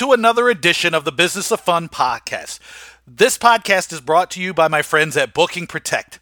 to 0.00 0.12
another 0.12 0.48
edition 0.48 0.94
of 0.94 1.04
the 1.04 1.12
Business 1.12 1.50
of 1.50 1.60
Fun 1.60 1.86
podcast. 1.86 2.58
This 3.06 3.36
podcast 3.36 3.92
is 3.92 4.00
brought 4.00 4.30
to 4.30 4.40
you 4.40 4.54
by 4.54 4.66
my 4.66 4.80
friends 4.80 5.14
at 5.14 5.34
Booking 5.34 5.66
Protect. 5.66 6.18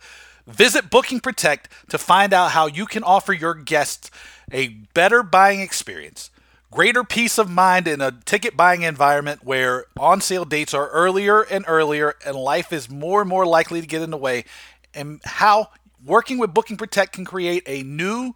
Visit 0.49 0.91
Booking 0.91 1.21
Protect 1.21 1.69
to 1.89 1.97
find 1.97 2.33
out 2.33 2.51
how 2.51 2.67
you 2.67 2.87
can 2.87 3.05
offer 3.05 3.33
your 3.33 3.55
guests 3.55 4.11
a 4.51 4.67
better 4.95 5.23
buying 5.23 5.61
experience, 5.61 6.33
greater 6.73 7.05
peace 7.05 7.39
of 7.39 7.49
mind 7.49 7.87
in 7.87 8.01
a 8.01 8.19
ticket 8.25 8.57
buying 8.57 8.83
environment 8.83 9.45
where 9.45 9.85
on 9.97 10.21
sale 10.21 10.45
dates 10.45 10.75
are 10.75 10.89
earlier 10.89 11.43
and 11.43 11.65
earlier 11.69 12.17
and 12.27 12.35
life 12.35 12.73
is 12.73 12.91
more 12.91 13.21
and 13.21 13.31
more 13.31 13.47
likely 13.47 13.81
to 13.81 13.87
get 13.87 14.03
in 14.03 14.11
the 14.11 14.17
way, 14.17 14.45
and 14.93 15.21
how 15.23 15.69
working 16.05 16.39
with 16.39 16.53
Booking 16.53 16.77
Protect 16.77 17.13
can 17.13 17.25
create 17.25 17.63
a 17.65 17.85
new 17.85 18.35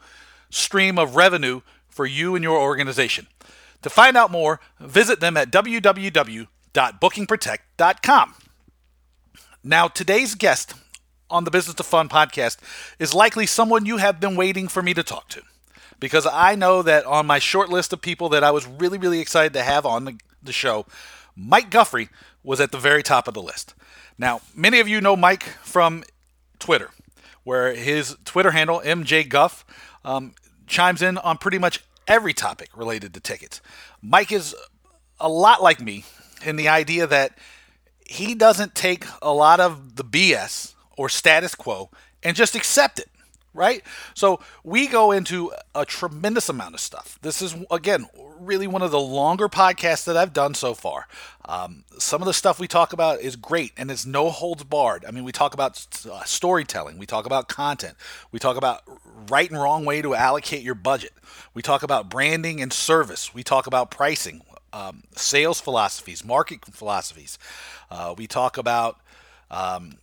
stream 0.50 1.00
of 1.00 1.16
revenue 1.16 1.62
for 1.88 2.06
you 2.06 2.36
and 2.36 2.44
your 2.44 2.60
organization. 2.60 3.26
To 3.82 3.90
find 3.90 4.16
out 4.16 4.30
more, 4.30 4.60
visit 4.80 5.20
them 5.20 5.36
at 5.36 5.50
www.bookingprotect.com. 5.50 8.34
Now, 9.64 9.88
today's 9.88 10.34
guest 10.34 10.74
on 11.30 11.44
the 11.44 11.50
Business 11.50 11.78
of 11.78 11.86
Fun 11.86 12.08
podcast 12.08 12.58
is 12.98 13.14
likely 13.14 13.46
someone 13.46 13.86
you 13.86 13.98
have 13.98 14.20
been 14.20 14.36
waiting 14.36 14.68
for 14.68 14.82
me 14.82 14.92
to 14.94 15.02
talk 15.02 15.28
to 15.30 15.42
because 16.00 16.26
I 16.26 16.54
know 16.56 16.82
that 16.82 17.06
on 17.06 17.26
my 17.26 17.38
short 17.38 17.70
list 17.70 17.92
of 17.92 18.02
people 18.02 18.28
that 18.30 18.42
I 18.42 18.50
was 18.50 18.66
really, 18.66 18.98
really 18.98 19.20
excited 19.20 19.52
to 19.54 19.62
have 19.62 19.86
on 19.86 20.04
the, 20.04 20.18
the 20.42 20.52
show, 20.52 20.86
Mike 21.36 21.70
Guffrey 21.70 22.08
was 22.42 22.60
at 22.60 22.72
the 22.72 22.78
very 22.78 23.02
top 23.02 23.28
of 23.28 23.34
the 23.34 23.42
list. 23.42 23.74
Now, 24.18 24.40
many 24.54 24.80
of 24.80 24.88
you 24.88 25.00
know 25.00 25.16
Mike 25.16 25.44
from 25.62 26.04
Twitter, 26.58 26.90
where 27.44 27.74
his 27.74 28.16
Twitter 28.24 28.50
handle, 28.50 28.82
MJ 28.84 29.28
Guff, 29.28 29.64
um, 30.04 30.34
chimes 30.66 31.02
in 31.02 31.18
on 31.18 31.38
pretty 31.38 31.58
much 31.58 31.82
every 32.06 32.32
topic 32.34 32.68
related 32.76 33.14
to 33.14 33.20
tickets. 33.20 33.60
Mike 34.00 34.32
is 34.32 34.54
a 35.20 35.28
lot 35.28 35.62
like 35.62 35.80
me 35.80 36.04
in 36.44 36.56
the 36.56 36.68
idea 36.68 37.06
that 37.06 37.38
he 38.06 38.34
doesn't 38.34 38.74
take 38.74 39.06
a 39.20 39.32
lot 39.32 39.60
of 39.60 39.96
the 39.96 40.04
BS 40.04 40.74
or 40.96 41.08
status 41.08 41.54
quo 41.54 41.90
and 42.22 42.36
just 42.36 42.54
accept 42.54 42.98
it, 42.98 43.08
right? 43.54 43.82
So 44.14 44.40
we 44.64 44.86
go 44.86 45.12
into 45.12 45.52
a 45.74 45.84
tremendous 45.84 46.48
amount 46.48 46.74
of 46.74 46.80
stuff. 46.80 47.18
This 47.22 47.42
is, 47.42 47.54
again, 47.70 48.06
really 48.38 48.66
one 48.66 48.82
of 48.82 48.90
the 48.90 49.00
longer 49.00 49.48
podcasts 49.48 50.04
that 50.04 50.16
I've 50.16 50.32
done 50.32 50.54
so 50.54 50.74
far. 50.74 51.06
Um, 51.44 51.84
some 51.98 52.22
of 52.22 52.26
the 52.26 52.34
stuff 52.34 52.58
we 52.58 52.68
talk 52.68 52.92
about 52.92 53.20
is 53.20 53.36
great 53.36 53.72
and 53.76 53.90
it's 53.90 54.06
no 54.06 54.30
holds 54.30 54.64
barred. 54.64 55.04
I 55.06 55.10
mean, 55.10 55.24
we 55.24 55.32
talk 55.32 55.54
about 55.54 55.86
uh, 56.10 56.24
storytelling, 56.24 56.98
we 56.98 57.06
talk 57.06 57.26
about 57.26 57.48
content, 57.48 57.96
we 58.30 58.38
talk 58.38 58.56
about 58.56 58.82
right 59.28 59.50
and 59.50 59.60
wrong 59.60 59.84
way 59.84 60.02
to 60.02 60.14
allocate 60.14 60.62
your 60.62 60.74
budget. 60.74 61.12
We 61.54 61.62
talk 61.62 61.82
about 61.82 62.08
branding 62.08 62.60
and 62.60 62.72
service. 62.72 63.34
We 63.34 63.42
talk 63.42 63.66
about 63.66 63.90
pricing, 63.90 64.42
um, 64.72 65.02
sales 65.14 65.60
philosophies, 65.60 66.24
market 66.24 66.64
philosophies. 66.64 67.38
Uh, 67.90 68.14
we 68.16 68.26
talk 68.26 68.56
about 68.56 68.98
um, 69.50 69.96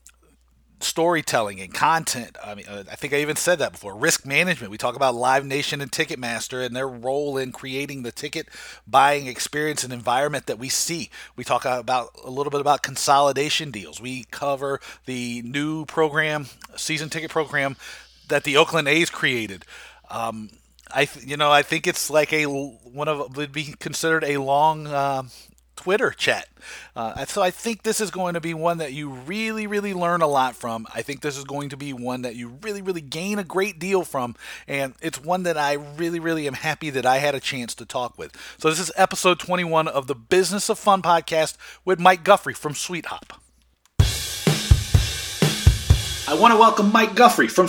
storytelling 0.81 1.59
and 1.59 1.73
content. 1.73 2.37
I 2.43 2.55
mean, 2.55 2.65
uh, 2.67 2.83
I 2.91 2.95
think 2.95 3.13
I 3.13 3.17
even 3.17 3.35
said 3.35 3.59
that 3.59 3.73
before. 3.73 3.95
Risk 3.95 4.25
management. 4.25 4.71
We 4.71 4.77
talk 4.77 4.95
about 4.95 5.15
Live 5.15 5.45
Nation 5.45 5.81
and 5.81 5.91
Ticketmaster 5.91 6.65
and 6.65 6.75
their 6.75 6.87
role 6.87 7.37
in 7.37 7.51
creating 7.51 8.03
the 8.03 8.11
ticket 8.11 8.47
buying 8.87 9.27
experience 9.27 9.83
and 9.83 9.91
environment 9.91 10.45
that 10.47 10.59
we 10.59 10.69
see. 10.69 11.09
We 11.35 11.43
talk 11.43 11.65
about 11.65 12.11
a 12.23 12.29
little 12.29 12.51
bit 12.51 12.61
about 12.61 12.81
consolidation 12.81 13.71
deals. 13.71 14.01
We 14.01 14.25
cover 14.31 14.79
the 15.05 15.41
new 15.43 15.85
program, 15.85 16.47
season 16.75 17.09
ticket 17.09 17.31
program 17.31 17.75
that 18.27 18.43
the 18.43 18.57
Oakland 18.57 18.87
A's 18.87 19.09
created. 19.09 19.65
Um, 20.09 20.49
I 20.91 21.07
you 21.23 21.37
know 21.37 21.51
I 21.51 21.61
think 21.61 21.85
it's 21.87 22.09
like 22.09 22.33
a 22.33 22.45
one 22.45 23.07
of 23.07 23.35
would 23.37 23.51
be 23.51 23.75
considered 23.79 24.23
a 24.23 24.37
long 24.37 24.87
uh, 24.87 25.23
Twitter 25.79 26.11
chat. 26.11 26.49
Uh, 26.93 27.23
so 27.23 27.41
I 27.41 27.51
think 27.51 27.83
this 27.83 28.01
is 28.01 28.11
going 28.11 28.33
to 28.33 28.41
be 28.41 28.53
one 28.53 28.79
that 28.79 28.91
you 28.91 29.11
really 29.11 29.65
really 29.65 29.93
learn 29.93 30.21
a 30.21 30.27
lot 30.27 30.57
from. 30.57 30.85
I 30.93 31.03
think 31.03 31.21
this 31.21 31.37
is 31.37 31.45
going 31.45 31.69
to 31.69 31.77
be 31.77 31.93
one 31.93 32.23
that 32.23 32.35
you 32.35 32.49
really 32.61 32.81
really 32.81 32.99
gain 32.99 33.39
a 33.39 33.45
great 33.45 33.79
deal 33.79 34.03
from, 34.03 34.35
and 34.67 34.93
it's 35.01 35.23
one 35.23 35.43
that 35.43 35.57
I 35.57 35.73
really 35.73 36.19
really 36.19 36.47
am 36.47 36.53
happy 36.53 36.89
that 36.89 37.05
I 37.05 37.19
had 37.19 37.33
a 37.33 37.39
chance 37.39 37.73
to 37.75 37.85
talk 37.85 38.17
with. 38.17 38.35
So 38.57 38.69
this 38.69 38.77
is 38.77 38.91
episode 38.97 39.39
21 39.39 39.87
of 39.87 40.07
the 40.07 40.15
Business 40.15 40.69
of 40.69 40.77
Fun 40.77 41.01
podcast 41.01 41.55
with 41.85 41.97
Mike 41.97 42.25
Guffrey 42.25 42.53
from 42.53 42.73
SuiteHop. 42.73 43.37
I 46.27 46.33
want 46.33 46.53
to 46.53 46.59
welcome 46.59 46.91
Mike 46.91 47.15
Guffrey 47.15 47.47
from 47.47 47.67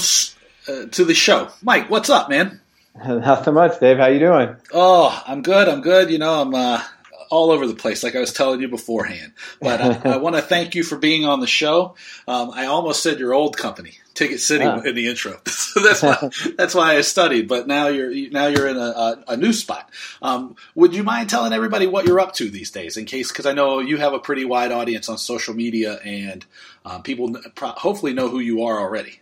uh, 0.69 0.87
to 0.87 1.04
the 1.04 1.15
show. 1.15 1.50
Mike, 1.62 1.88
what's 1.88 2.10
up, 2.10 2.28
man? 2.28 2.60
Nothing 3.06 3.54
much, 3.54 3.78
Dave. 3.78 3.98
How 3.98 4.09
you 4.09 4.19
doing? 4.19 4.56
Oh, 4.72 5.22
I'm 5.28 5.42
good. 5.42 5.69
I'm 5.69 5.81
good. 5.81 6.10
You 6.10 6.19
know, 6.19 6.42
I'm 6.42 6.53
uh, 6.56 6.82
all 7.30 7.52
over 7.52 7.66
the 7.66 7.74
place, 7.74 8.02
like 8.02 8.16
I 8.16 8.20
was 8.20 8.32
telling 8.32 8.60
you 8.60 8.68
beforehand. 8.68 9.32
But 9.62 9.80
I, 9.80 10.14
I 10.14 10.16
want 10.18 10.36
to 10.36 10.42
thank 10.42 10.74
you 10.74 10.82
for 10.82 10.98
being 10.98 11.24
on 11.24 11.41
the 11.41 11.46
show. 11.46 11.94
Um, 12.26 12.50
I 12.52 12.66
almost 12.66 13.02
said 13.02 13.20
your 13.20 13.32
old 13.32 13.56
company, 13.56 13.98
Ticket 14.14 14.41
City, 14.41 14.64
in 14.64 14.94
the 14.96 15.06
intro. 15.06 15.41
so 15.46 15.80
that's 15.80 16.02
why 16.02 16.30
that's 16.58 16.74
why 16.74 16.96
I 16.96 17.00
studied. 17.02 17.48
But 17.48 17.68
now 17.68 17.86
you're 17.86 18.10
now 18.30 18.48
you're 18.48 18.66
in 18.66 18.76
a, 18.76 18.80
a, 18.80 19.24
a 19.28 19.36
new 19.36 19.52
spot. 19.52 19.88
Um, 20.20 20.56
would 20.74 20.94
you 20.94 21.04
mind 21.04 21.30
telling 21.30 21.52
everybody 21.52 21.86
what 21.86 22.04
you're 22.04 22.20
up 22.20 22.34
to 22.34 22.50
these 22.50 22.72
days, 22.72 22.96
in 22.96 23.04
case 23.04 23.30
because 23.30 23.47
I 23.47 23.52
know 23.52 23.78
you 23.78 23.97
have 23.98 24.12
a 24.12 24.18
pretty 24.18 24.44
wide 24.44 24.72
audience 24.72 25.08
on 25.08 25.16
social 25.16 25.54
media, 25.54 26.00
and 26.04 26.44
um, 26.84 27.02
people 27.02 27.36
hopefully 27.56 28.12
know 28.12 28.28
who 28.28 28.41
you 28.41 28.64
are 28.64 28.78
already. 28.78 29.20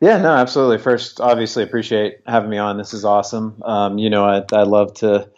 Yeah, 0.00 0.18
no, 0.18 0.30
absolutely. 0.30 0.78
First, 0.78 1.20
obviously, 1.20 1.62
appreciate 1.62 2.20
having 2.26 2.50
me 2.50 2.58
on. 2.58 2.76
This 2.76 2.92
is 2.92 3.04
awesome. 3.04 3.62
Um, 3.64 3.98
you 3.98 4.10
know, 4.10 4.24
I, 4.24 4.44
I 4.52 4.64
love 4.64 4.94
to 4.94 5.30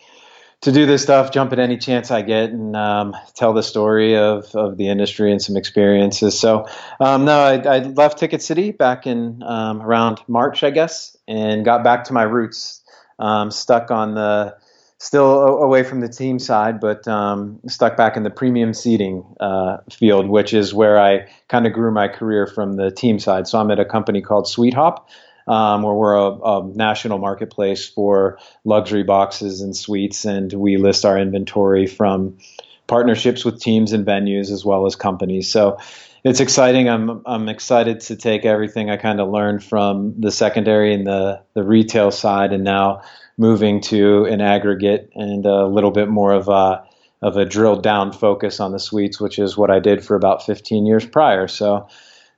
to 0.63 0.71
do 0.71 0.87
this 0.87 1.03
stuff, 1.03 1.33
jump 1.33 1.53
at 1.53 1.59
any 1.59 1.77
chance 1.77 2.11
I 2.11 2.23
get, 2.23 2.51
and 2.51 2.75
um, 2.77 3.17
tell 3.35 3.53
the 3.53 3.63
story 3.63 4.17
of, 4.17 4.47
of 4.55 4.77
the 4.77 4.89
industry 4.89 5.31
and 5.33 5.43
some 5.43 5.57
experiences. 5.57 6.39
So, 6.39 6.67
um, 7.01 7.25
no, 7.25 7.41
I, 7.41 7.55
I, 7.57 7.79
left 7.81 8.19
Ticket 8.19 8.43
City 8.43 8.71
back 8.71 9.07
in 9.07 9.43
um, 9.43 9.83
around 9.83 10.21
March, 10.29 10.63
I 10.63 10.71
guess, 10.71 11.17
and 11.27 11.65
got 11.65 11.83
back 11.83 12.05
to 12.05 12.13
my 12.13 12.23
roots. 12.23 12.81
Um, 13.19 13.51
stuck 13.51 13.91
on 13.91 14.15
the 14.15 14.57
still 14.99 15.59
away 15.59 15.83
from 15.83 16.01
the 16.01 16.09
team 16.09 16.39
side, 16.39 16.81
but 16.81 17.07
um, 17.09 17.59
stuck 17.67 17.97
back 17.97 18.17
in 18.17 18.23
the 18.23 18.31
premium 18.31 18.73
seating 18.73 19.25
uh, 19.41 19.79
field, 19.91 20.29
which 20.29 20.55
is 20.55 20.73
where 20.73 20.99
I 20.99 21.29
kind 21.49 21.67
of 21.67 21.73
grew 21.73 21.91
my 21.91 22.07
career 22.07 22.47
from 22.47 22.77
the 22.77 22.91
team 22.91 23.19
side. 23.19 23.49
So 23.49 23.59
I'm 23.59 23.71
at 23.73 23.81
a 23.81 23.85
company 23.85 24.23
called 24.23 24.47
SuiteHop, 24.47 25.05
um, 25.47 25.83
where 25.83 25.95
we're 25.95 26.15
a, 26.15 26.31
a, 26.31 26.67
national 26.75 27.19
marketplace 27.19 27.89
for 27.89 28.39
luxury 28.65 29.03
boxes 29.03 29.61
and 29.61 29.77
suites, 29.77 30.25
and 30.25 30.53
we 30.53 30.77
list 30.77 31.05
our 31.05 31.19
inventory 31.19 31.87
from 31.87 32.39
partnerships 32.87 33.45
with 33.45 33.61
teams 33.61 33.93
and 33.93 34.07
venues 34.07 34.51
as 34.51 34.65
well 34.65 34.87
as 34.87 34.97
companies. 34.97 35.51
So 35.51 35.79
it's 36.25 36.41
exciting. 36.41 36.89
I'm 36.89 37.23
I'm 37.27 37.49
excited 37.49 38.01
to 38.03 38.17
take 38.17 38.45
everything 38.45 38.91
I 38.91 38.97
kind 38.97 39.21
of 39.21 39.29
learned 39.29 39.65
from 39.65 40.15
the 40.21 40.31
secondary 40.31 40.95
and 40.95 41.07
the 41.07 41.43
the 41.55 41.65
retail 41.65 42.11
side, 42.11 42.53
and 42.53 42.63
now 42.63 43.03
moving 43.37 43.81
to 43.81 44.25
an 44.27 44.41
aggregate 44.41 45.11
and 45.15 45.45
a 45.47 45.67
little 45.67 45.91
bit 45.91 46.09
more 46.09 46.33
of 46.33 46.49
a 46.49 46.85
of 47.23 47.37
a 47.37 47.45
drilled 47.45 47.83
down 47.83 48.13
focus 48.13 48.61
on 48.61 48.73
the 48.73 48.79
suites, 48.79 49.21
which 49.21 49.39
is 49.39 49.57
what 49.57 49.71
I 49.71 49.79
did 49.79 50.05
for 50.05 50.17
about 50.17 50.45
15 50.45 50.87
years 50.87 51.07
prior. 51.07 51.47
So 51.47 51.89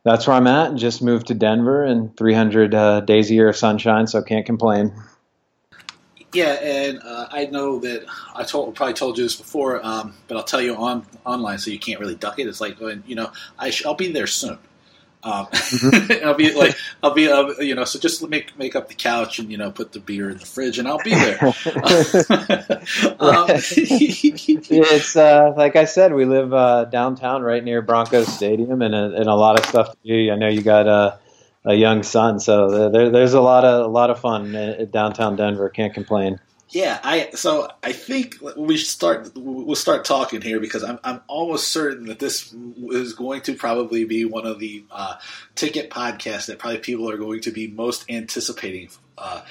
that's 0.05 0.27
where 0.27 0.37
I'm 0.37 0.47
at. 0.47 0.75
Just 0.75 1.03
moved 1.03 1.29
to 1.29 1.35
Denver 1.35 1.83
and 1.83 2.17
300 2.17 2.75
uh, 2.75 3.01
days 3.01 3.31
a 3.31 3.35
year 3.35 3.49
of 3.49 3.57
sunshine, 3.57 4.07
so 4.07 4.23
can't 4.23 4.47
complain. 4.47 4.93
Yeah, 6.33 6.55
and 6.61 7.01
uh, 7.03 7.29
I 7.31 7.47
know 7.47 7.79
that 7.81 8.05
I 8.35 8.43
told 8.43 8.75
probably 8.75 8.95
told 8.95 9.17
you 9.17 9.25
this 9.25 9.37
before, 9.37 9.85
um, 9.87 10.15
but 10.27 10.37
I'll 10.37 10.43
tell 10.43 10.61
you 10.61 10.75
on 10.75 11.07
online 11.25 11.59
so 11.59 11.71
you 11.71 11.79
can't 11.79 12.01
really 12.01 12.17
duck 12.17 12.39
it. 12.39 12.49
It's 12.49 12.61
like 12.61 12.79
you 13.07 13.15
know 13.15 13.31
I 13.59 13.71
sh- 13.71 13.87
I'll 13.87 13.95
be 13.95 14.11
there 14.13 14.27
soon. 14.27 14.59
Um, 15.25 15.47
mm-hmm. 15.47 16.25
I'll 16.27 16.35
be 16.35 16.53
like, 16.53 16.77
I'll 17.03 17.15
be, 17.15 17.29
uh, 17.29 17.55
you 17.59 17.75
know, 17.75 17.85
so 17.85 17.99
just 17.99 18.27
make 18.29 18.57
make 18.59 18.77
up 18.77 18.89
the 18.89 18.95
couch 18.95 19.39
and 19.39 19.51
you 19.51 19.57
know 19.57 19.71
put 19.71 19.93
the 19.93 20.01
beer 20.01 20.29
in 20.29 20.37
the 20.37 20.45
fridge 20.45 20.79
and 20.79 20.87
I'll 20.87 21.03
be 21.03 21.15
there. 21.15 21.39
um, 23.21 23.47
it's 24.71 25.17
uh, 25.17 25.55
like 25.57 25.77
I 25.77 25.87
said, 25.87 26.13
we 26.13 26.27
live 26.27 26.53
uh, 26.53 26.85
downtown, 26.85 27.43
right 27.43 27.65
near 27.65 27.81
Broncos 27.81 28.29
Stadium, 28.29 28.83
and 28.83 28.95
a, 28.95 29.15
and 29.15 29.27
a 29.27 29.35
lot 29.35 29.59
of 29.59 29.65
stuff 29.65 29.91
to 29.93 29.97
do. 30.05 30.31
I 30.31 30.37
know 30.37 30.49
you 30.49 30.63
got 30.63 30.87
a, 30.87 31.19
a 31.65 31.75
young 31.75 32.03
son, 32.03 32.39
so 32.39 32.91
there, 32.91 33.09
there's 33.11 33.33
a 33.33 33.41
lot 33.41 33.65
of 33.65 33.87
a 33.87 33.89
lot 33.89 34.11
of 34.11 34.21
fun 34.21 34.55
at 34.55 34.93
downtown 34.93 35.37
Denver. 35.37 35.71
Can't 35.71 35.95
complain. 35.95 36.39
Yeah, 36.71 36.99
I 37.05 37.31
so 37.35 37.71
I 37.83 37.93
think 37.93 38.39
we 38.57 38.77
start. 38.79 39.31
We'll 39.37 39.77
start 39.77 40.05
talking 40.05 40.41
here 40.41 40.59
because 40.59 40.83
I'm 40.83 40.99
I'm 41.05 41.21
almost 41.29 41.69
certain 41.69 42.07
that 42.07 42.19
this 42.19 42.55
is 42.91 43.13
going 43.13 43.43
to 43.43 43.55
probably 43.55 44.05
be 44.05 44.25
one 44.25 44.47
of 44.47 44.59
the 44.59 44.85
uh, 44.91 45.17
ticket 45.55 45.91
podcasts 45.91 46.47
that 46.47 46.59
probably 46.59 46.79
people 46.79 47.09
are 47.11 47.19
going 47.19 47.41
to 47.43 47.51
be 47.51 47.69
most 47.69 48.11
anticipating. 48.11 48.89
Uh, 49.17 49.43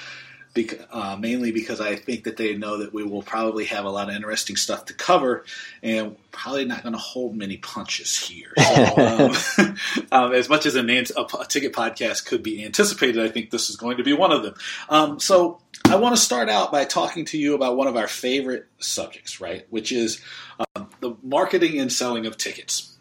bec- 0.53 0.88
uh, 0.91 1.15
mainly 1.19 1.51
because 1.51 1.81
I 1.81 1.95
think 1.95 2.25
that 2.25 2.38
they 2.38 2.55
know 2.55 2.77
that 2.77 2.94
we 2.94 3.03
will 3.03 3.21
probably 3.21 3.65
have 3.65 3.85
a 3.85 3.89
lot 3.89 4.09
of 4.09 4.15
interesting 4.15 4.55
stuff 4.55 4.85
to 4.85 4.94
cover, 4.94 5.45
and 5.81 6.15
probably 6.31 6.65
not 6.65 6.83
going 6.83 6.94
to 6.94 7.00
hold 7.00 7.35
many 7.35 7.57
punches 7.57 8.17
here. 8.17 8.53
So, 8.73 8.97
um, 8.97 9.77
um, 10.11 10.33
as 10.33 10.50
much 10.50 10.65
as 10.65 10.75
an, 10.75 10.89
a, 10.89 11.03
a, 11.39 11.45
ticket 11.47 11.73
podcast 11.73 12.25
could 12.25 12.41
be 12.41 12.65
anticipated, 12.65 13.23
I 13.23 13.29
think 13.29 13.51
this 13.51 13.69
is 13.69 13.75
going 13.75 13.97
to 13.97 14.03
be 14.03 14.13
one 14.13 14.31
of 14.31 14.41
them. 14.41 14.55
Um, 14.89 15.19
so 15.19 15.59
I 15.85 15.97
want 15.97 16.15
to 16.15 16.21
start 16.21 16.50
out 16.50 16.71
by 16.71 16.85
talking 16.85 17.25
to 17.25 17.38
you 17.38 17.53
about 17.53 17.77
one 17.77 17.88
of 17.88 17.95
our 17.95 18.07
favorite 18.07 18.67
subjects, 18.79 19.39
right? 19.39 19.67
Which 19.69 19.91
is 19.91 20.21
uh, 20.59 20.85
the 21.01 21.15
marketing 21.21 21.79
and 21.79 21.91
selling 21.91 22.25
of 22.25 22.38
tickets. 22.38 22.97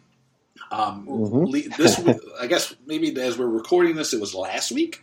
Um, 0.71 1.07
mm-hmm. 1.07 1.81
this, 1.81 1.99
I 2.39 2.47
guess, 2.47 2.75
maybe 2.85 3.19
as 3.19 3.37
we're 3.37 3.47
recording 3.47 3.95
this, 3.95 4.13
it 4.13 4.21
was 4.21 4.35
last 4.35 4.71
week. 4.71 5.01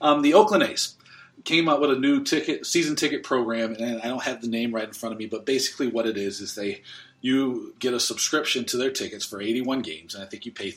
Um, 0.00 0.22
the 0.22 0.34
Oakland 0.34 0.64
A's 0.64 0.96
came 1.44 1.68
out 1.68 1.80
with 1.80 1.90
a 1.90 1.98
new 1.98 2.22
ticket 2.22 2.66
season 2.66 2.96
ticket 2.96 3.22
program, 3.22 3.74
and 3.74 4.00
I 4.02 4.08
don't 4.08 4.22
have 4.22 4.40
the 4.40 4.48
name 4.48 4.74
right 4.74 4.86
in 4.86 4.92
front 4.92 5.12
of 5.12 5.18
me, 5.18 5.26
but 5.26 5.46
basically 5.46 5.88
what 5.88 6.06
it 6.06 6.16
is 6.16 6.40
is 6.40 6.54
they 6.54 6.82
you 7.20 7.74
get 7.78 7.94
a 7.94 8.00
subscription 8.00 8.64
to 8.66 8.76
their 8.76 8.90
tickets 8.90 9.24
for 9.24 9.40
81 9.40 9.82
games, 9.82 10.14
and 10.14 10.24
I 10.24 10.26
think 10.26 10.44
you 10.44 10.52
pay 10.52 10.74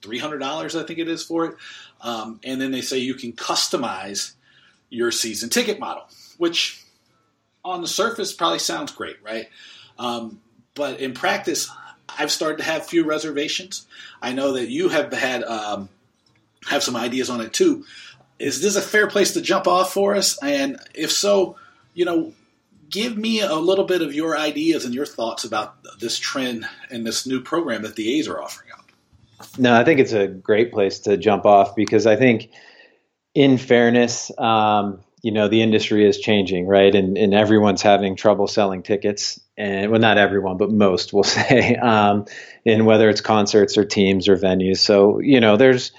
three 0.00 0.18
hundred 0.18 0.38
dollars, 0.38 0.74
I 0.74 0.82
think 0.82 0.98
it 0.98 1.08
is 1.08 1.22
for 1.22 1.46
it, 1.46 1.56
um, 2.00 2.40
and 2.44 2.60
then 2.60 2.70
they 2.70 2.80
say 2.80 2.98
you 2.98 3.14
can 3.14 3.32
customize 3.32 4.32
your 4.90 5.10
season 5.10 5.48
ticket 5.48 5.78
model, 5.78 6.04
which 6.38 6.82
on 7.64 7.80
the 7.80 7.88
surface 7.88 8.32
probably 8.32 8.58
sounds 8.58 8.92
great, 8.92 9.16
right? 9.22 9.48
Um, 9.98 10.40
but 10.74 11.00
in 11.00 11.14
practice, 11.14 11.70
I've 12.08 12.30
started 12.30 12.58
to 12.58 12.64
have 12.64 12.86
few 12.86 13.04
reservations. 13.04 13.86
I 14.20 14.32
know 14.32 14.52
that 14.52 14.68
you 14.68 14.88
have 14.88 15.12
had 15.12 15.44
um, 15.44 15.88
have 16.66 16.82
some 16.82 16.96
ideas 16.96 17.30
on 17.30 17.40
it 17.40 17.52
too. 17.52 17.84
Is 18.42 18.60
this 18.60 18.76
a 18.76 18.82
fair 18.82 19.06
place 19.06 19.32
to 19.34 19.40
jump 19.40 19.66
off 19.66 19.92
for 19.92 20.14
us? 20.16 20.42
And 20.42 20.78
if 20.94 21.12
so, 21.12 21.56
you 21.94 22.04
know, 22.04 22.32
give 22.90 23.16
me 23.16 23.40
a 23.40 23.54
little 23.54 23.84
bit 23.84 24.02
of 24.02 24.12
your 24.12 24.36
ideas 24.36 24.84
and 24.84 24.92
your 24.92 25.06
thoughts 25.06 25.44
about 25.44 25.76
this 26.00 26.18
trend 26.18 26.68
and 26.90 27.06
this 27.06 27.26
new 27.26 27.40
program 27.40 27.82
that 27.82 27.96
the 27.96 28.18
A's 28.18 28.28
are 28.28 28.40
offering 28.40 28.70
up. 28.72 28.90
No, 29.58 29.74
I 29.74 29.84
think 29.84 30.00
it's 30.00 30.12
a 30.12 30.26
great 30.26 30.72
place 30.72 31.00
to 31.00 31.16
jump 31.16 31.46
off 31.46 31.76
because 31.76 32.06
I 32.06 32.16
think, 32.16 32.50
in 33.34 33.58
fairness, 33.58 34.30
um, 34.38 35.00
you 35.22 35.30
know 35.30 35.48
the 35.48 35.62
industry 35.62 36.04
is 36.06 36.18
changing 36.18 36.66
right 36.66 36.94
and, 36.94 37.16
and 37.16 37.32
everyone's 37.32 37.80
having 37.80 38.16
trouble 38.16 38.48
selling 38.48 38.82
tickets 38.82 39.40
and 39.56 39.90
well 39.90 40.00
not 40.00 40.18
everyone 40.18 40.56
but 40.56 40.70
most 40.70 41.12
will 41.12 41.22
say 41.22 41.76
um, 41.76 42.26
and 42.66 42.86
whether 42.86 43.08
it's 43.08 43.20
concerts 43.20 43.78
or 43.78 43.84
teams 43.84 44.28
or 44.28 44.36
venues 44.36 44.78
so 44.78 45.20
you 45.20 45.40
know 45.40 45.56
there's 45.56 45.92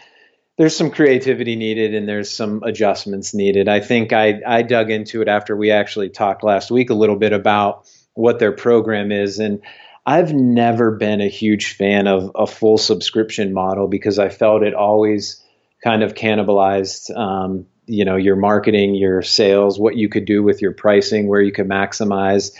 there's 0.57 0.75
some 0.75 0.91
creativity 0.91 1.55
needed 1.55 1.95
and 1.95 2.07
there's 2.07 2.29
some 2.29 2.61
adjustments 2.63 3.33
needed. 3.33 3.67
I 3.67 3.79
think 3.79 4.13
i 4.13 4.39
i 4.45 4.61
dug 4.61 4.91
into 4.91 5.21
it 5.21 5.27
after 5.27 5.55
we 5.55 5.71
actually 5.71 6.09
talked 6.09 6.43
last 6.43 6.71
week 6.71 6.89
a 6.89 6.95
little 6.95 7.15
bit 7.15 7.33
about 7.33 7.89
what 8.13 8.39
their 8.39 8.51
program 8.51 9.11
is. 9.11 9.39
And 9.39 9.61
i've 10.05 10.33
never 10.33 10.91
been 10.91 11.21
a 11.21 11.29
huge 11.29 11.75
fan 11.75 12.07
of 12.07 12.31
a 12.35 12.45
full 12.45 12.77
subscription 12.77 13.53
model 13.53 13.87
because 13.87 14.19
i 14.19 14.27
felt 14.27 14.61
it 14.61 14.73
always 14.73 15.41
kind 15.81 16.03
of 16.03 16.13
cannibalized 16.13 17.15
um, 17.15 17.65
you 17.85 18.05
know 18.05 18.15
your 18.15 18.35
marketing 18.35 18.95
your 18.95 19.21
sales 19.21 19.79
what 19.79 19.95
you 19.95 20.09
could 20.09 20.25
do 20.25 20.43
with 20.43 20.61
your 20.61 20.73
pricing 20.73 21.27
where 21.27 21.41
you 21.41 21.51
could 21.51 21.67
maximize. 21.67 22.53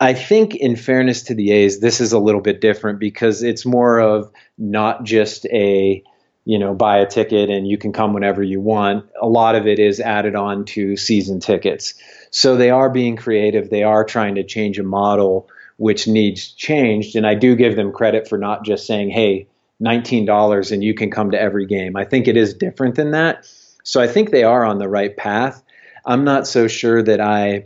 I 0.00 0.14
think 0.14 0.56
in 0.56 0.74
fairness 0.74 1.22
to 1.24 1.34
the 1.34 1.52
a's 1.52 1.80
this 1.80 2.00
is 2.00 2.12
a 2.12 2.18
little 2.18 2.40
bit 2.40 2.60
different 2.60 2.98
because 2.98 3.42
it's 3.42 3.64
more 3.64 4.00
of 4.00 4.30
not 4.58 5.04
just 5.04 5.46
a 5.46 6.02
you 6.44 6.58
know 6.58 6.74
buy 6.74 6.98
a 6.98 7.06
ticket 7.06 7.50
and 7.50 7.66
you 7.66 7.78
can 7.78 7.92
come 7.92 8.12
whenever 8.12 8.42
you 8.42 8.60
want. 8.60 9.06
A 9.20 9.28
lot 9.28 9.54
of 9.54 9.66
it 9.66 9.78
is 9.78 10.00
added 10.00 10.34
on 10.34 10.64
to 10.66 10.96
season 10.96 11.40
tickets. 11.40 11.94
So 12.30 12.56
they 12.56 12.70
are 12.70 12.90
being 12.90 13.16
creative. 13.16 13.70
They 13.70 13.82
are 13.82 14.04
trying 14.04 14.36
to 14.36 14.44
change 14.44 14.78
a 14.78 14.82
model 14.82 15.48
which 15.76 16.06
needs 16.06 16.48
changed. 16.52 17.16
And 17.16 17.26
i 17.26 17.34
do 17.34 17.56
give 17.56 17.76
them 17.76 17.92
credit 17.92 18.28
for 18.28 18.38
not 18.38 18.64
just 18.64 18.86
saying 18.86 19.10
hey 19.10 19.48
$19 19.82 20.72
and 20.72 20.84
you 20.84 20.94
can 20.94 21.10
come 21.10 21.32
to 21.32 21.40
every 21.40 21.66
game. 21.66 21.96
I 21.96 22.04
think 22.04 22.28
it 22.28 22.36
is 22.36 22.54
different 22.54 22.94
than 22.94 23.10
that. 23.12 23.50
So 23.82 24.00
I 24.00 24.06
think 24.06 24.30
they 24.30 24.44
are 24.44 24.64
on 24.64 24.78
the 24.78 24.88
right 24.88 25.16
path. 25.16 25.62
I'm 26.06 26.24
not 26.24 26.46
so 26.46 26.68
sure 26.68 27.02
that 27.02 27.20
I, 27.20 27.64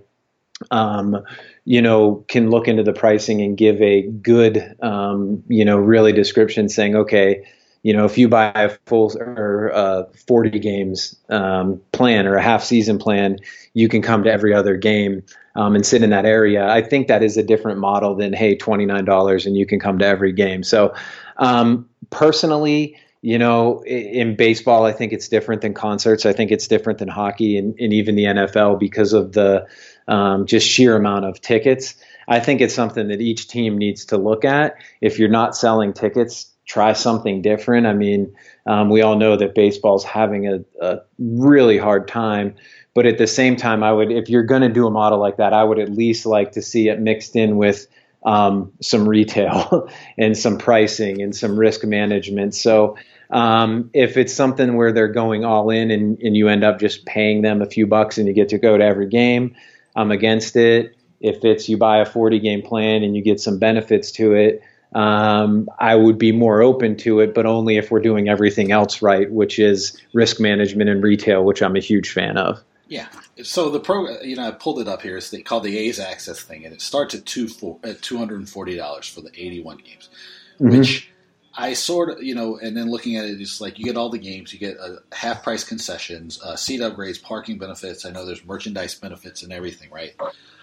um, 0.71 1.23
you 1.65 1.83
know, 1.83 2.25
can 2.29 2.49
look 2.49 2.69
into 2.69 2.83
the 2.83 2.93
pricing 2.93 3.43
and 3.43 3.57
give 3.57 3.81
a 3.83 4.03
good, 4.03 4.77
um, 4.81 5.43
you 5.49 5.65
know, 5.65 5.77
really 5.77 6.13
description 6.13 6.69
saying, 6.69 6.97
okay, 6.97 7.47
you 7.87 7.93
know, 7.93 8.05
if 8.05 8.19
you 8.19 8.29
buy 8.29 8.51
a 8.53 8.71
full 8.87 9.17
or 9.17 9.71
uh, 9.73 10.03
40 10.27 10.59
games 10.59 11.15
um, 11.29 11.81
plan 11.93 12.27
or 12.27 12.35
a 12.35 12.43
half 12.43 12.65
season 12.65 12.99
plan, 12.99 13.39
you 13.75 13.89
can 13.89 14.03
come 14.03 14.25
to 14.25 14.33
every 14.33 14.53
other 14.53 14.77
game 14.77 15.23
um, 15.55 15.77
and 15.77 15.87
sit 15.87 16.03
in 16.03 16.11
that 16.11 16.27
area. 16.27 16.69
I 16.69 16.83
think 16.83 17.07
that 17.07 17.23
is 17.23 17.37
a 17.37 17.45
different 17.45 17.79
model 17.79 18.17
than 18.17 18.33
hey, 18.33 18.57
$29 18.57 19.47
and 19.47 19.57
you 19.57 19.67
can 19.67 19.79
come 19.79 20.01
to 20.01 20.05
every 20.05 20.33
game. 20.33 20.65
So 20.65 20.97
um, 21.37 21.89
personally, 22.11 22.97
you 23.23 23.39
know, 23.39 23.85
in 23.85 24.35
baseball, 24.35 24.85
I 24.85 24.91
think 24.91 25.13
it's 25.13 25.29
different 25.29 25.63
than 25.63 25.73
concerts. 25.73 26.27
I 26.27 26.33
think 26.33 26.51
it's 26.51 26.67
different 26.67 26.99
than 26.99 27.07
hockey 27.07 27.57
and, 27.57 27.79
and 27.79 27.93
even 27.93 28.17
the 28.17 28.25
NFL 28.25 28.81
because 28.81 29.13
of 29.13 29.31
the 29.31 29.65
um, 30.09 30.47
just 30.47 30.67
sheer 30.67 30.97
amount 30.97 31.25
of 31.25 31.41
tickets. 31.41 31.95
I 32.27 32.41
think 32.41 32.61
it's 32.61 32.75
something 32.75 33.07
that 33.07 33.21
each 33.21 33.47
team 33.47 33.79
needs 33.79 34.07
to 34.07 34.17
look 34.17 34.45
at. 34.45 34.75
If 35.01 35.21
you're 35.21 35.29
not 35.29 35.55
selling 35.55 35.93
tickets, 35.93 36.51
try 36.67 36.93
something 36.93 37.43
different. 37.43 37.87
I 37.87 37.95
mean, 37.95 38.35
um, 38.67 38.91
we 38.91 39.01
all 39.01 39.17
know 39.17 39.37
that 39.37 39.55
baseball's 39.55 40.05
having 40.05 40.47
a, 40.49 40.65
a 40.81 40.99
really 41.19 41.79
hard 41.79 42.09
time. 42.09 42.57
But 42.93 43.07
at 43.07 43.19
the 43.19 43.27
same 43.27 43.57
time, 43.57 43.83
I 43.83 43.93
would, 43.93 44.11
if 44.11 44.29
you're 44.29 44.43
going 44.43 44.63
to 44.63 44.69
do 44.69 44.87
a 44.87 44.91
model 44.91 45.19
like 45.19 45.37
that, 45.37 45.53
I 45.53 45.63
would 45.63 45.79
at 45.79 45.91
least 45.91 46.27
like 46.27 46.53
to 46.53 46.63
see 46.63 46.89
it 46.89 46.99
mixed 46.99 47.37
in 47.37 47.57
with 47.57 47.87
um, 48.25 48.73
some 48.81 49.09
retail 49.09 49.89
and 50.19 50.37
some 50.37 50.59
pricing 50.59 51.23
and 51.23 51.35
some 51.35 51.59
risk 51.59 51.85
management. 51.85 52.55
So 52.55 52.97
um, 53.31 53.91
if 53.93 54.17
it's 54.17 54.33
something 54.33 54.77
where 54.77 54.93
they're 54.93 55.09
going 55.09 55.45
all 55.45 55.71
in 55.71 55.91
and, 55.91 56.19
and 56.21 56.37
you 56.37 56.49
end 56.49 56.65
up 56.65 56.81
just 56.81 57.07
paying 57.07 57.43
them 57.43 57.63
a 57.63 57.67
few 57.67 57.87
bucks 57.87 58.19
and 58.19 58.27
you 58.27 58.35
get 58.35 58.49
to 58.49 58.59
go 58.59 58.77
to 58.77 58.85
every 58.85 59.09
game, 59.09 59.55
I'm 59.95 60.11
against 60.11 60.57
it. 60.57 60.97
If 61.21 61.45
it's 61.45 61.69
you 61.69 61.79
buy 61.79 61.99
a 61.99 62.07
40 62.07 62.41
game 62.41 62.63
plan 62.63 63.03
and 63.03 63.17
you 63.17 63.23
get 63.23 63.41
some 63.41 63.59
benefits 63.59 64.11
to 64.13 64.35
it, 64.35 64.63
um, 64.97 65.69
I 65.79 65.95
would 65.95 66.17
be 66.17 66.33
more 66.33 66.63
open 66.63 66.97
to 66.99 67.21
it, 67.21 67.35
but 67.35 67.45
only 67.45 67.77
if 67.77 67.91
we're 67.91 68.01
doing 68.01 68.31
everything 68.31 68.73
else 68.73 69.03
right, 69.03 69.31
which 69.31 69.59
is 69.59 70.01
risk 70.15 70.41
management 70.41 70.89
and 70.89 71.03
retail, 71.03 71.45
which 71.45 71.63
I'm 71.63 71.77
a 71.77 71.81
huge 71.81 72.11
fan 72.11 72.39
of. 72.39 72.59
Yeah. 72.89 73.07
So 73.43 73.69
the 73.69 73.79
pro, 73.79 74.23
you 74.23 74.37
know, 74.37 74.49
I 74.49 74.53
pulled 74.53 74.81
it 74.81 74.89
up 74.89 75.03
here. 75.03 75.19
It's 75.19 75.35
called 75.45 75.65
the 75.65 75.77
A's 75.77 76.01
Access 76.01 76.41
thing, 76.41 76.65
and 76.65 76.73
it 76.73 76.81
starts 76.81 77.15
at 77.15 77.27
two 77.27 77.47
four, 77.47 77.79
at 77.85 78.01
two 78.01 78.17
hundred 78.17 78.39
and 78.39 78.49
forty 78.49 78.75
dollars 78.75 79.07
for 79.07 79.21
the 79.21 79.31
eighty 79.35 79.63
one 79.63 79.77
games, 79.77 80.09
mm-hmm. 80.55 80.79
which 80.79 81.11
I 81.55 81.75
sort 81.75 82.09
of, 82.09 82.23
you 82.23 82.35
know, 82.35 82.57
and 82.57 82.75
then 82.75 82.91
looking 82.91 83.17
at 83.17 83.27
it, 83.27 83.39
it's 83.39 83.61
like 83.61 83.79
you 83.79 83.85
get 83.85 83.99
all 83.99 84.09
the 84.09 84.19
games, 84.19 84.51
you 84.55 84.59
get 84.59 84.79
a 84.79 85.03
half 85.15 85.43
price 85.43 85.63
concessions, 85.63 86.41
uh, 86.43 86.57
seat 86.57 86.81
upgrades, 86.81 87.23
parking 87.23 87.59
benefits. 87.59 88.07
I 88.07 88.13
know 88.13 88.25
there's 88.25 88.45
merchandise 88.47 88.95
benefits 88.95 89.43
and 89.43 89.53
everything, 89.53 89.91
right? 89.91 90.17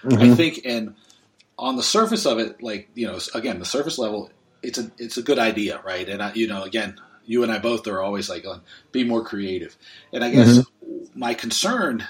Mm-hmm. 0.03 0.31
I 0.31 0.33
think, 0.33 0.61
and 0.65 0.95
on 1.63 1.77
the 1.77 1.83
surface 1.83 2.25
of 2.25 2.39
it, 2.39 2.61
like 2.61 2.89
you 2.93 3.07
know, 3.07 3.17
again, 3.33 3.59
the 3.59 3.65
surface 3.65 3.97
level, 3.97 4.29
it's 4.61 4.77
a 4.77 4.91
it's 4.97 5.17
a 5.17 5.23
good 5.23 5.39
idea, 5.39 5.81
right? 5.83 6.07
And 6.07 6.21
I, 6.21 6.33
you 6.33 6.47
know, 6.47 6.63
again, 6.63 6.99
you 7.25 7.43
and 7.43 7.51
I 7.51 7.59
both 7.59 7.87
are 7.87 8.01
always 8.01 8.29
like, 8.29 8.45
be 8.91 9.03
more 9.03 9.23
creative. 9.23 9.77
And 10.11 10.23
I 10.23 10.29
guess 10.29 10.57
mm-hmm. 10.57 11.19
my 11.19 11.33
concern, 11.33 12.05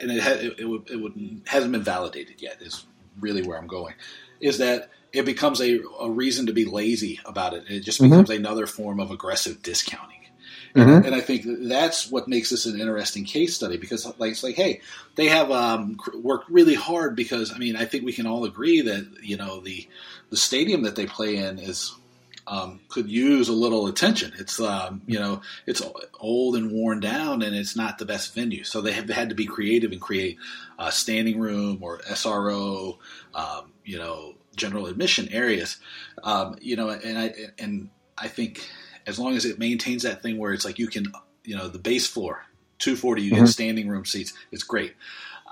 and 0.00 0.10
it, 0.10 0.26
it, 0.26 0.58
it, 0.58 0.90
it 0.90 0.96
would, 0.96 1.42
hasn't 1.46 1.70
been 1.70 1.84
validated 1.84 2.42
yet, 2.42 2.60
is 2.60 2.84
really 3.20 3.42
where 3.42 3.58
I'm 3.58 3.68
going, 3.68 3.94
is 4.40 4.58
that 4.58 4.90
it 5.12 5.24
becomes 5.24 5.60
a, 5.60 5.78
a 6.00 6.10
reason 6.10 6.46
to 6.46 6.52
be 6.52 6.64
lazy 6.64 7.20
about 7.24 7.54
it. 7.54 7.64
It 7.68 7.80
just 7.80 8.00
mm-hmm. 8.00 8.10
becomes 8.10 8.30
mm-hmm. 8.30 8.44
another 8.44 8.66
form 8.66 8.98
of 8.98 9.12
aggressive 9.12 9.62
discounting. 9.62 10.15
Mm-hmm. 10.76 11.06
And 11.06 11.14
I 11.14 11.20
think 11.20 11.44
that's 11.68 12.10
what 12.10 12.28
makes 12.28 12.50
this 12.50 12.66
an 12.66 12.78
interesting 12.78 13.24
case 13.24 13.56
study 13.56 13.78
because, 13.78 14.04
like, 14.18 14.32
it's 14.32 14.42
like, 14.42 14.56
hey, 14.56 14.82
they 15.14 15.28
have 15.28 15.50
um, 15.50 15.98
worked 16.14 16.50
really 16.50 16.74
hard 16.74 17.16
because, 17.16 17.52
I 17.52 17.58
mean, 17.58 17.76
I 17.76 17.86
think 17.86 18.04
we 18.04 18.12
can 18.12 18.26
all 18.26 18.44
agree 18.44 18.82
that 18.82 19.06
you 19.22 19.36
know 19.36 19.60
the 19.60 19.88
the 20.30 20.36
stadium 20.36 20.82
that 20.82 20.94
they 20.94 21.06
play 21.06 21.36
in 21.36 21.58
is 21.58 21.94
um, 22.46 22.80
could 22.88 23.08
use 23.10 23.48
a 23.48 23.52
little 23.52 23.86
attention. 23.86 24.32
It's 24.38 24.60
um, 24.60 25.02
you 25.06 25.18
know 25.18 25.40
it's 25.66 25.82
old 26.20 26.56
and 26.56 26.70
worn 26.70 27.00
down, 27.00 27.42
and 27.42 27.56
it's 27.56 27.76
not 27.76 27.98
the 27.98 28.04
best 28.04 28.34
venue. 28.34 28.64
So 28.64 28.80
they 28.80 28.92
have 28.92 29.08
had 29.08 29.30
to 29.30 29.34
be 29.34 29.46
creative 29.46 29.92
and 29.92 30.00
create 30.00 30.38
a 30.78 30.92
standing 30.92 31.40
room 31.40 31.78
or 31.80 31.98
SRO, 32.00 32.98
um, 33.34 33.72
you 33.84 33.98
know, 33.98 34.34
general 34.54 34.86
admission 34.86 35.28
areas. 35.30 35.78
Um, 36.22 36.56
you 36.60 36.76
know, 36.76 36.90
and 36.90 37.18
I 37.18 37.34
and 37.58 37.90
I 38.16 38.28
think 38.28 38.68
as 39.06 39.18
long 39.18 39.36
as 39.36 39.44
it 39.44 39.58
maintains 39.58 40.02
that 40.02 40.22
thing 40.22 40.38
where 40.38 40.52
it's 40.52 40.64
like 40.64 40.78
you 40.78 40.88
can, 40.88 41.12
you 41.44 41.56
know, 41.56 41.68
the 41.68 41.78
base 41.78 42.06
floor, 42.06 42.44
240, 42.78 43.22
you 43.22 43.32
mm-hmm. 43.32 43.44
get 43.44 43.48
standing 43.48 43.88
room 43.88 44.04
seats. 44.04 44.32
It's 44.50 44.64
great. 44.64 44.94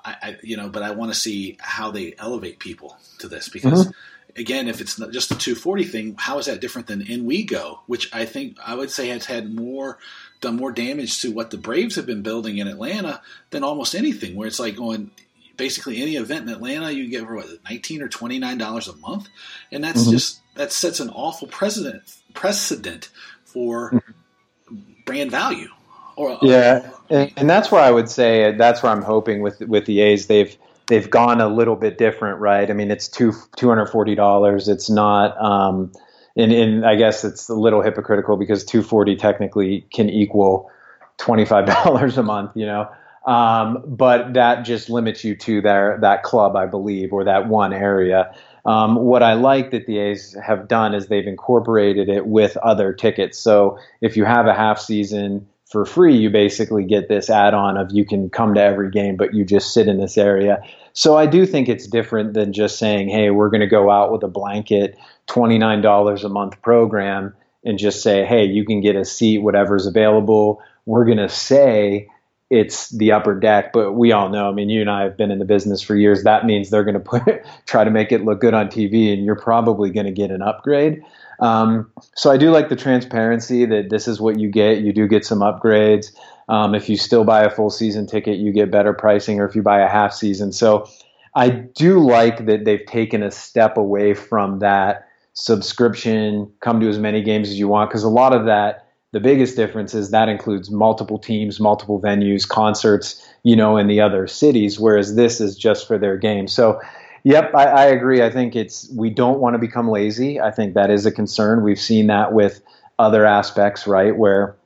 I, 0.04 0.16
I 0.23 0.37
you 0.42 0.56
know, 0.56 0.68
but 0.68 0.82
I 0.82 0.92
want 0.92 1.12
to 1.12 1.18
see 1.18 1.56
how 1.61 1.90
they 1.90 2.14
elevate 2.18 2.58
people 2.58 2.96
to 3.18 3.28
this 3.28 3.49
because. 3.49 3.87
Mm-hmm 3.87 3.99
again, 4.37 4.68
if 4.68 4.80
it's 4.80 4.99
not 4.99 5.12
just 5.12 5.28
the 5.28 5.34
240 5.34 5.84
thing, 5.84 6.16
how 6.18 6.38
is 6.38 6.46
that 6.46 6.61
different 6.61 6.88
than 6.88 7.02
In 7.02 7.25
We 7.25 7.44
Go, 7.44 7.80
which 7.87 8.12
I 8.14 8.25
think 8.25 8.56
I 8.64 8.75
would 8.75 8.90
say 8.90 9.08
has 9.08 9.26
had 9.26 9.54
more 9.54 9.99
done 10.40 10.56
more 10.56 10.73
damage 10.73 11.20
to 11.23 11.30
what 11.30 11.50
the 11.50 11.56
Braves 11.56 11.96
have 11.96 12.06
been 12.06 12.23
building 12.23 12.58
in 12.58 12.68
Atlanta 12.68 13.23
than 13.50 13.64
almost 13.64 13.94
anything. 13.94 14.34
Where 14.34 14.49
it's 14.49 14.61
like 14.61 14.76
going 14.76 15.11
basically 15.56 16.02
any 16.02 16.16
event 16.16 16.49
in 16.49 16.54
Atlanta, 16.54 16.90
you 16.90 17.08
get 17.08 17.26
for 17.26 17.37
what 17.37 17.46
19 17.68 18.02
or 18.02 18.08
29 18.08 18.58
dollars 18.58 18.88
a 18.88 18.96
month, 18.96 19.28
and 19.70 19.84
that's 19.84 20.02
mm-hmm. 20.02 20.12
just 20.12 20.40
that 20.54 20.73
sets 20.73 21.00
an 21.00 21.11
awful 21.11 21.49
precedent 21.49 22.02
precedent 22.34 23.11
for 23.54 23.92
mm-hmm. 23.92 24.82
brand 25.06 25.30
value. 25.30 25.68
Or, 26.16 26.38
yeah, 26.42 26.90
and, 27.08 27.32
and 27.37 27.50
that's 27.50 27.73
where 27.73 27.80
I 27.80 27.90
would 27.90 28.08
say 28.08 28.54
that's 28.56 28.82
where 28.82 28.92
I'm 28.92 29.02
hoping 29.02 29.40
with 29.40 29.61
with 29.61 29.87
the 29.87 30.00
A's 30.00 30.26
they've 30.26 30.54
they've 30.87 31.11
gone 31.11 31.40
a 31.40 31.49
little 31.49 31.76
bit 31.76 31.99
different, 31.99 32.40
right? 32.40 32.70
I 32.70 32.73
mean, 32.75 32.90
it's 32.90 33.08
two 33.08 33.32
two 33.56 33.68
hundred 33.68 33.87
forty 33.87 34.14
dollars. 34.14 34.68
It's 34.68 34.90
not. 34.90 35.40
Um, 35.42 35.92
and, 36.37 36.52
and 36.52 36.84
I 36.84 36.96
guess 36.96 37.25
it's 37.25 37.49
a 37.49 37.54
little 37.54 37.80
hypocritical 37.80 38.37
because 38.37 38.64
240 38.64 39.16
technically 39.16 39.87
can 39.92 40.08
equal 40.08 40.70
$25 41.18 42.16
a 42.16 42.23
month, 42.23 42.50
you 42.56 42.66
know. 42.66 42.88
Um, 43.26 43.82
but 43.87 44.34
that 44.34 44.64
just 44.64 44.90
limits 44.90 45.25
you 45.25 45.34
to 45.37 45.62
their 45.62 45.99
that 46.02 46.23
club, 46.25 46.56
I 46.56 46.66
believe, 46.66 47.12
or 47.12 47.25
that 47.25 47.49
one 47.49 47.73
area. 47.73 48.34
Um, 48.66 48.97
what 48.97 49.23
I 49.23 49.35
like 49.35 49.71
that 49.73 49.87
the 49.87 49.99
A's 49.99 50.35
have 50.44 50.68
done 50.68 50.94
is 50.94 51.06
they've 51.06 51.26
incorporated 51.26 52.09
it 52.09 52.26
with 52.26 52.56
other 52.59 52.92
tickets. 52.92 53.38
So 53.38 53.78
if 54.00 54.16
you 54.16 54.25
have 54.25 54.47
a 54.47 54.54
half 54.54 54.78
season 54.78 55.47
for 55.71 55.85
free, 55.85 56.16
you 56.16 56.30
basically 56.30 56.85
get 56.85 57.09
this 57.09 57.28
add-on 57.28 57.76
of 57.76 57.90
you 57.92 58.06
can 58.06 58.30
come 58.30 58.54
to 58.54 58.62
every 58.62 58.90
game, 58.90 59.16
but 59.16 59.35
you 59.35 59.44
just 59.44 59.75
sit 59.75 59.88
in 59.88 59.99
this 59.99 60.16
area. 60.16 60.62
So 60.92 61.16
I 61.16 61.26
do 61.26 61.44
think 61.44 61.68
it's 61.68 61.87
different 61.87 62.35
than 62.35 62.52
just 62.52 62.78
saying, 62.78 63.09
"Hey, 63.09 63.30
we're 63.30 63.50
going 63.50 63.61
to 63.61 63.66
go 63.66 63.90
out 63.90 64.12
with 64.12 64.23
a 64.23 64.28
blanket 64.28 64.97
$29 65.26 66.25
a 66.25 66.28
month 66.28 66.61
program 66.62 67.35
and 67.64 67.78
just 67.78 68.02
say, 68.02 68.25
hey, 68.25 68.44
you 68.44 68.64
can 68.64 68.80
get 68.80 68.97
a 68.97 69.04
seat, 69.04 69.38
whatever's 69.38 69.87
available. 69.87 70.61
We're 70.87 71.06
going 71.06 71.18
to 71.18 71.28
say 71.28 72.09
it's 72.50 72.90
the 72.90 73.10
upper 73.12 73.38
deck, 73.38 73.72
but 73.72 73.92
we 73.92 74.12
all 74.12 74.28
know, 74.28 74.48
I 74.48 74.52
mean, 74.52 74.68
you 74.68 74.80
and 74.80 74.90
I 74.90 75.02
have 75.02 75.16
been 75.16 75.30
in 75.30 75.38
the 75.38 75.44
business 75.44 75.80
for 75.80 75.96
years. 75.96 76.24
That 76.24 76.44
means 76.44 76.70
they're 76.70 76.84
going 76.84 76.94
to 76.94 77.00
put, 77.00 77.22
try 77.66 77.84
to 77.84 77.90
make 77.90 78.12
it 78.12 78.24
look 78.24 78.40
good 78.40 78.54
on 78.54 78.68
TV 78.68 79.12
and 79.12 79.24
you're 79.24 79.34
probably 79.34 79.90
going 79.90 80.06
to 80.06 80.12
get 80.12 80.30
an 80.30 80.42
upgrade. 80.42 81.02
Um, 81.40 81.90
so 82.14 82.30
I 82.30 82.36
do 82.36 82.50
like 82.50 82.68
the 82.68 82.76
transparency 82.76 83.64
that 83.64 83.90
this 83.90 84.06
is 84.06 84.20
what 84.20 84.38
you 84.38 84.48
get. 84.48 84.78
You 84.78 84.92
do 84.92 85.08
get 85.08 85.24
some 85.24 85.40
upgrades. 85.40 86.12
Um, 86.48 86.74
if 86.74 86.88
you 86.88 86.96
still 86.96 87.24
buy 87.24 87.42
a 87.42 87.50
full 87.50 87.70
season 87.70 88.06
ticket, 88.06 88.38
you 88.38 88.52
get 88.52 88.70
better 88.70 88.92
pricing, 88.92 89.40
or 89.40 89.46
if 89.46 89.56
you 89.56 89.62
buy 89.62 89.80
a 89.80 89.88
half 89.88 90.12
season. 90.12 90.52
So 90.52 90.88
I 91.34 91.48
do 91.48 91.98
like 91.98 92.46
that 92.46 92.64
they've 92.64 92.84
taken 92.86 93.22
a 93.22 93.30
step 93.30 93.76
away 93.76 94.14
from 94.14 94.60
that 94.60 95.08
subscription, 95.32 96.52
come 96.60 96.80
to 96.80 96.88
as 96.88 96.98
many 96.98 97.22
games 97.22 97.48
as 97.48 97.58
you 97.58 97.66
want. 97.66 97.90
Because 97.90 98.04
a 98.04 98.08
lot 98.08 98.32
of 98.32 98.46
that, 98.46 98.84
the 99.14 99.21
biggest 99.21 99.54
difference 99.54 99.94
is 99.94 100.11
that 100.11 100.28
includes 100.28 100.73
multiple 100.73 101.21
teams, 101.21 101.61
multiple 101.61 102.00
venues, 102.00 102.49
concerts, 102.49 103.25
you 103.44 103.54
know, 103.54 103.76
in 103.76 103.87
the 103.87 104.00
other 104.00 104.26
cities, 104.26 104.80
whereas 104.80 105.14
this 105.14 105.40
is 105.40 105.56
just 105.56 105.87
for 105.87 105.99
their 105.99 106.16
game. 106.16 106.49
So, 106.49 106.80
yep, 107.23 107.54
I, 107.54 107.64
I 107.64 107.85
agree. 107.85 108.25
I 108.25 108.30
think 108.30 108.56
it's, 108.56 108.90
we 108.90 109.11
don't 109.11 109.38
want 109.38 109.54
to 109.54 109.61
become 109.61 109.88
lazy. 109.88 110.40
I 110.40 110.50
think 110.50 110.75
that 110.75 110.90
is 110.90 111.06
a 111.06 111.12
concern. 111.12 111.62
We've 111.62 111.80
seen 111.80 112.09
that 112.09 112.33
with 112.33 112.61
other 112.99 113.25
aspects, 113.25 113.87
right? 113.87 114.16
Where 114.16 114.56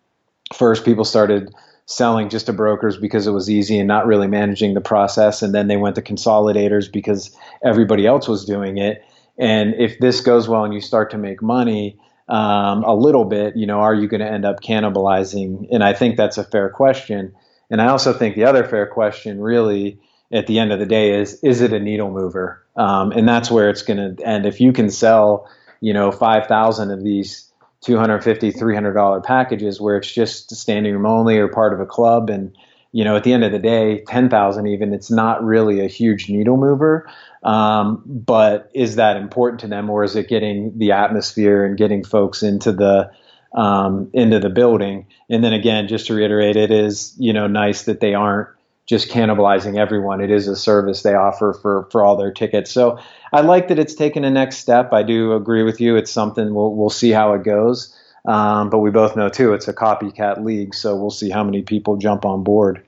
first 0.54 0.82
people 0.82 1.04
started 1.04 1.54
selling 1.84 2.30
just 2.30 2.46
to 2.46 2.54
brokers 2.54 2.96
because 2.96 3.26
it 3.26 3.32
was 3.32 3.50
easy 3.50 3.78
and 3.78 3.86
not 3.86 4.06
really 4.06 4.28
managing 4.28 4.72
the 4.72 4.80
process. 4.80 5.42
And 5.42 5.54
then 5.54 5.68
they 5.68 5.76
went 5.76 5.94
to 5.96 6.02
consolidators 6.02 6.90
because 6.90 7.36
everybody 7.62 8.06
else 8.06 8.26
was 8.26 8.46
doing 8.46 8.78
it. 8.78 9.04
And 9.36 9.74
if 9.74 9.98
this 9.98 10.22
goes 10.22 10.48
well 10.48 10.64
and 10.64 10.72
you 10.72 10.80
start 10.80 11.10
to 11.10 11.18
make 11.18 11.42
money 11.42 11.98
um, 12.28 12.84
a 12.84 12.94
little 12.94 13.24
bit, 13.24 13.56
you 13.56 13.66
know, 13.66 13.80
are 13.80 13.94
you 13.94 14.08
going 14.08 14.20
to 14.20 14.30
end 14.30 14.44
up 14.44 14.60
cannibalizing? 14.60 15.68
And 15.70 15.82
I 15.82 15.92
think 15.92 16.16
that's 16.16 16.38
a 16.38 16.44
fair 16.44 16.68
question. 16.68 17.34
And 17.70 17.80
I 17.80 17.88
also 17.88 18.12
think 18.12 18.34
the 18.34 18.44
other 18.44 18.64
fair 18.64 18.86
question, 18.86 19.40
really, 19.40 20.00
at 20.30 20.46
the 20.46 20.58
end 20.58 20.72
of 20.72 20.78
the 20.78 20.86
day, 20.86 21.18
is 21.20 21.42
is 21.42 21.60
it 21.60 21.72
a 21.72 21.80
needle 21.80 22.10
mover? 22.10 22.62
Um, 22.76 23.12
and 23.12 23.28
that's 23.28 23.50
where 23.50 23.70
it's 23.70 23.82
going 23.82 24.16
to 24.16 24.26
end. 24.26 24.46
If 24.46 24.60
you 24.60 24.72
can 24.72 24.90
sell, 24.90 25.48
you 25.80 25.92
know, 25.94 26.12
five 26.12 26.46
thousand 26.46 26.90
of 26.90 27.02
these 27.02 27.50
250 27.82 28.50
300 28.50 28.92
dollar 28.92 29.20
packages 29.20 29.80
where 29.80 29.96
it's 29.96 30.12
just 30.12 30.54
standing 30.54 30.92
room 30.92 31.06
only 31.06 31.38
or 31.38 31.48
part 31.48 31.72
of 31.72 31.80
a 31.80 31.86
club 31.86 32.28
and 32.28 32.56
you 32.92 33.04
know 33.04 33.16
at 33.16 33.24
the 33.24 33.32
end 33.32 33.44
of 33.44 33.52
the 33.52 33.58
day 33.58 34.02
10,000 34.06 34.66
even 34.66 34.92
it's 34.92 35.10
not 35.10 35.42
really 35.44 35.80
a 35.80 35.88
huge 35.88 36.28
needle 36.28 36.56
mover 36.56 37.08
um, 37.42 38.02
but 38.04 38.70
is 38.74 38.96
that 38.96 39.16
important 39.16 39.60
to 39.60 39.68
them, 39.68 39.90
or 39.90 40.04
is 40.04 40.16
it 40.16 40.28
getting 40.28 40.76
the 40.76 40.92
atmosphere 40.92 41.64
and 41.64 41.76
getting 41.76 42.04
folks 42.04 42.42
into 42.42 42.72
the 42.72 43.10
um, 43.54 44.10
into 44.12 44.40
the 44.40 44.50
building? 44.50 45.06
And 45.30 45.42
then 45.44 45.52
again, 45.52 45.88
just 45.88 46.06
to 46.08 46.14
reiterate, 46.14 46.56
it 46.56 46.70
is 46.70 47.14
you 47.18 47.32
know 47.32 47.46
nice 47.46 47.84
that 47.84 48.00
they 48.00 48.14
aren't 48.14 48.48
just 48.86 49.10
cannibalizing 49.10 49.78
everyone. 49.78 50.20
It 50.20 50.30
is 50.30 50.48
a 50.48 50.56
service 50.56 51.02
they 51.02 51.14
offer 51.14 51.52
for 51.52 51.88
for 51.92 52.04
all 52.04 52.16
their 52.16 52.32
tickets. 52.32 52.72
So 52.72 52.98
I 53.32 53.42
like 53.42 53.68
that 53.68 53.78
it's 53.78 53.94
taken 53.94 54.24
a 54.24 54.30
next 54.30 54.56
step. 54.56 54.92
I 54.92 55.04
do 55.04 55.34
agree 55.34 55.62
with 55.62 55.80
you. 55.80 55.96
It's 55.96 56.10
something 56.10 56.54
we'll 56.54 56.74
we'll 56.74 56.90
see 56.90 57.10
how 57.10 57.34
it 57.34 57.44
goes. 57.44 57.94
Um, 58.28 58.68
but 58.68 58.80
we 58.80 58.90
both 58.90 59.16
know 59.16 59.30
too, 59.30 59.54
it's 59.54 59.68
a 59.68 59.72
copycat 59.72 60.44
league, 60.44 60.74
so 60.74 60.94
we'll 60.94 61.10
see 61.10 61.30
how 61.30 61.42
many 61.42 61.62
people 61.62 61.96
jump 61.96 62.26
on 62.26 62.44
board. 62.44 62.84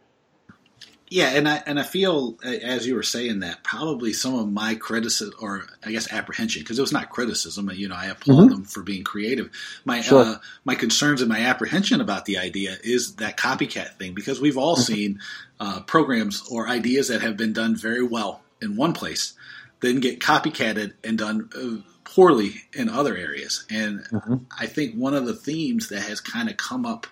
Yeah, 1.08 1.30
and 1.30 1.48
I 1.48 1.62
and 1.66 1.80
I 1.80 1.82
feel 1.82 2.38
as 2.44 2.86
you 2.86 2.94
were 2.94 3.02
saying 3.02 3.40
that 3.40 3.64
probably 3.64 4.12
some 4.12 4.36
of 4.36 4.52
my 4.52 4.74
criticism 4.74 5.34
or 5.40 5.64
I 5.82 5.92
guess 5.92 6.12
apprehension 6.12 6.62
because 6.62 6.78
it 6.78 6.82
was 6.82 6.92
not 6.92 7.08
criticism. 7.08 7.70
You 7.72 7.88
know, 7.88 7.96
I 7.96 8.06
applaud 8.06 8.36
mm-hmm. 8.36 8.48
them 8.50 8.64
for 8.64 8.82
being 8.82 9.02
creative. 9.02 9.50
My 9.86 10.02
sure. 10.02 10.22
uh, 10.22 10.34
my 10.64 10.74
concerns 10.74 11.22
and 11.22 11.28
my 11.30 11.40
apprehension 11.40 12.02
about 12.02 12.26
the 12.26 12.36
idea 12.36 12.76
is 12.84 13.16
that 13.16 13.38
copycat 13.38 13.98
thing 13.98 14.12
because 14.12 14.42
we've 14.42 14.58
all 14.58 14.76
mm-hmm. 14.76 14.92
seen 14.92 15.20
uh, 15.58 15.80
programs 15.80 16.46
or 16.48 16.68
ideas 16.68 17.08
that 17.08 17.22
have 17.22 17.38
been 17.38 17.54
done 17.54 17.74
very 17.74 18.04
well 18.04 18.42
in 18.60 18.76
one 18.76 18.92
place, 18.92 19.32
then 19.80 20.00
get 20.00 20.20
copycatted 20.20 20.92
and 21.02 21.18
done 21.18 21.48
uh, 21.56 21.89
poorly 22.14 22.62
in 22.72 22.88
other 22.88 23.16
areas. 23.16 23.64
And 23.70 24.00
mm-hmm. 24.04 24.36
I 24.58 24.66
think 24.66 24.94
one 24.94 25.14
of 25.14 25.26
the 25.26 25.34
themes 25.34 25.88
that 25.88 26.02
has 26.02 26.20
kind 26.20 26.50
of 26.50 26.56
come 26.56 26.84
up 26.84 27.06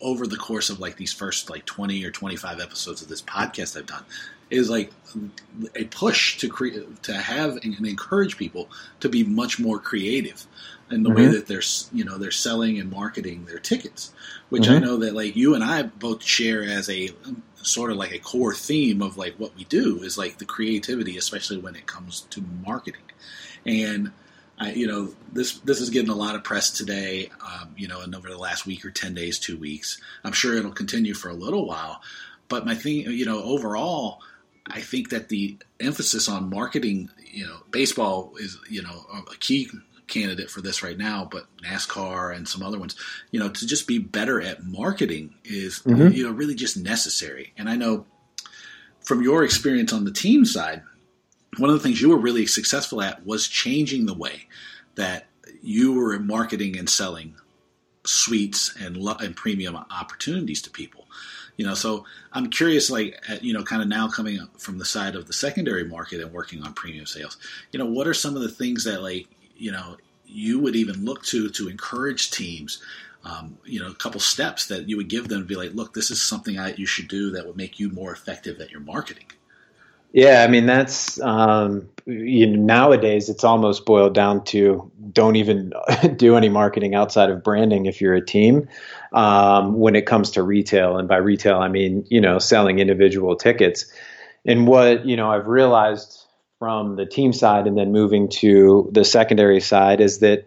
over 0.00 0.26
the 0.26 0.36
course 0.36 0.70
of 0.70 0.80
like 0.80 0.96
these 0.96 1.12
first 1.12 1.50
like 1.50 1.66
20 1.66 2.04
or 2.04 2.10
25 2.10 2.58
episodes 2.58 3.02
of 3.02 3.08
this 3.08 3.20
podcast 3.20 3.76
I've 3.76 3.86
done 3.86 4.04
is 4.48 4.70
like 4.70 4.92
a 5.76 5.84
push 5.84 6.38
to 6.38 6.48
create 6.48 7.02
to 7.02 7.12
have 7.14 7.58
and 7.62 7.86
encourage 7.86 8.38
people 8.38 8.68
to 9.00 9.08
be 9.10 9.22
much 9.22 9.60
more 9.60 9.78
creative 9.78 10.46
in 10.90 11.02
the 11.02 11.10
mm-hmm. 11.10 11.18
way 11.18 11.26
that 11.26 11.46
they're 11.46 11.62
you 11.92 12.04
know 12.04 12.16
they're 12.16 12.30
selling 12.30 12.80
and 12.80 12.90
marketing 12.90 13.44
their 13.44 13.58
tickets 13.58 14.12
which 14.48 14.64
mm-hmm. 14.64 14.76
I 14.76 14.78
know 14.78 14.96
that 14.96 15.14
like 15.14 15.36
you 15.36 15.54
and 15.54 15.62
I 15.62 15.82
both 15.82 16.24
share 16.24 16.64
as 16.64 16.88
a 16.88 17.10
sort 17.56 17.90
of 17.90 17.98
like 17.98 18.12
a 18.12 18.18
core 18.18 18.54
theme 18.54 19.02
of 19.02 19.18
like 19.18 19.34
what 19.36 19.54
we 19.54 19.64
do 19.64 20.02
is 20.02 20.16
like 20.16 20.38
the 20.38 20.46
creativity 20.46 21.18
especially 21.18 21.58
when 21.58 21.76
it 21.76 21.86
comes 21.86 22.22
to 22.30 22.42
marketing 22.64 23.02
and 23.66 24.12
I, 24.60 24.72
you 24.72 24.86
know, 24.86 25.14
this 25.32 25.58
this 25.60 25.80
is 25.80 25.90
getting 25.90 26.10
a 26.10 26.14
lot 26.14 26.36
of 26.36 26.44
press 26.44 26.70
today. 26.70 27.30
Um, 27.40 27.74
you 27.76 27.88
know, 27.88 28.02
and 28.02 28.14
over 28.14 28.28
the 28.28 28.38
last 28.38 28.66
week 28.66 28.84
or 28.84 28.90
ten 28.90 29.14
days, 29.14 29.38
two 29.38 29.56
weeks. 29.56 30.00
I'm 30.22 30.32
sure 30.32 30.56
it'll 30.56 30.70
continue 30.70 31.14
for 31.14 31.30
a 31.30 31.34
little 31.34 31.66
while. 31.66 32.02
But 32.48 32.66
my 32.66 32.74
thing, 32.74 33.10
you 33.10 33.24
know, 33.24 33.42
overall, 33.42 34.20
I 34.66 34.80
think 34.80 35.10
that 35.10 35.28
the 35.28 35.56
emphasis 35.78 36.28
on 36.28 36.50
marketing, 36.50 37.10
you 37.24 37.46
know, 37.46 37.58
baseball 37.70 38.34
is, 38.38 38.58
you 38.68 38.82
know, 38.82 39.06
a 39.12 39.36
key 39.36 39.70
candidate 40.08 40.50
for 40.50 40.60
this 40.60 40.82
right 40.82 40.98
now, 40.98 41.26
but 41.30 41.46
NASCAR 41.64 42.34
and 42.34 42.46
some 42.46 42.62
other 42.62 42.78
ones, 42.78 42.96
you 43.30 43.40
know, 43.40 43.48
to 43.48 43.66
just 43.66 43.86
be 43.86 43.98
better 43.98 44.40
at 44.40 44.64
marketing 44.64 45.34
is, 45.44 45.78
mm-hmm. 45.80 46.08
you 46.08 46.24
know, 46.24 46.32
really 46.32 46.56
just 46.56 46.76
necessary. 46.76 47.54
And 47.56 47.70
I 47.70 47.76
know 47.76 48.04
from 49.00 49.22
your 49.22 49.44
experience 49.44 49.92
on 49.92 50.04
the 50.04 50.12
team 50.12 50.44
side, 50.44 50.82
one 51.58 51.70
of 51.70 51.76
the 51.76 51.82
things 51.82 52.00
you 52.00 52.10
were 52.10 52.18
really 52.18 52.46
successful 52.46 53.02
at 53.02 53.26
was 53.26 53.48
changing 53.48 54.06
the 54.06 54.14
way 54.14 54.46
that 54.94 55.26
you 55.62 55.92
were 55.92 56.18
marketing 56.18 56.78
and 56.78 56.88
selling 56.88 57.34
suites 58.04 58.74
and 58.80 58.96
and 58.96 59.36
premium 59.36 59.76
opportunities 59.76 60.62
to 60.62 60.70
people. 60.70 61.06
You 61.56 61.66
know, 61.66 61.74
so 61.74 62.06
I'm 62.32 62.48
curious, 62.48 62.90
like, 62.90 63.22
you 63.42 63.52
know, 63.52 63.62
kind 63.62 63.82
of 63.82 63.88
now 63.88 64.08
coming 64.08 64.38
from 64.56 64.78
the 64.78 64.84
side 64.84 65.14
of 65.14 65.26
the 65.26 65.34
secondary 65.34 65.84
market 65.84 66.22
and 66.22 66.32
working 66.32 66.62
on 66.62 66.72
premium 66.72 67.04
sales. 67.04 67.36
You 67.72 67.78
know, 67.78 67.84
what 67.84 68.06
are 68.06 68.14
some 68.14 68.34
of 68.34 68.40
the 68.40 68.48
things 68.48 68.84
that, 68.84 69.02
like, 69.02 69.26
you 69.56 69.70
know, 69.70 69.98
you 70.24 70.58
would 70.60 70.74
even 70.74 71.04
look 71.04 71.22
to 71.24 71.50
to 71.50 71.68
encourage 71.68 72.30
teams? 72.30 72.82
Um, 73.22 73.58
you 73.66 73.78
know, 73.78 73.88
a 73.88 73.94
couple 73.94 74.20
steps 74.20 74.66
that 74.68 74.88
you 74.88 74.96
would 74.96 75.08
give 75.08 75.28
them 75.28 75.40
to 75.40 75.46
be 75.46 75.54
like, 75.54 75.74
look, 75.74 75.92
this 75.92 76.10
is 76.10 76.22
something 76.22 76.58
I, 76.58 76.72
you 76.74 76.86
should 76.86 77.08
do 77.08 77.30
that 77.32 77.46
would 77.46 77.56
make 77.56 77.78
you 77.78 77.90
more 77.90 78.12
effective 78.12 78.58
at 78.60 78.70
your 78.70 78.80
marketing. 78.80 79.26
Yeah, 80.12 80.42
I 80.42 80.50
mean 80.50 80.66
that's 80.66 81.20
um, 81.20 81.88
you 82.04 82.46
know, 82.46 82.60
nowadays 82.60 83.28
it's 83.28 83.44
almost 83.44 83.86
boiled 83.86 84.14
down 84.14 84.42
to 84.46 84.90
don't 85.12 85.36
even 85.36 85.72
do 86.16 86.36
any 86.36 86.48
marketing 86.48 86.94
outside 86.94 87.30
of 87.30 87.44
branding 87.44 87.86
if 87.86 88.00
you're 88.00 88.14
a 88.14 88.24
team. 88.24 88.68
Um, 89.12 89.78
when 89.78 89.96
it 89.96 90.06
comes 90.06 90.32
to 90.32 90.42
retail, 90.42 90.96
and 90.96 91.08
by 91.08 91.16
retail 91.18 91.58
I 91.58 91.68
mean 91.68 92.06
you 92.10 92.20
know 92.20 92.38
selling 92.38 92.78
individual 92.80 93.36
tickets. 93.36 93.86
And 94.44 94.66
what 94.66 95.06
you 95.06 95.16
know 95.16 95.30
I've 95.30 95.46
realized 95.46 96.26
from 96.58 96.96
the 96.96 97.06
team 97.06 97.32
side 97.32 97.66
and 97.66 97.78
then 97.78 97.92
moving 97.92 98.28
to 98.28 98.90
the 98.92 99.04
secondary 99.04 99.60
side 99.60 100.00
is 100.00 100.18
that 100.18 100.46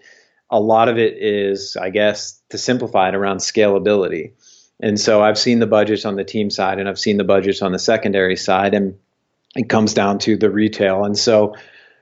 a 0.49 0.59
lot 0.59 0.87
of 0.87 0.99
it 0.99 1.17
is, 1.17 1.75
I 1.75 1.89
guess, 1.89 2.39
to 2.49 2.57
simplify 2.59 3.09
it 3.09 3.15
around 3.15 3.37
scalability. 3.37 4.33
And 4.79 4.99
so 4.99 5.23
I've 5.23 5.39
seen 5.39 5.57
the 5.59 5.65
budgets 5.65 6.05
on 6.05 6.15
the 6.15 6.23
team 6.23 6.51
side 6.51 6.77
and 6.79 6.87
I've 6.87 6.99
seen 6.99 7.17
the 7.17 7.23
budgets 7.23 7.61
on 7.63 7.71
the 7.71 7.79
secondary 7.79 8.35
side, 8.35 8.73
and 8.75 8.95
it 9.55 9.69
comes 9.69 9.93
down 9.93 10.19
to 10.19 10.37
the 10.37 10.49
retail. 10.49 11.03
And 11.03 11.17
so 11.17 11.55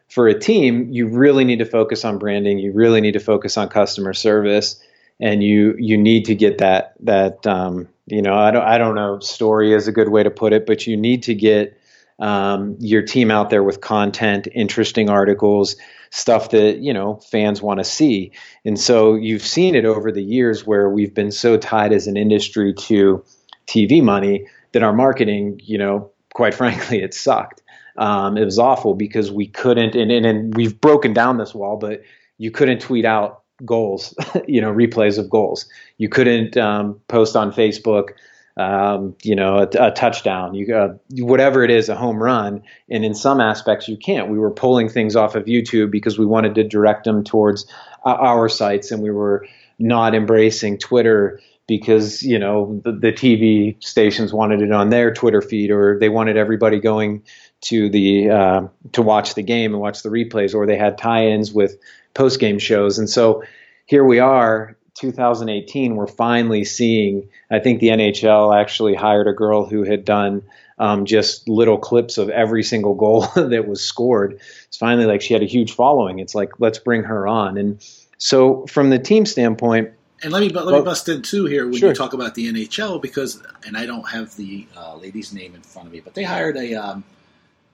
for 0.10 0.28
a 0.28 0.38
team, 0.38 0.90
you 0.92 1.08
really 1.08 1.46
need 1.46 1.60
to 1.60 1.66
focus 1.66 2.04
on 2.04 2.18
branding. 2.18 2.60
You 2.60 2.74
really 2.74 3.02
need 3.02 3.14
to 3.14 3.20
focus 3.20 3.58
on 3.58 3.70
customer 3.70 4.14
service, 4.14 4.82
and 5.20 5.42
you 5.42 5.76
you 5.78 5.98
need 5.98 6.26
to 6.26 6.36
get 6.36 6.58
that 6.58 6.94
that 7.02 7.48
um, 7.48 7.88
you 8.08 8.22
know 8.22 8.34
I 8.34 8.52
don't 8.52 8.64
I 8.64 8.78
don't 8.78 8.96
know 8.96 9.20
story 9.20 9.74
is 9.74 9.88
a 9.88 9.92
good 9.92 10.10
way 10.10 10.24
to 10.24 10.30
put 10.30 10.52
it, 10.52 10.66
but 10.66 10.86
you 10.86 10.98
need 10.98 11.24
to 11.24 11.34
get 11.34 11.78
um, 12.20 12.76
your 12.80 13.02
team 13.02 13.32
out 13.32 13.50
there 13.50 13.64
with 13.64 13.80
content, 13.80 14.48
interesting 14.54 15.10
articles, 15.10 15.78
stuff 16.10 16.50
that 16.50 16.80
you 16.80 16.94
know 16.94 17.16
fans 17.16 17.62
want 17.62 17.80
to 17.80 17.86
see. 17.86 18.34
And 18.66 18.78
so 18.78 19.16
you've 19.16 19.46
seen 19.46 19.76
it 19.76 19.86
over 19.86 20.12
the 20.12 20.24
years 20.24 20.68
where 20.68 20.90
we've 20.90 21.14
been 21.14 21.32
so 21.32 21.58
tied 21.58 21.94
as 21.94 22.08
an 22.08 22.18
industry 22.18 22.74
to 22.74 23.24
TV 23.66 24.04
money 24.04 24.48
that 24.74 24.84
our 24.84 24.94
marketing, 24.94 25.62
you 25.64 25.78
know, 25.78 26.12
quite 26.34 26.54
frankly, 26.62 27.02
it 27.02 27.14
sucked. 27.14 27.62
Um, 27.98 28.38
it 28.38 28.46
was 28.46 28.58
awful 28.58 28.96
because 28.96 29.32
we 29.32 29.48
couldn't, 29.48 29.96
and, 29.96 30.12
and, 30.12 30.26
and 30.26 30.56
we've 30.56 30.80
broken 30.80 31.14
down 31.14 31.38
this 31.38 31.54
wall, 31.54 31.78
but 31.78 32.04
you 32.38 32.50
couldn't 32.50 32.80
tweet 32.80 33.06
out 33.06 33.44
goals, 33.66 34.16
you 34.48 34.62
know, 34.62 34.72
replays 34.72 35.18
of 35.18 35.30
goals. 35.30 35.68
You 35.98 36.10
couldn't 36.10 36.58
um, 36.58 37.00
post 37.08 37.36
on 37.36 37.52
Facebook, 37.52 38.12
um, 38.58 39.16
you 39.24 39.36
know, 39.36 39.60
a, 39.60 39.88
a 39.88 39.92
touchdown, 39.92 40.56
you 40.56 40.76
uh, 40.76 40.96
whatever 41.20 41.64
it 41.64 41.72
is, 41.72 41.90
a 41.90 41.96
home 41.96 42.22
run. 42.22 42.64
And 42.90 43.06
in 43.06 43.14
some 43.14 43.40
aspects, 43.40 43.88
you 43.88 43.98
can't. 43.98 44.30
We 44.30 44.40
were 44.40 44.52
pulling 44.52 44.90
things 44.90 45.16
off 45.16 45.36
of 45.36 45.46
YouTube 45.46 45.92
because 45.92 46.18
we 46.18 46.26
wanted 46.26 46.56
to 46.56 46.64
direct 46.64 47.06
them 47.06 47.24
towards 47.24 47.66
uh, 48.06 48.10
our 48.10 48.50
sites, 48.50 48.92
and 48.92 49.02
we 49.02 49.12
were 49.12 49.46
not 49.80 50.14
embracing 50.14 50.78
Twitter 50.78 51.40
because 51.72 52.22
you 52.22 52.38
know 52.38 52.82
the, 52.84 52.92
the, 52.92 53.14
TV 53.14 53.82
stations 53.82 54.34
wanted 54.34 54.62
it 54.62 54.74
on 54.74 54.90
their 54.90 55.14
Twitter 55.14 55.42
feed, 55.42 55.72
or 55.72 55.98
they 55.98 56.10
wanted 56.10 56.36
everybody 56.36 56.82
going 56.82 57.24
to 57.62 57.90
the 57.90 58.30
uh, 58.30 58.68
to 58.92 59.02
watch 59.02 59.36
the 59.36 59.42
game 59.42 59.72
and 59.72 59.82
watch 59.82 60.04
the 60.04 60.10
replays, 60.10 60.54
or 60.54 60.66
they 60.66 60.76
had 60.76 60.98
tie-ins 60.98 61.54
with 61.54 61.78
post-game 62.14 62.60
shows. 62.60 63.00
And 63.00 63.10
so 63.10 63.44
here 63.86 64.04
we 64.04 64.20
are, 64.20 64.76
2018. 64.96 65.96
We're 65.96 66.08
finally 66.08 66.66
seeing. 66.66 67.30
I 67.50 67.60
think 67.60 67.80
the 67.80 67.88
NHL 67.88 68.54
actually 68.54 68.94
hired 68.94 69.30
a 69.30 69.34
girl 69.34 69.66
who 69.66 69.84
had 69.84 70.04
done 70.04 70.44
um, 70.78 71.06
just 71.06 71.48
little 71.48 71.78
clips 71.78 72.18
of 72.18 72.30
every 72.30 72.64
single 72.64 72.96
goal 72.96 73.22
that 73.36 73.66
was 73.66 73.82
scored. 73.82 74.42
It's 74.68 74.76
finally 74.76 75.06
like 75.06 75.22
she 75.22 75.34
had 75.34 75.42
a 75.42 75.48
huge 75.48 75.72
following. 75.72 76.20
It's 76.20 76.36
like 76.36 76.60
let's 76.60 76.80
bring 76.80 77.04
her 77.04 77.30
on. 77.30 77.58
And 77.58 77.82
so 78.18 78.66
from 78.66 78.90
the 78.90 79.00
team 79.00 79.26
standpoint. 79.26 79.92
And 80.24 80.32
let 80.32 80.42
me 80.42 80.50
let 80.50 80.68
me 80.68 80.82
bust 80.82 81.10
in 81.10 81.22
too 81.24 81.46
here 81.46 81.66
when 81.66 81.80
sure. 81.80 81.90
you 81.90 81.96
talk 81.96 82.14
about 82.14 82.36
the 82.36 82.52
NHL 82.52 83.02
because, 83.02 83.42
and 83.66 83.76
I 83.76 83.88
don't 83.88 84.08
have 84.08 84.36
the 84.36 84.68
uh, 84.78 84.96
lady's 84.96 85.34
name 85.34 85.56
in 85.56 85.62
front 85.62 85.88
of 85.88 85.94
me, 85.94 86.00
but 86.00 86.14
they 86.14 86.24
hired 86.24 86.58
a 86.58 86.76
um, 86.76 87.04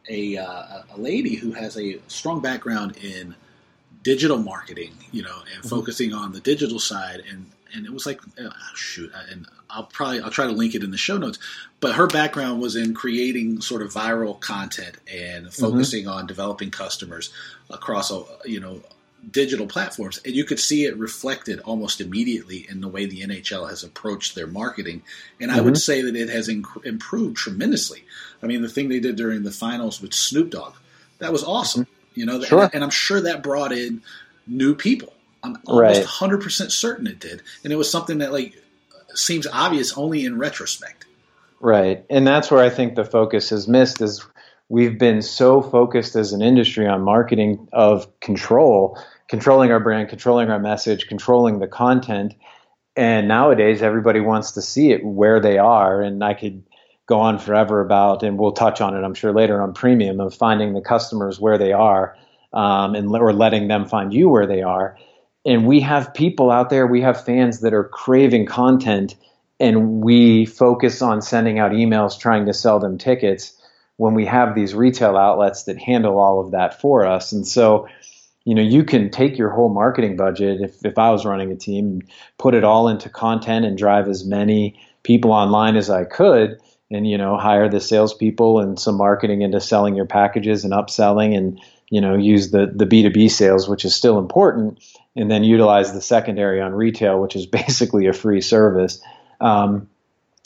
a, 0.09 0.37
uh, 0.37 0.83
a 0.95 0.97
lady 0.97 1.35
who 1.35 1.51
has 1.51 1.77
a 1.77 1.99
strong 2.07 2.41
background 2.41 2.97
in 2.97 3.35
digital 4.03 4.37
marketing, 4.37 4.93
you 5.11 5.21
know, 5.21 5.39
and 5.53 5.63
mm-hmm. 5.63 5.67
focusing 5.67 6.13
on 6.13 6.31
the 6.31 6.39
digital 6.39 6.79
side. 6.79 7.23
And, 7.29 7.45
and 7.73 7.85
it 7.85 7.91
was 7.91 8.05
like, 8.05 8.21
oh, 8.39 8.49
shoot, 8.75 9.11
and 9.29 9.47
I'll 9.69 9.83
probably, 9.83 10.21
I'll 10.21 10.31
try 10.31 10.45
to 10.45 10.53
link 10.53 10.75
it 10.75 10.83
in 10.83 10.91
the 10.91 10.97
show 10.97 11.17
notes, 11.17 11.39
but 11.79 11.95
her 11.95 12.07
background 12.07 12.61
was 12.61 12.75
in 12.75 12.93
creating 12.93 13.61
sort 13.61 13.81
of 13.81 13.91
viral 13.91 14.39
content 14.39 14.97
and 15.11 15.47
mm-hmm. 15.47 15.61
focusing 15.61 16.05
mm-hmm. 16.05 16.13
on 16.13 16.27
developing 16.27 16.71
customers 16.71 17.33
across, 17.69 18.11
a 18.11 18.23
you 18.45 18.59
know, 18.59 18.81
digital 19.29 19.67
platforms, 19.67 20.19
and 20.23 20.33
you 20.33 20.45
could 20.45 20.59
see 20.59 20.85
it 20.85 20.97
reflected 20.97 21.59
almost 21.61 22.01
immediately 22.01 22.65
in 22.69 22.81
the 22.81 22.87
way 22.87 23.05
the 23.05 23.21
NHL 23.21 23.69
has 23.69 23.83
approached 23.83 24.35
their 24.35 24.47
marketing. 24.47 25.01
And 25.39 25.51
mm-hmm. 25.51 25.59
I 25.59 25.63
would 25.63 25.73
mm-hmm. 25.73 25.79
say 25.79 26.01
that 26.01 26.15
it 26.15 26.29
has 26.29 26.47
inc- 26.47 26.85
improved 26.85 27.37
tremendously. 27.37 28.03
I 28.41 28.47
mean, 28.47 28.61
the 28.61 28.69
thing 28.69 28.89
they 28.89 28.99
did 28.99 29.15
during 29.15 29.43
the 29.43 29.51
finals 29.51 30.01
with 30.01 30.13
Snoop 30.13 30.51
Dogg, 30.51 30.73
that 31.19 31.31
was 31.31 31.43
awesome. 31.43 31.83
Mm-hmm. 31.83 32.19
You 32.19 32.25
know, 32.25 32.41
sure. 32.41 32.63
and, 32.63 32.75
and, 32.75 32.83
I'm 32.83 32.89
sure 32.89 33.21
that 33.21 33.43
brought 33.43 33.71
in 33.71 34.01
new 34.47 34.73
people. 34.73 35.13
I'm 35.43 35.57
almost 35.67 35.99
right. 36.21 36.31
100% 36.31 36.71
certain 36.71 37.05
it 37.05 37.19
did, 37.19 37.43
and 37.63 37.71
it 37.71 37.75
was 37.75 37.91
something 37.91 38.19
that 38.19 38.31
like 38.31 38.59
seems 39.13 39.45
obvious 39.45 39.95
only 39.95 40.25
in 40.25 40.39
retrospect. 40.39 41.05
Right, 41.59 42.03
and 42.09 42.25
that's 42.25 42.49
where 42.49 42.63
I 42.63 42.71
think 42.71 42.95
the 42.95 43.05
focus 43.05 43.51
has 43.51 43.67
missed 43.67 44.01
is 44.01 44.25
we've 44.69 44.97
been 44.97 45.21
so 45.21 45.61
focused 45.61 46.15
as 46.15 46.33
an 46.33 46.41
industry 46.41 46.87
on 46.87 47.01
marketing 47.01 47.67
of 47.71 48.19
control, 48.19 49.01
controlling 49.29 49.71
our 49.71 49.79
brand, 49.79 50.09
controlling 50.09 50.49
our 50.49 50.59
message, 50.59 51.07
controlling 51.07 51.59
the 51.59 51.67
content. 51.67 52.33
And 52.95 53.27
nowadays, 53.27 53.81
everybody 53.81 54.19
wants 54.19 54.51
to 54.53 54.61
see 54.61 54.91
it 54.91 55.05
where 55.05 55.39
they 55.39 55.57
are. 55.57 56.01
And 56.01 56.23
I 56.23 56.33
could 56.33 56.63
go 57.05 57.19
on 57.19 57.39
forever 57.39 57.79
about, 57.79 58.23
and 58.23 58.37
we'll 58.37 58.51
touch 58.51 58.81
on 58.81 58.95
it, 58.95 59.03
I'm 59.03 59.13
sure, 59.13 59.31
later 59.31 59.61
on 59.61 59.73
premium 59.73 60.19
of 60.19 60.33
finding 60.33 60.73
the 60.73 60.81
customers 60.81 61.39
where 61.39 61.57
they 61.57 61.71
are 61.71 62.17
um, 62.53 62.95
and 62.95 63.09
or 63.15 63.33
letting 63.33 63.67
them 63.67 63.85
find 63.85 64.13
you 64.13 64.29
where 64.29 64.47
they 64.47 64.61
are. 64.61 64.97
And 65.45 65.65
we 65.65 65.79
have 65.79 66.13
people 66.13 66.51
out 66.51 66.69
there, 66.69 66.85
we 66.85 67.01
have 67.01 67.23
fans 67.23 67.61
that 67.61 67.73
are 67.73 67.85
craving 67.85 68.47
content, 68.47 69.15
and 69.59 70.01
we 70.01 70.45
focus 70.45 71.01
on 71.01 71.21
sending 71.21 71.59
out 71.59 71.71
emails 71.71 72.19
trying 72.19 72.45
to 72.47 72.53
sell 72.53 72.79
them 72.79 72.97
tickets 72.97 73.56
when 73.97 74.13
we 74.13 74.25
have 74.25 74.55
these 74.55 74.73
retail 74.73 75.17
outlets 75.17 75.63
that 75.63 75.77
handle 75.77 76.19
all 76.19 76.39
of 76.39 76.51
that 76.51 76.79
for 76.79 77.05
us. 77.05 77.31
And 77.31 77.45
so, 77.45 77.87
you 78.45 78.55
know, 78.55 78.61
you 78.61 78.83
can 78.83 79.09
take 79.09 79.37
your 79.37 79.49
whole 79.49 79.69
marketing 79.69 80.15
budget, 80.15 80.61
if, 80.61 80.85
if 80.85 80.97
I 80.97 81.11
was 81.11 81.25
running 81.25 81.51
a 81.51 81.55
team, 81.55 82.03
put 82.37 82.53
it 82.53 82.63
all 82.63 82.87
into 82.87 83.09
content 83.09 83.65
and 83.65 83.77
drive 83.77 84.07
as 84.07 84.25
many 84.25 84.79
people 85.03 85.31
online 85.31 85.75
as 85.75 85.89
I 85.89 86.05
could 86.05 86.59
and, 86.89 87.07
you 87.07 87.17
know, 87.17 87.37
hire 87.37 87.67
the 87.67 87.81
salespeople 87.81 88.59
and 88.59 88.79
some 88.79 88.95
marketing 88.95 89.41
into 89.41 89.59
selling 89.59 89.95
your 89.95 90.05
packages 90.05 90.63
and 90.63 90.73
upselling 90.73 91.35
and, 91.35 91.59
you 91.89 91.99
know, 91.99 92.15
use 92.15 92.51
the, 92.51 92.71
the 92.73 92.85
B2B 92.85 93.29
sales, 93.31 93.67
which 93.67 93.83
is 93.83 93.95
still 93.95 94.19
important, 94.19 94.79
and 95.15 95.29
then 95.29 95.43
utilize 95.43 95.91
the 95.93 96.01
secondary 96.01 96.61
on 96.61 96.73
retail, 96.73 97.19
which 97.19 97.35
is 97.35 97.45
basically 97.47 98.07
a 98.07 98.13
free 98.13 98.41
service. 98.41 99.01
Um, 99.41 99.89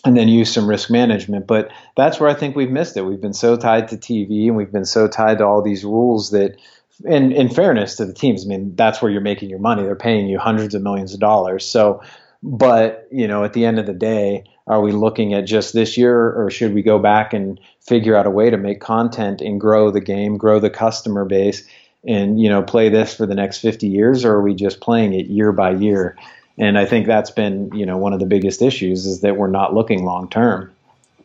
and 0.05 0.17
then 0.17 0.27
use 0.27 0.51
some 0.51 0.67
risk 0.67 0.89
management. 0.89 1.47
But 1.47 1.69
that's 1.95 2.19
where 2.19 2.29
I 2.29 2.33
think 2.33 2.55
we've 2.55 2.71
missed 2.71 2.97
it. 2.97 3.03
We've 3.03 3.21
been 3.21 3.33
so 3.33 3.55
tied 3.55 3.87
to 3.89 3.97
TV 3.97 4.47
and 4.47 4.55
we've 4.55 4.71
been 4.71 4.85
so 4.85 5.07
tied 5.07 5.39
to 5.39 5.45
all 5.45 5.61
these 5.61 5.83
rules 5.83 6.31
that, 6.31 6.57
in, 7.05 7.31
in 7.31 7.49
fairness 7.49 7.95
to 7.95 8.05
the 8.05 8.13
teams, 8.13 8.45
I 8.45 8.47
mean, 8.47 8.75
that's 8.75 9.01
where 9.01 9.11
you're 9.11 9.21
making 9.21 9.49
your 9.49 9.59
money. 9.59 9.83
They're 9.83 9.95
paying 9.95 10.27
you 10.27 10.39
hundreds 10.39 10.75
of 10.75 10.81
millions 10.81 11.13
of 11.13 11.19
dollars. 11.19 11.65
So, 11.65 12.01
but, 12.43 13.07
you 13.11 13.27
know, 13.27 13.43
at 13.43 13.53
the 13.53 13.65
end 13.65 13.79
of 13.79 13.85
the 13.85 13.93
day, 13.93 14.45
are 14.67 14.81
we 14.81 14.91
looking 14.91 15.33
at 15.33 15.45
just 15.45 15.73
this 15.73 15.97
year 15.97 16.33
or 16.33 16.49
should 16.49 16.73
we 16.73 16.81
go 16.81 16.97
back 16.97 17.33
and 17.33 17.59
figure 17.81 18.15
out 18.15 18.25
a 18.25 18.31
way 18.31 18.49
to 18.49 18.57
make 18.57 18.79
content 18.79 19.41
and 19.41 19.59
grow 19.59 19.91
the 19.91 20.01
game, 20.01 20.37
grow 20.37 20.59
the 20.59 20.69
customer 20.69 21.25
base? 21.25 21.67
And 22.07 22.41
you 22.41 22.49
know, 22.49 22.63
play 22.63 22.89
this 22.89 23.15
for 23.15 23.27
the 23.27 23.35
next 23.35 23.59
50 23.59 23.87
years, 23.87 24.25
or 24.25 24.33
are 24.33 24.41
we 24.41 24.55
just 24.55 24.81
playing 24.81 25.13
it 25.13 25.27
year 25.27 25.51
by 25.51 25.71
year? 25.71 26.17
And 26.57 26.77
I 26.77 26.85
think 26.85 27.07
that's 27.07 27.31
been 27.31 27.71
you 27.73 27.85
know 27.85 27.97
one 27.97 28.13
of 28.13 28.19
the 28.19 28.25
biggest 28.25 28.61
issues 28.61 29.05
is 29.05 29.21
that 29.21 29.37
we're 29.37 29.47
not 29.47 29.73
looking 29.73 30.03
long 30.03 30.29
term. 30.29 30.73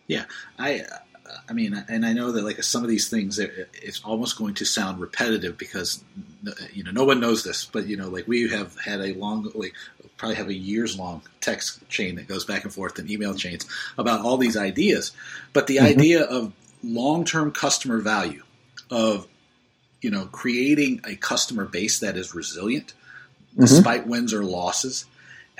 Yeah, 0.07 0.25
I 0.59 0.85
I 1.49 1.53
mean, 1.53 1.85
and 1.89 2.05
I 2.05 2.13
know 2.13 2.33
that 2.33 2.45
like 2.45 2.63
some 2.63 2.83
of 2.83 2.89
these 2.89 3.09
things, 3.09 3.39
it's 3.39 4.03
almost 4.05 4.39
going 4.39 4.55
to 4.55 4.65
sound 4.65 5.01
repetitive 5.01 5.57
because 5.57 6.03
you 6.73 6.83
know 6.83 6.91
no 6.91 7.05
one 7.05 7.21
knows 7.21 7.45
this, 7.45 7.67
but 7.67 7.87
you 7.87 7.97
know, 7.97 8.09
like 8.09 8.27
we 8.27 8.49
have 8.51 8.79
had 8.79 9.01
a 9.01 9.15
long, 9.15 9.51
like 9.55 9.75
probably 10.17 10.37
have 10.37 10.49
a 10.49 10.55
years 10.55 10.99
long 10.99 11.23
text 11.41 11.87
chain 11.89 12.17
that 12.17 12.27
goes 12.27 12.45
back 12.45 12.65
and 12.65 12.73
forth 12.73 12.99
and 12.99 13.11
email 13.11 13.35
chains 13.35 13.67
about 13.99 14.21
all 14.21 14.37
these 14.37 14.57
ideas, 14.57 15.13
but 15.53 15.67
the 15.67 15.77
mm-hmm. 15.77 15.87
idea 15.87 16.23
of 16.23 16.53
long 16.83 17.25
term 17.25 17.53
customer 17.53 17.99
value 17.99 18.43
of 18.91 19.27
you 20.01 20.11
know 20.11 20.27
creating 20.27 21.01
a 21.05 21.17
customer 21.17 21.65
base 21.65 22.01
that 22.01 22.17
is 22.17 22.35
resilient 22.35 22.95
mm-hmm. 23.53 23.63
despite 23.63 24.07
wins 24.07 24.33
or 24.33 24.45
losses 24.45 25.05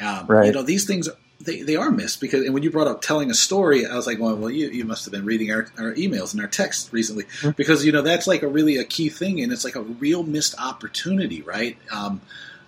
um, 0.01 0.27
right. 0.27 0.47
You 0.47 0.53
know, 0.53 0.63
these 0.63 0.87
things 0.87 1.09
they, 1.41 1.63
they 1.63 1.77
are 1.77 1.91
missed 1.91 2.21
because 2.21 2.45
and 2.45 2.55
when 2.55 2.63
you 2.63 2.71
brought 2.71 2.87
up 2.87 3.03
telling 3.03 3.31
a 3.31 3.35
story, 3.35 3.87
I 3.87 3.95
was 3.95 4.07
like, 4.07 4.19
well, 4.19 4.37
well, 4.37 4.51
you, 4.51 4.69
you 4.69 4.85
must 4.85 5.05
have 5.05 5.13
been 5.13 5.25
reading 5.25 5.51
our, 5.51 5.69
our 5.79 5.95
emails 5.95 6.33
and 6.33 6.41
our 6.41 6.49
texts 6.49 6.93
recently 6.93 7.25
mm-hmm. 7.25 7.51
because 7.51 7.85
you 7.85 7.93
know 7.93 8.03
that's 8.03 8.27
like 8.27 8.43
a 8.43 8.49
really 8.49 8.77
a 8.77 8.85
key 8.85 9.09
thing 9.09 9.41
and 9.41 9.53
it's 9.53 9.65
like 9.65 9.77
a 9.77 9.83
real 9.83 10.23
missed 10.23 10.55
opportunity, 10.59 11.43
right? 11.43 11.77
Um, 11.91 12.21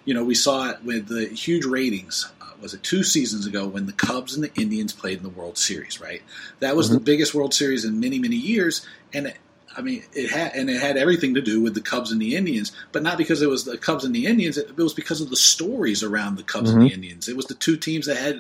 you 0.05 0.15
know, 0.15 0.25
we 0.25 0.35
saw 0.35 0.71
it 0.71 0.83
with 0.83 1.09
the 1.09 1.27
huge 1.27 1.65
ratings. 1.65 2.31
Uh, 2.41 2.47
was 2.63 2.73
it 2.73 2.83
two 2.83 3.03
seasons 3.03 3.47
ago 3.47 3.67
when 3.67 3.87
the 3.87 3.93
Cubs 3.93 4.35
and 4.35 4.45
the 4.45 4.55
Indians 4.55 4.93
played 4.93 5.19
in 5.19 5.23
the 5.23 5.29
World 5.29 5.59
Series? 5.59 6.01
Right, 6.01 6.23
that 6.61 6.77
was 6.77 6.87
mm-hmm. 6.87 6.95
the 6.95 7.01
biggest 7.01 7.35
World 7.35 7.55
Series 7.55 7.85
in 7.85 8.01
many 8.01 8.19
many 8.19 8.37
years, 8.37 8.87
and 9.13 9.33
I 9.77 9.83
mean, 9.83 10.03
it 10.13 10.31
had 10.31 10.55
and 10.55 10.71
it 10.71 10.81
had 10.81 10.97
everything 10.97 11.35
to 11.35 11.41
do 11.41 11.61
with 11.61 11.75
the 11.75 11.81
Cubs 11.81 12.11
and 12.11 12.21
the 12.21 12.37
Indians, 12.37 12.73
but 12.93 13.03
not 13.03 13.19
because 13.19 13.43
it 13.43 13.49
was 13.49 13.65
the 13.65 13.79
Cubs 13.79 14.05
and 14.05 14.15
the 14.15 14.27
Indians. 14.27 14.57
It, 14.59 14.77
was 14.77 14.95
because 14.95 15.21
of 15.21 15.31
the 15.31 15.37
stories 15.37 16.03
around 16.03 16.37
the 16.37 16.43
Cubs 16.43 16.71
mm-hmm. 16.71 16.81
and 16.81 16.87
the 16.87 16.91
mm-hmm. 16.91 17.03
Indians. 17.03 17.29
It 17.29 17.37
was 17.37 17.47
the 17.47 17.55
two 17.55 17.77
teams 17.77 18.07
that 18.07 18.17
had 18.17 18.39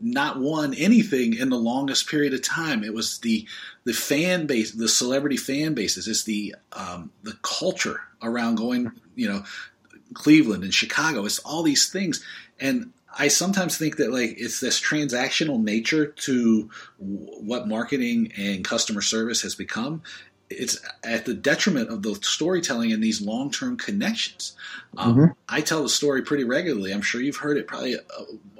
not 0.00 0.38
won 0.38 0.74
anything 0.74 1.34
in 1.34 1.48
the 1.48 1.56
longest 1.56 2.08
period 2.08 2.34
of 2.34 2.42
time. 2.42 2.84
It 2.84 2.94
was 2.94 3.18
the 3.18 3.46
the 3.84 3.92
fan 3.92 4.46
base, 4.46 4.72
the 4.72 4.88
celebrity 4.88 5.36
fan 5.36 5.74
bases. 5.74 6.08
It's 6.08 6.24
the 6.24 6.54
um, 6.72 7.10
the 7.22 7.36
culture 7.42 8.00
around 8.22 8.56
going, 8.56 8.92
you 9.14 9.28
know, 9.28 9.44
Cleveland 10.14 10.64
and 10.64 10.74
Chicago. 10.74 11.24
It's 11.24 11.38
all 11.40 11.62
these 11.62 11.88
things, 11.88 12.24
and 12.60 12.92
I 13.18 13.28
sometimes 13.28 13.78
think 13.78 13.96
that 13.96 14.12
like 14.12 14.34
it's 14.38 14.60
this 14.60 14.80
transactional 14.80 15.62
nature 15.62 16.06
to 16.06 16.70
what 16.98 17.68
marketing 17.68 18.32
and 18.36 18.64
customer 18.64 19.00
service 19.00 19.42
has 19.42 19.54
become. 19.54 20.02
It's 20.48 20.78
at 21.02 21.24
the 21.24 21.34
detriment 21.34 21.90
of 21.90 22.02
the 22.02 22.14
storytelling 22.14 22.92
and 22.92 23.02
these 23.02 23.20
long 23.20 23.50
term 23.50 23.76
connections. 23.76 24.54
Um, 24.96 25.14
mm-hmm. 25.14 25.32
I 25.48 25.60
tell 25.60 25.82
the 25.82 25.88
story 25.88 26.22
pretty 26.22 26.44
regularly. 26.44 26.92
I'm 26.92 27.02
sure 27.02 27.20
you've 27.20 27.36
heard 27.36 27.56
it 27.56 27.66
probably 27.66 27.94
a, 27.94 28.00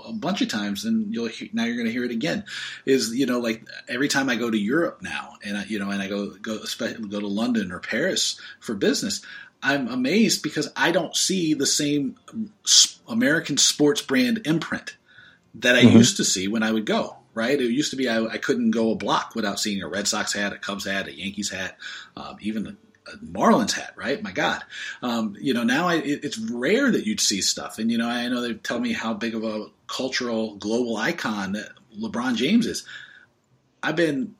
a 0.04 0.12
bunch 0.12 0.42
of 0.42 0.48
times, 0.48 0.84
and 0.84 1.14
you'll 1.14 1.28
hear, 1.28 1.48
now 1.52 1.64
you're 1.64 1.76
going 1.76 1.86
to 1.86 1.92
hear 1.92 2.04
it 2.04 2.10
again. 2.10 2.44
Is 2.84 3.14
you 3.14 3.26
know 3.26 3.38
like 3.38 3.62
every 3.88 4.08
time 4.08 4.28
I 4.28 4.36
go 4.36 4.50
to 4.50 4.58
Europe 4.58 4.98
now, 5.00 5.34
and 5.44 5.58
I, 5.58 5.64
you 5.64 5.78
know, 5.78 5.90
and 5.90 6.02
I 6.02 6.08
go 6.08 6.30
go 6.30 6.58
go 6.58 7.20
to 7.20 7.28
London 7.28 7.70
or 7.70 7.78
Paris 7.78 8.40
for 8.60 8.74
business, 8.74 9.22
I'm 9.62 9.88
amazed 9.88 10.42
because 10.42 10.70
I 10.76 10.90
don't 10.92 11.16
see 11.16 11.54
the 11.54 11.66
same 11.66 12.16
American 13.08 13.56
sports 13.56 14.02
brand 14.02 14.42
imprint 14.46 14.96
that 15.56 15.76
I 15.76 15.82
mm-hmm. 15.82 15.96
used 15.96 16.16
to 16.18 16.24
see 16.24 16.48
when 16.48 16.62
I 16.62 16.72
would 16.72 16.86
go. 16.86 17.16
Right? 17.36 17.60
It 17.60 17.70
used 17.70 17.90
to 17.90 17.96
be 17.96 18.08
I, 18.08 18.24
I, 18.24 18.38
couldn't 18.38 18.72
go 18.72 18.90
a 18.90 18.96
block 18.96 19.34
without 19.36 19.60
seeing 19.60 19.82
a 19.82 19.88
Red 19.88 20.08
Sox 20.08 20.32
hat, 20.32 20.54
a 20.54 20.58
Cubs 20.58 20.86
hat, 20.86 21.06
a 21.06 21.16
Yankees 21.16 21.50
hat, 21.50 21.76
um, 22.16 22.38
even 22.40 22.66
a, 22.66 22.70
a, 23.12 23.16
Marlins 23.18 23.72
hat. 23.72 23.92
Right? 23.94 24.22
My 24.22 24.32
God, 24.32 24.64
um, 25.02 25.36
you 25.38 25.54
know 25.54 25.62
now 25.62 25.86
I, 25.86 25.96
it, 25.96 26.24
it's 26.24 26.38
rare 26.38 26.90
that 26.90 27.06
you'd 27.06 27.20
see 27.20 27.42
stuff. 27.42 27.78
And 27.78 27.92
you 27.92 27.98
know 27.98 28.08
I 28.08 28.26
know 28.28 28.40
they 28.40 28.54
tell 28.54 28.80
me 28.80 28.92
how 28.92 29.14
big 29.14 29.34
of 29.34 29.44
a 29.44 29.66
cultural 29.86 30.56
global 30.56 30.96
icon 30.96 31.56
LeBron 32.00 32.36
James 32.36 32.66
is. 32.66 32.84
I've 33.82 33.96
been 33.96 34.34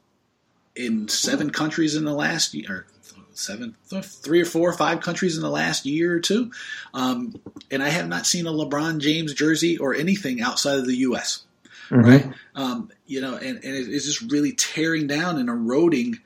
in 0.74 1.08
seven 1.08 1.50
countries 1.50 1.96
in 1.96 2.04
the 2.04 2.12
last 2.12 2.54
year, 2.54 2.86
seven, 3.32 3.76
three 3.88 4.40
or 4.40 4.44
four 4.44 4.68
or 4.68 4.72
five 4.74 5.00
countries 5.00 5.36
in 5.36 5.42
the 5.42 5.50
last 5.50 5.86
year 5.86 6.14
or 6.14 6.20
two. 6.20 6.50
Um, 6.94 7.40
and 7.70 7.82
I 7.82 7.88
have 7.88 8.08
not 8.08 8.26
seen 8.26 8.46
a 8.46 8.50
LeBron 8.50 8.98
James 8.98 9.34
jersey 9.34 9.78
or 9.78 9.94
anything 9.94 10.40
outside 10.40 10.78
of 10.78 10.86
the 10.86 10.96
U.S. 10.96 11.44
Mm-hmm. 11.90 12.00
Right? 12.00 12.26
Um, 12.54 12.90
you 13.06 13.20
know, 13.20 13.36
and, 13.36 13.62
and 13.62 13.64
it's 13.64 14.06
just 14.06 14.32
really 14.32 14.52
tearing 14.52 15.06
down 15.06 15.38
and 15.38 15.48
eroding 15.48 16.18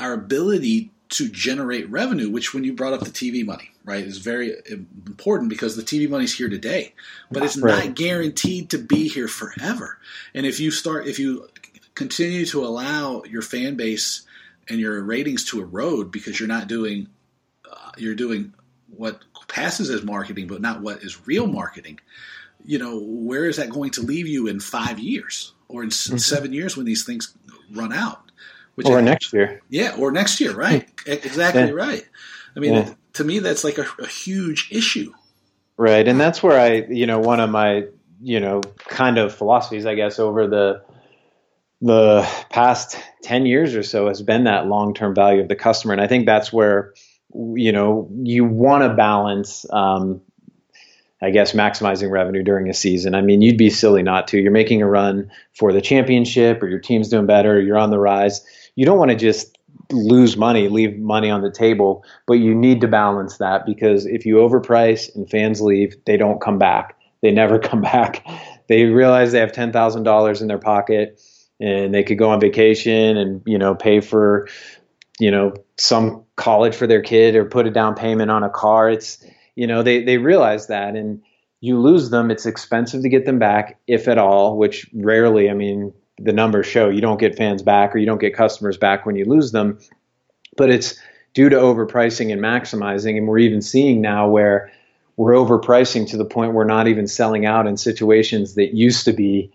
our 0.00 0.12
ability 0.12 0.90
to 1.10 1.28
generate 1.28 1.90
revenue, 1.90 2.30
which 2.30 2.54
when 2.54 2.64
you 2.64 2.72
brought 2.72 2.94
up 2.94 3.00
the 3.00 3.10
TV 3.10 3.44
money, 3.44 3.70
right, 3.84 4.02
is 4.02 4.18
very 4.18 4.54
important 4.70 5.50
because 5.50 5.76
the 5.76 5.82
TV 5.82 6.08
money's 6.08 6.34
here 6.34 6.48
today, 6.48 6.94
but 7.30 7.42
it's 7.42 7.58
right. 7.58 7.86
not 7.86 7.94
guaranteed 7.96 8.70
to 8.70 8.78
be 8.78 9.08
here 9.08 9.28
forever. 9.28 9.98
And 10.32 10.46
if 10.46 10.58
you 10.58 10.70
start, 10.70 11.06
if 11.06 11.18
you 11.18 11.48
continue 11.94 12.46
to 12.46 12.64
allow 12.64 13.22
your 13.24 13.42
fan 13.42 13.76
base 13.76 14.22
and 14.68 14.80
your 14.80 15.02
ratings 15.02 15.44
to 15.46 15.60
erode 15.60 16.10
because 16.10 16.38
you're 16.38 16.48
not 16.48 16.68
doing 16.68 17.08
uh, 17.70 17.90
you're 17.96 18.14
doing 18.14 18.54
what 18.96 19.22
passes 19.48 19.90
as 19.90 20.02
marketing 20.02 20.46
but 20.46 20.60
not 20.60 20.80
what 20.80 21.02
is 21.02 21.26
real 21.26 21.46
marketing 21.46 21.98
you 22.64 22.78
know 22.78 23.00
where 23.00 23.44
is 23.44 23.56
that 23.56 23.70
going 23.70 23.90
to 23.90 24.02
leave 24.02 24.26
you 24.26 24.46
in 24.46 24.60
five 24.60 24.98
years 24.98 25.54
or 25.68 25.82
in 25.82 25.90
mm-hmm. 25.90 26.16
seven 26.16 26.52
years 26.52 26.76
when 26.76 26.86
these 26.86 27.04
things 27.04 27.36
run 27.72 27.92
out 27.92 28.30
which 28.74 28.86
or 28.86 28.98
I, 28.98 29.00
next 29.00 29.32
year 29.32 29.60
yeah 29.68 29.94
or 29.98 30.12
next 30.12 30.40
year 30.40 30.54
right 30.54 30.88
exactly 31.06 31.62
yeah. 31.62 31.70
right 31.70 32.06
i 32.56 32.60
mean 32.60 32.74
yeah. 32.74 32.94
to 33.14 33.24
me 33.24 33.38
that's 33.38 33.64
like 33.64 33.78
a, 33.78 33.86
a 33.98 34.06
huge 34.06 34.68
issue 34.70 35.12
right 35.76 36.06
and 36.06 36.20
that's 36.20 36.42
where 36.42 36.58
i 36.58 36.86
you 36.88 37.06
know 37.06 37.18
one 37.18 37.40
of 37.40 37.50
my 37.50 37.84
you 38.20 38.40
know 38.40 38.60
kind 38.78 39.18
of 39.18 39.34
philosophies 39.34 39.86
i 39.86 39.94
guess 39.94 40.18
over 40.18 40.46
the 40.46 40.82
the 41.80 42.22
past 42.50 42.96
10 43.24 43.44
years 43.44 43.74
or 43.74 43.82
so 43.82 44.06
has 44.06 44.22
been 44.22 44.44
that 44.44 44.68
long-term 44.68 45.14
value 45.14 45.40
of 45.40 45.48
the 45.48 45.56
customer 45.56 45.92
and 45.92 46.00
i 46.00 46.06
think 46.06 46.26
that's 46.26 46.52
where 46.52 46.94
you 47.54 47.72
know 47.72 48.08
you 48.22 48.44
want 48.44 48.82
to 48.82 48.94
balance 48.94 49.66
um, 49.70 50.20
i 51.22 51.30
guess 51.30 51.52
maximizing 51.52 52.10
revenue 52.10 52.42
during 52.42 52.68
a 52.68 52.74
season. 52.74 53.14
I 53.14 53.22
mean 53.22 53.42
you'd 53.42 53.58
be 53.58 53.70
silly 53.70 54.02
not 54.02 54.28
to. 54.28 54.38
You're 54.38 54.52
making 54.52 54.82
a 54.82 54.88
run 54.88 55.30
for 55.54 55.72
the 55.72 55.80
championship 55.80 56.62
or 56.62 56.68
your 56.68 56.80
team's 56.80 57.08
doing 57.08 57.26
better 57.26 57.60
you're 57.60 57.78
on 57.78 57.90
the 57.90 57.98
rise. 57.98 58.44
You 58.76 58.86
don't 58.86 58.98
want 58.98 59.10
to 59.10 59.16
just 59.16 59.58
lose 59.90 60.36
money 60.36 60.68
leave 60.68 60.98
money 60.98 61.30
on 61.30 61.42
the 61.42 61.50
table 61.50 62.04
but 62.26 62.34
you 62.34 62.54
need 62.54 62.80
to 62.80 62.88
balance 62.88 63.38
that 63.38 63.66
because 63.66 64.06
if 64.06 64.24
you 64.24 64.36
overprice 64.36 65.14
and 65.14 65.28
fans 65.28 65.60
leave 65.60 65.96
they 66.06 66.16
don't 66.16 66.40
come 66.40 66.58
back. 66.58 66.96
They 67.22 67.30
never 67.30 67.58
come 67.70 67.80
back. 67.80 68.26
They 68.68 68.84
realize 68.84 69.32
they 69.32 69.40
have 69.40 69.52
$10000 69.52 70.40
in 70.40 70.46
their 70.48 70.58
pocket 70.58 71.20
and 71.62 71.94
they 71.94 72.02
could 72.02 72.18
go 72.18 72.30
on 72.30 72.40
vacation 72.40 73.16
and 73.16 73.42
you 73.46 73.56
know 73.56 73.74
pay 73.74 74.00
for 74.00 74.48
you 75.18 75.30
know 75.30 75.54
some 75.78 76.24
college 76.36 76.74
for 76.74 76.86
their 76.86 77.02
kid 77.02 77.36
or 77.36 77.44
put 77.44 77.66
a 77.66 77.70
down 77.70 77.94
payment 77.94 78.30
on 78.30 78.42
a 78.42 78.50
car. 78.50 78.90
It's 78.90 79.24
you 79.54 79.66
know 79.66 79.82
they 79.82 80.02
they 80.02 80.18
realize 80.18 80.66
that 80.68 80.96
and 80.96 81.22
you 81.60 81.78
lose 81.78 82.10
them 82.10 82.30
it's 82.30 82.46
expensive 82.46 83.02
to 83.02 83.08
get 83.08 83.24
them 83.24 83.38
back 83.38 83.78
if 83.86 84.08
at 84.08 84.18
all 84.18 84.56
which 84.56 84.88
rarely 84.94 85.50
i 85.50 85.54
mean 85.54 85.92
the 86.18 86.32
numbers 86.32 86.66
show 86.66 86.88
you 86.88 87.00
don't 87.00 87.20
get 87.20 87.36
fans 87.36 87.62
back 87.62 87.94
or 87.94 87.98
you 87.98 88.06
don't 88.06 88.20
get 88.20 88.34
customers 88.34 88.76
back 88.76 89.06
when 89.06 89.16
you 89.16 89.24
lose 89.24 89.52
them 89.52 89.78
but 90.56 90.70
it's 90.70 90.98
due 91.34 91.48
to 91.48 91.56
overpricing 91.56 92.32
and 92.32 92.42
maximizing 92.42 93.16
and 93.16 93.26
we're 93.26 93.38
even 93.38 93.62
seeing 93.62 94.00
now 94.00 94.28
where 94.28 94.70
we're 95.16 95.32
overpricing 95.32 96.08
to 96.08 96.16
the 96.16 96.24
point 96.24 96.52
we're 96.52 96.64
not 96.64 96.88
even 96.88 97.06
selling 97.06 97.46
out 97.46 97.66
in 97.66 97.76
situations 97.76 98.54
that 98.54 98.74
used 98.74 99.04
to 99.04 99.12
be 99.12 99.52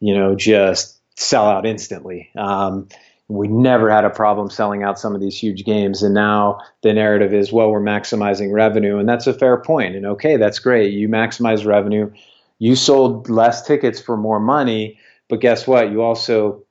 you 0.00 0.14
know 0.14 0.34
just 0.34 1.00
sell 1.20 1.46
out 1.46 1.66
instantly. 1.66 2.30
Um, 2.36 2.88
we 3.30 3.46
never 3.46 3.88
had 3.90 4.04
a 4.04 4.10
problem 4.10 4.50
selling 4.50 4.82
out 4.82 4.98
some 4.98 5.14
of 5.14 5.20
these 5.20 5.38
huge 5.38 5.64
games, 5.64 6.02
and 6.02 6.14
now 6.14 6.58
the 6.82 6.92
narrative 6.92 7.32
is, 7.32 7.52
well, 7.52 7.70
we're 7.70 7.80
maximizing 7.80 8.52
revenue, 8.52 8.98
and 8.98 9.08
that's 9.08 9.26
a 9.26 9.32
fair 9.32 9.56
point. 9.58 9.94
And 9.94 10.04
okay, 10.04 10.36
that's 10.36 10.58
great. 10.58 10.92
You 10.92 11.08
maximize 11.08 11.64
revenue. 11.64 12.10
You 12.58 12.74
sold 12.74 13.30
less 13.30 13.64
tickets 13.64 14.00
for 14.00 14.16
more 14.16 14.40
money, 14.40 14.98
but 15.28 15.40
guess 15.40 15.66
what? 15.66 15.92
You 15.92 16.02
also 16.02 16.64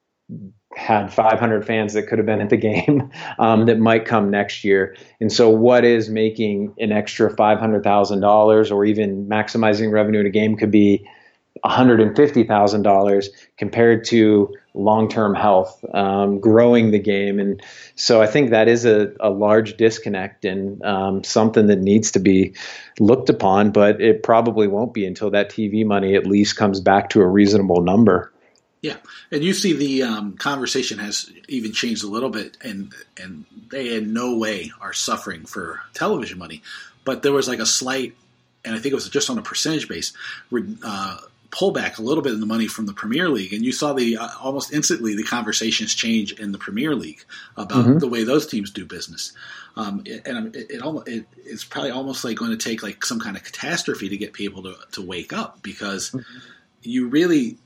had 0.75 1.11
500 1.11 1.65
fans 1.65 1.93
that 1.93 2.03
could 2.03 2.19
have 2.19 2.25
been 2.25 2.41
at 2.41 2.49
the 2.49 2.57
game 2.57 3.09
um, 3.39 3.65
that 3.65 3.79
might 3.79 4.05
come 4.05 4.29
next 4.29 4.63
year. 4.63 4.97
And 5.21 5.31
so, 5.31 5.49
what 5.49 5.85
is 5.85 6.09
making 6.09 6.73
an 6.77 6.91
extra 6.91 7.33
$500,000 7.33 8.71
or 8.71 8.85
even 8.85 9.25
maximizing 9.27 9.91
revenue 9.93 10.19
in 10.19 10.25
a 10.25 10.29
game 10.29 10.57
could 10.57 10.71
be 10.71 11.07
$150,000 11.65 13.27
compared 13.57 14.03
to 14.05 14.53
long-term 14.73 15.35
health, 15.35 15.83
um, 15.93 16.39
growing 16.39 16.91
the 16.91 16.99
game, 16.99 17.39
and 17.39 17.61
so 17.95 18.21
I 18.21 18.27
think 18.27 18.51
that 18.51 18.67
is 18.67 18.85
a, 18.85 19.13
a 19.19 19.29
large 19.29 19.77
disconnect 19.77 20.45
and 20.45 20.83
um, 20.83 21.23
something 21.23 21.67
that 21.67 21.79
needs 21.79 22.11
to 22.11 22.19
be 22.19 22.55
looked 22.99 23.29
upon. 23.29 23.71
But 23.71 24.01
it 24.01 24.23
probably 24.23 24.67
won't 24.67 24.93
be 24.93 25.05
until 25.05 25.31
that 25.31 25.49
TV 25.49 25.85
money 25.85 26.15
at 26.15 26.25
least 26.25 26.55
comes 26.55 26.79
back 26.79 27.09
to 27.11 27.21
a 27.21 27.27
reasonable 27.27 27.81
number. 27.81 28.31
Yeah, 28.81 28.95
and 29.31 29.43
you 29.43 29.53
see 29.53 29.73
the 29.73 30.03
um, 30.03 30.37
conversation 30.37 30.99
has 30.99 31.29
even 31.49 31.73
changed 31.73 32.03
a 32.03 32.07
little 32.07 32.29
bit, 32.29 32.57
and 32.63 32.93
and 33.21 33.45
they 33.69 33.95
in 33.95 34.13
no 34.13 34.37
way 34.37 34.71
are 34.79 34.93
suffering 34.93 35.45
for 35.45 35.81
television 35.93 36.37
money, 36.37 36.61
but 37.03 37.21
there 37.21 37.33
was 37.33 37.47
like 37.47 37.59
a 37.59 37.65
slight, 37.65 38.15
and 38.63 38.73
I 38.73 38.79
think 38.79 38.93
it 38.93 38.95
was 38.95 39.09
just 39.09 39.29
on 39.29 39.37
a 39.37 39.41
percentage 39.41 39.89
base. 39.89 40.13
Uh, 40.83 41.17
pull 41.51 41.71
back 41.71 41.97
a 41.97 42.01
little 42.01 42.23
bit 42.23 42.33
in 42.33 42.39
the 42.39 42.45
money 42.45 42.67
from 42.67 42.85
the 42.85 42.93
Premier 42.93 43.29
League, 43.29 43.53
and 43.53 43.63
you 43.63 43.71
saw 43.71 43.93
the 43.93 44.17
uh, 44.17 44.27
almost 44.41 44.71
instantly 44.73 45.15
the 45.15 45.23
conversations 45.23 45.93
change 45.95 46.31
in 46.33 46.51
the 46.51 46.57
Premier 46.57 46.95
League 46.95 47.23
about 47.57 47.85
mm-hmm. 47.85 47.97
the 47.97 48.07
way 48.07 48.23
those 48.23 48.45
teams 48.47 48.71
do 48.71 48.85
business. 48.85 49.33
Um, 49.75 50.01
it, 50.05 50.27
and 50.27 50.55
it, 50.55 50.71
it, 50.71 50.81
almost, 50.81 51.07
it, 51.07 51.25
it's 51.37 51.63
probably 51.63 51.91
almost 51.91 52.23
like 52.23 52.37
going 52.37 52.51
to 52.51 52.57
take 52.57 52.83
like 52.83 53.05
some 53.05 53.19
kind 53.19 53.35
of 53.35 53.43
catastrophe 53.43 54.09
to 54.09 54.17
get 54.17 54.33
people 54.33 54.63
to, 54.63 54.75
to 54.93 55.01
wake 55.01 55.33
up 55.33 55.61
because 55.63 56.11
mm-hmm. 56.11 56.39
you 56.83 57.07
really, 57.07 57.57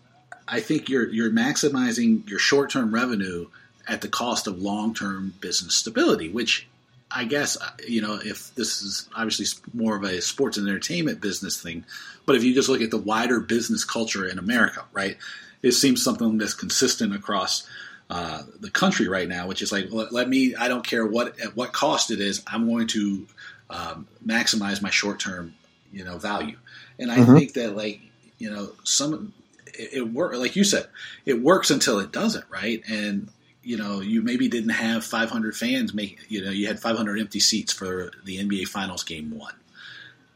I 0.48 0.60
think 0.60 0.90
you're 0.90 1.10
you're 1.10 1.32
maximizing 1.32 2.28
your 2.30 2.40
short 2.40 2.70
term 2.70 2.94
revenue 2.94 3.48
at 3.88 4.02
the 4.02 4.08
cost 4.08 4.48
of 4.48 4.62
long 4.62 4.94
term 4.94 5.34
business 5.42 5.76
stability, 5.76 6.30
which 6.30 6.68
I 7.14 7.26
guess 7.26 7.62
uh, 7.62 7.70
you 7.88 8.02
know 8.02 8.20
if 8.24 8.54
this 8.56 8.82
is 8.82 9.10
obviously 9.16 9.46
more 9.74 9.96
of 9.96 10.04
a 10.04 10.22
sports 10.22 10.58
and 10.58 10.68
entertainment 10.68 11.22
business 11.22 11.62
thing, 11.62 11.86
but 12.26 12.36
if 12.36 12.44
you 12.44 12.54
just 12.54 12.70
look 12.70 12.82
at 12.82 12.92
the 12.92 12.98
wider 12.98 13.40
business 13.40 13.84
culture 13.84 14.28
in 14.28 14.40
America, 14.40 14.84
right, 14.92 15.18
it 15.62 15.74
seems 15.74 16.04
something 16.04 16.38
that's 16.38 16.54
consistent 16.54 17.16
across 17.16 17.68
uh, 18.10 18.44
the 18.60 18.70
country 18.70 19.08
right 19.08 19.28
now, 19.28 19.48
which 19.48 19.62
is 19.62 19.72
like 19.72 19.92
let, 19.92 20.12
let, 20.12 20.30
me. 20.30 20.56
I 20.56 20.68
don't 20.68 20.86
care 20.86 21.06
what 21.06 21.40
at 21.40 21.56
what 21.56 21.74
cost 21.74 22.12
it 22.12 22.20
is. 22.20 22.44
I'm 22.46 22.68
going 22.70 22.88
to 22.88 23.26
um, 23.70 24.08
maximize 24.26 24.82
my 24.82 24.90
short 24.90 25.20
term, 25.20 25.56
you 25.92 26.04
know, 26.04 26.18
value. 26.18 26.58
And 27.00 27.12
I 27.12 27.18
mm-hmm. 27.18 27.36
think 27.36 27.54
that 27.54 27.76
like 27.76 28.02
you 28.38 28.52
know 28.52 28.72
some 28.84 29.34
it, 29.68 29.94
it 29.94 30.14
work 30.14 30.36
like 30.36 30.56
you 30.56 30.64
said, 30.64 30.88
it 31.26 31.42
works 31.42 31.72
until 31.72 32.00
it 32.00 32.12
doesn't, 32.12 32.46
right? 32.50 32.84
And 32.88 33.30
you 33.64 33.78
know, 33.78 34.02
you 34.02 34.22
maybe 34.22 34.48
didn't 34.48 34.72
have 34.72 35.04
500 35.04 35.56
fans 35.56 35.94
make, 35.94 36.20
you 36.30 36.44
know, 36.44 36.52
you 36.52 36.68
had 36.68 36.80
500 36.80 37.20
empty 37.20 37.40
seats 37.40 37.72
for 37.72 38.12
the 38.26 38.38
NBA 38.38 38.68
Finals 38.68 39.04
game 39.04 39.38
one. 39.38 39.54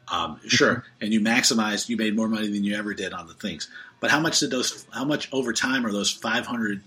Um, 0.10 0.40
sure, 0.48 0.86
and 1.02 1.12
you 1.12 1.20
maximized, 1.20 1.90
you 1.90 1.98
made 1.98 2.16
more 2.16 2.30
money 2.30 2.48
than 2.48 2.64
you 2.64 2.78
ever 2.78 2.94
did 2.94 3.12
on 3.12 3.28
the 3.28 3.34
things. 3.34 3.70
But 4.00 4.10
how 4.10 4.20
much 4.20 4.40
did 4.40 4.52
those? 4.52 4.86
How 4.94 5.04
much 5.04 5.28
over 5.34 5.52
time 5.52 5.86
are 5.86 5.92
those 5.92 6.12
500 6.12 6.82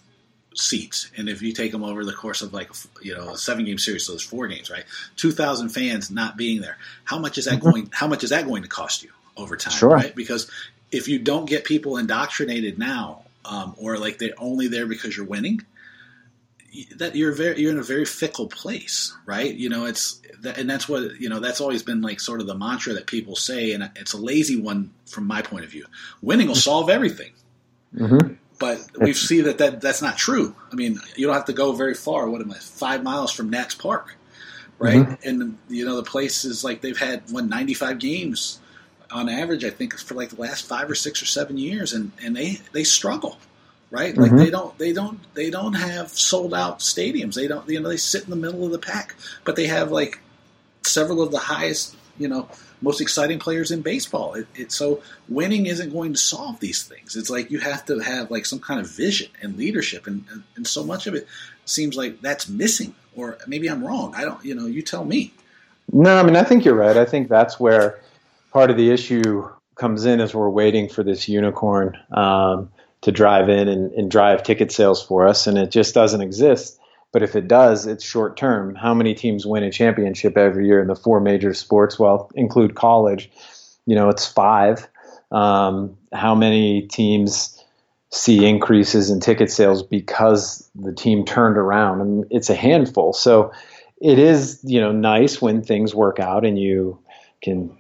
seats? 0.55 1.11
And 1.17 1.29
if 1.29 1.43
you 1.43 1.53
take 1.53 1.71
them 1.73 1.85
over 1.85 2.05
the 2.05 2.15
course 2.15 2.41
of 2.41 2.55
like 2.55 2.71
you 3.03 3.15
know 3.15 3.31
a 3.31 3.37
seven 3.37 3.67
game 3.67 3.77
series, 3.77 4.07
so 4.07 4.13
there's 4.13 4.23
four 4.23 4.49
games, 4.49 4.71
right? 4.71 4.85
2,000 5.17 5.69
fans 5.69 6.11
not 6.11 6.39
being 6.39 6.63
there. 6.63 6.79
How 7.05 7.19
much 7.19 7.37
is 7.37 7.45
that 7.45 7.59
mm-hmm. 7.59 7.71
going? 7.71 7.91
How 7.93 8.07
much 8.07 8.25
is 8.25 8.31
that 8.31 8.47
going 8.47 8.63
to 8.63 8.69
cost 8.69 9.03
you 9.03 9.11
over 9.37 9.57
time? 9.57 9.75
Sure. 9.75 9.91
Right? 9.91 10.15
Because 10.15 10.51
if 10.91 11.09
you 11.09 11.19
don't 11.19 11.47
get 11.47 11.65
people 11.65 11.99
indoctrinated 11.99 12.79
now, 12.79 13.25
um, 13.45 13.75
or 13.77 13.99
like 13.99 14.19
they're 14.19 14.33
only 14.39 14.69
there 14.69 14.87
because 14.87 15.15
you're 15.15 15.27
winning, 15.27 15.61
that 16.97 17.17
you're 17.17 17.33
very 17.33 17.61
you're 17.61 17.73
in 17.73 17.79
a 17.79 17.83
very 17.83 18.05
fickle 18.05 18.47
place, 18.47 19.17
right? 19.27 19.53
You 19.53 19.69
know, 19.69 19.87
it's 19.87 20.21
and 20.57 20.69
that's 20.69 20.89
what 20.89 21.21
you 21.21 21.29
know. 21.29 21.41
That's 21.41 21.61
always 21.61 21.83
been 21.83 22.01
like 22.01 22.21
sort 22.21 22.41
of 22.41 22.47
the 22.47 22.55
mantra 22.55 22.95
that 22.95 23.07
people 23.07 23.37
say, 23.37 23.73
and 23.73 23.91
it's 23.97 24.13
a 24.13 24.19
lazy 24.19 24.61
one 24.61 24.91
from 25.07 25.27
my 25.27 25.43
point 25.43 25.65
of 25.65 25.71
view. 25.71 25.87
Winning 26.23 26.49
will 26.49 26.55
solve 26.55 26.89
everything, 26.89 27.33
mm-hmm. 27.95 28.35
but 28.59 28.81
we 28.99 29.13
see 29.13 29.41
that, 29.43 29.59
that 29.59 29.81
that's 29.81 30.03
not 30.03 30.17
true. 30.17 30.55
I 30.71 30.77
mean, 30.77 31.01
you 31.17 31.27
don't 31.27 31.35
have 31.35 31.47
to 31.47 31.53
go 31.53 31.73
very 31.73 31.95
far. 31.95 32.29
What 32.29 32.41
am 32.41 32.51
I? 32.51 32.59
Five 32.59 33.03
miles 33.03 33.33
from 33.33 33.51
Nats 33.51 33.75
Park, 33.75 34.17
right? 34.79 35.07
Mm-hmm. 35.07 35.29
And 35.29 35.59
you 35.69 35.85
know, 35.85 35.97
the 35.97 36.05
place 36.05 36.45
is 36.45 36.63
like 36.63 36.81
they've 36.81 36.99
had 36.99 37.31
won 37.31 37.49
95 37.49 37.99
games 37.99 38.61
on 39.11 39.29
average. 39.29 39.65
I 39.65 39.71
think 39.71 39.99
for 39.99 40.15
like 40.15 40.31
the 40.31 40.41
last 40.41 40.67
five 40.67 40.89
or 40.89 40.95
six 40.95 41.21
or 41.21 41.27
seven 41.27 41.59
years, 41.59 41.93
and 41.93 42.13
and 42.23 42.37
they 42.37 42.61
they 42.73 42.85
struggle 42.85 43.39
right? 43.91 44.17
Like 44.17 44.31
mm-hmm. 44.31 44.39
they 44.39 44.51
don't 44.51 44.79
they 44.79 44.93
don't 44.93 45.35
they 45.35 45.51
don't 45.51 45.75
have 45.75 46.11
sold 46.11 46.55
out 46.55 46.81
stadiums. 46.81 47.35
They 47.35 47.49
don't 47.49 47.69
you 47.69 47.81
know 47.81 47.89
they 47.89 47.97
sit 47.97 48.25
in 48.25 48.31
the 48.31 48.37
middle 48.37 48.65
of 48.65 48.73
the 48.73 48.79
pack, 48.79 49.15
but 49.45 49.57
they 49.57 49.67
have 49.67 49.91
like 49.91 50.21
several 50.83 51.23
of 51.23 51.31
the 51.31 51.39
highest 51.39 51.97
you 52.19 52.29
know 52.29 52.49
most 52.83 53.01
exciting 53.01 53.39
players 53.39 53.71
in 53.71 53.83
baseball. 53.83 54.35
It, 54.35 54.47
it, 54.55 54.73
so 54.73 55.03
winning 55.29 55.67
isn't 55.67 55.93
going 55.93 56.13
to 56.13 56.19
solve 56.19 56.61
these 56.61 56.83
things. 56.83 57.17
It's 57.17 57.31
like 57.31 57.51
you 57.51 57.59
have 57.59 57.85
to 57.87 57.99
have 57.99 58.31
like 58.31 58.47
some 58.47 58.59
kind 58.59 58.81
of 58.81 58.89
vision 58.89 59.31
and 59.43 59.57
leadership, 59.57 60.07
and, 60.07 60.25
and, 60.31 60.43
and 60.57 60.67
so 60.67 60.85
much 60.85 61.07
of 61.07 61.15
it 61.15 61.27
seems 61.65 61.97
like 61.97 62.21
that's 62.21 62.49
missing. 62.49 62.95
Or 63.17 63.39
maybe 63.47 63.69
I'm 63.69 63.85
wrong. 63.85 64.15
I 64.15 64.25
don't. 64.25 64.43
You 64.45 64.55
know, 64.55 64.67
you 64.67 64.83
tell 64.83 65.05
me. 65.05 65.35
No, 65.93 66.17
I 66.17 66.23
mean 66.23 66.37
I 66.37 66.45
think 66.45 66.65
you're 66.65 66.75
right. 66.75 66.97
I 66.97 67.05
think 67.05 67.29
that's 67.29 67.59
where 67.59 68.01
part 68.53 68.71
of 68.71 68.77
the 68.77 68.91
issue 68.91 69.49
comes 69.75 70.05
in 70.05 70.21
as 70.21 70.35
we're 70.35 70.49
waiting 70.49 70.89
for 70.89 71.03
this 71.03 71.29
unicorn. 71.29 71.99
Um, 72.13 72.71
to 73.03 73.13
drive 73.13 73.49
in 73.49 73.69
and, 73.69 73.93
and 73.93 74.11
drive 74.11 74.43
ticket 74.43 74.71
sales 74.71 75.03
for 75.03 75.27
us, 75.27 75.47
and 75.47 75.57
it 75.57 75.71
just 75.71 75.95
doesn't 75.95 76.21
exist. 76.21 76.79
But 77.13 77.23
if 77.23 77.35
it 77.35 77.49
does, 77.49 77.87
it's 77.87 78.05
short 78.05 78.37
term. 78.37 78.75
How 78.75 78.95
many 78.95 79.15
teams 79.15 79.45
win 79.45 79.65
a 79.65 79.71
championship 79.71 80.37
every 80.37 80.67
year 80.67 80.81
in 80.81 80.89
the 80.89 80.95
four 80.95 81.21
major 81.21 81.55
sports? 81.55 81.99
Well, 81.99 82.31
include 82.35 82.75
college. 82.77 83.31
You 83.87 83.97
know, 83.97 84.09
it's 84.09 84.27
five. 84.27 84.87
Um, 85.33 85.97
how 86.13 86.35
many 86.35 86.83
teams 86.83 87.57
see 88.11 88.47
increases 88.47 89.11
in 89.11 89.21
ticket 89.21 89.51
sales 89.51 89.83
because 89.83 90.69
the 90.75 90.93
team 90.93 91.25
turned 91.25 91.57
around? 91.57 92.01
I 92.01 92.05
mean, 92.05 92.25
it's 92.31 92.51
a 92.51 92.55
handful. 92.55 93.13
So 93.13 93.53
it 94.01 94.19
is, 94.19 94.61
you 94.63 94.81
know, 94.81 94.93
nice 94.93 95.43
when 95.43 95.63
things 95.63 95.95
work 95.95 96.21
out 96.21 96.45
and 96.45 96.59
you 96.59 96.99
can 97.43 97.77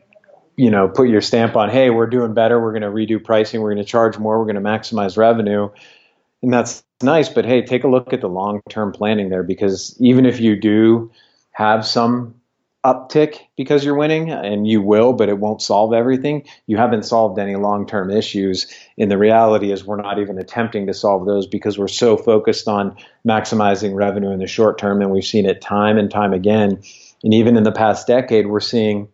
you 0.61 0.70
know 0.70 0.88
put 0.88 1.09
your 1.09 1.23
stamp 1.23 1.57
on 1.57 1.70
hey 1.70 1.88
we're 1.88 2.07
doing 2.07 2.35
better. 2.35 2.61
We're 2.61 2.79
going 2.79 2.83
to 2.83 2.88
redo 2.88 3.23
pricing. 3.23 3.62
We're 3.62 3.73
going 3.73 3.85
to 3.85 3.90
charge 3.90 4.18
more. 4.18 4.38
We're 4.38 4.53
going 4.53 4.62
to 4.62 4.70
maximize 4.70 5.16
revenue. 5.16 5.70
And 6.42 6.53
that's 6.53 6.85
nice 7.03 7.31
but 7.31 7.46
hey 7.46 7.62
take 7.62 7.83
a 7.85 7.88
look 7.88 8.12
at 8.12 8.20
the 8.20 8.29
long 8.29 8.61
term 8.68 8.92
planning 8.92 9.31
there 9.31 9.42
because 9.42 9.96
even 10.01 10.27
if 10.27 10.38
you 10.38 10.61
do 10.61 11.11
have 11.53 11.87
some 11.87 12.35
uptick 12.85 13.38
because 13.57 13.85
you're 13.85 13.96
winning 13.96 14.31
and 14.31 14.66
you 14.66 14.83
will 14.83 15.14
but 15.14 15.31
it 15.31 15.38
won't 15.38 15.62
solve 15.62 15.92
everything 15.94 16.42
you 16.66 16.77
haven't 16.77 17.05
solved 17.05 17.38
any 17.38 17.57
long 17.57 17.87
term 17.87 18.11
issues. 18.11 18.66
And 18.99 19.11
the 19.11 19.18
reality 19.18 19.73
is 19.73 19.87
we're 19.87 19.96
not 19.96 20.18
even 20.18 20.38
attempting 20.38 20.87
to 20.88 20.94
solve 20.94 21.25
those 21.25 21.46
because 21.46 21.79
we're 21.79 21.88
so 21.88 22.18
focused 22.18 22.68
on 22.68 22.96
maximizing 23.27 23.94
revenue 23.94 24.31
in 24.31 24.38
the 24.38 24.46
short 24.46 24.77
term 24.77 25.01
and 25.01 25.11
we've 25.11 25.25
seen 25.25 25.46
it 25.46 25.62
time 25.62 25.96
and 25.96 26.11
time 26.11 26.35
again. 26.35 26.83
And 27.23 27.33
even 27.33 27.57
in 27.57 27.62
the 27.62 27.73
past 27.73 28.07
decade 28.07 28.46
we're 28.46 28.61
seeing 28.61 29.09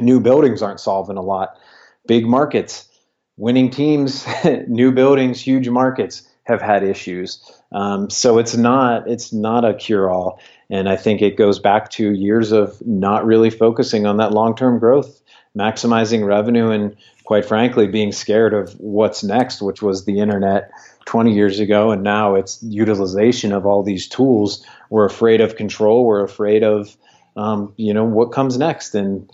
new 0.00 0.20
buildings 0.20 0.62
aren't 0.62 0.80
solving 0.80 1.16
a 1.16 1.22
lot. 1.22 1.58
Big 2.06 2.26
markets, 2.26 2.88
winning 3.36 3.70
teams, 3.70 4.26
new 4.68 4.92
buildings, 4.92 5.40
huge 5.40 5.68
markets 5.68 6.28
have 6.44 6.62
had 6.62 6.82
issues. 6.82 7.40
Um, 7.72 8.08
so 8.08 8.38
it's 8.38 8.56
not 8.56 9.08
it's 9.08 9.32
not 9.32 9.64
a 9.64 9.74
cure 9.74 10.10
all, 10.10 10.40
and 10.70 10.88
I 10.88 10.96
think 10.96 11.20
it 11.20 11.36
goes 11.36 11.58
back 11.58 11.90
to 11.92 12.12
years 12.12 12.52
of 12.52 12.80
not 12.86 13.26
really 13.26 13.50
focusing 13.50 14.06
on 14.06 14.18
that 14.18 14.32
long 14.32 14.54
term 14.54 14.78
growth, 14.78 15.20
maximizing 15.56 16.24
revenue, 16.24 16.70
and 16.70 16.96
quite 17.24 17.44
frankly, 17.44 17.88
being 17.88 18.12
scared 18.12 18.54
of 18.54 18.72
what's 18.78 19.24
next, 19.24 19.60
which 19.60 19.82
was 19.82 20.04
the 20.04 20.20
internet 20.20 20.70
20 21.06 21.34
years 21.34 21.58
ago, 21.58 21.90
and 21.90 22.04
now 22.04 22.36
it's 22.36 22.62
utilization 22.62 23.52
of 23.52 23.66
all 23.66 23.82
these 23.82 24.08
tools. 24.08 24.64
We're 24.90 25.06
afraid 25.06 25.40
of 25.40 25.56
control. 25.56 26.04
We're 26.04 26.22
afraid 26.22 26.62
of 26.62 26.96
um, 27.36 27.74
you 27.76 27.92
know 27.92 28.04
what 28.04 28.32
comes 28.32 28.56
next, 28.56 28.94
and 28.94 29.28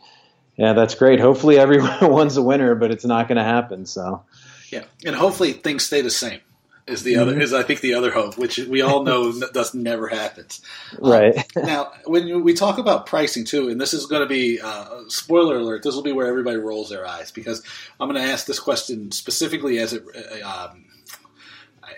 yeah, 0.56 0.72
that's 0.74 0.94
great. 0.94 1.20
Hopefully 1.20 1.58
everyone's 1.58 2.36
a 2.38 2.42
winner, 2.42 2.74
but 2.74 2.90
it's 2.90 3.04
not 3.04 3.28
going 3.28 3.36
to 3.36 3.44
happen. 3.44 3.86
So, 3.86 4.24
yeah, 4.70 4.84
and 5.04 5.16
hopefully 5.16 5.52
things 5.52 5.84
stay 5.84 6.02
the 6.02 6.10
same. 6.10 6.40
Is 6.84 7.04
the 7.04 7.14
mm-hmm. 7.14 7.22
other 7.22 7.40
is 7.40 7.54
I 7.54 7.62
think 7.62 7.80
the 7.80 7.94
other 7.94 8.10
hope, 8.10 8.36
which 8.36 8.58
we 8.58 8.82
all 8.82 9.04
know 9.04 9.32
does 9.52 9.72
never 9.72 10.08
happens. 10.08 10.60
Right 10.98 11.36
um, 11.56 11.64
now, 11.64 11.92
when 12.06 12.42
we 12.42 12.54
talk 12.54 12.78
about 12.78 13.06
pricing 13.06 13.44
too, 13.44 13.68
and 13.68 13.80
this 13.80 13.94
is 13.94 14.06
going 14.06 14.22
to 14.22 14.28
be 14.28 14.60
uh, 14.60 15.02
spoiler 15.06 15.58
alert. 15.58 15.84
This 15.84 15.94
will 15.94 16.02
be 16.02 16.12
where 16.12 16.26
everybody 16.26 16.56
rolls 16.56 16.90
their 16.90 17.06
eyes 17.06 17.30
because 17.30 17.62
I'm 18.00 18.08
going 18.08 18.20
to 18.20 18.32
ask 18.32 18.46
this 18.46 18.58
question 18.58 19.12
specifically 19.12 19.78
as 19.78 19.92
it, 19.92 20.04
uh, 20.42 20.70
um, 20.70 20.86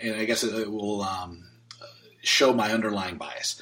and 0.03 0.15
I 0.17 0.25
guess 0.25 0.43
it 0.43 0.71
will 0.71 1.01
um, 1.01 1.47
show 2.21 2.53
my 2.53 2.71
underlying 2.71 3.17
bias. 3.17 3.59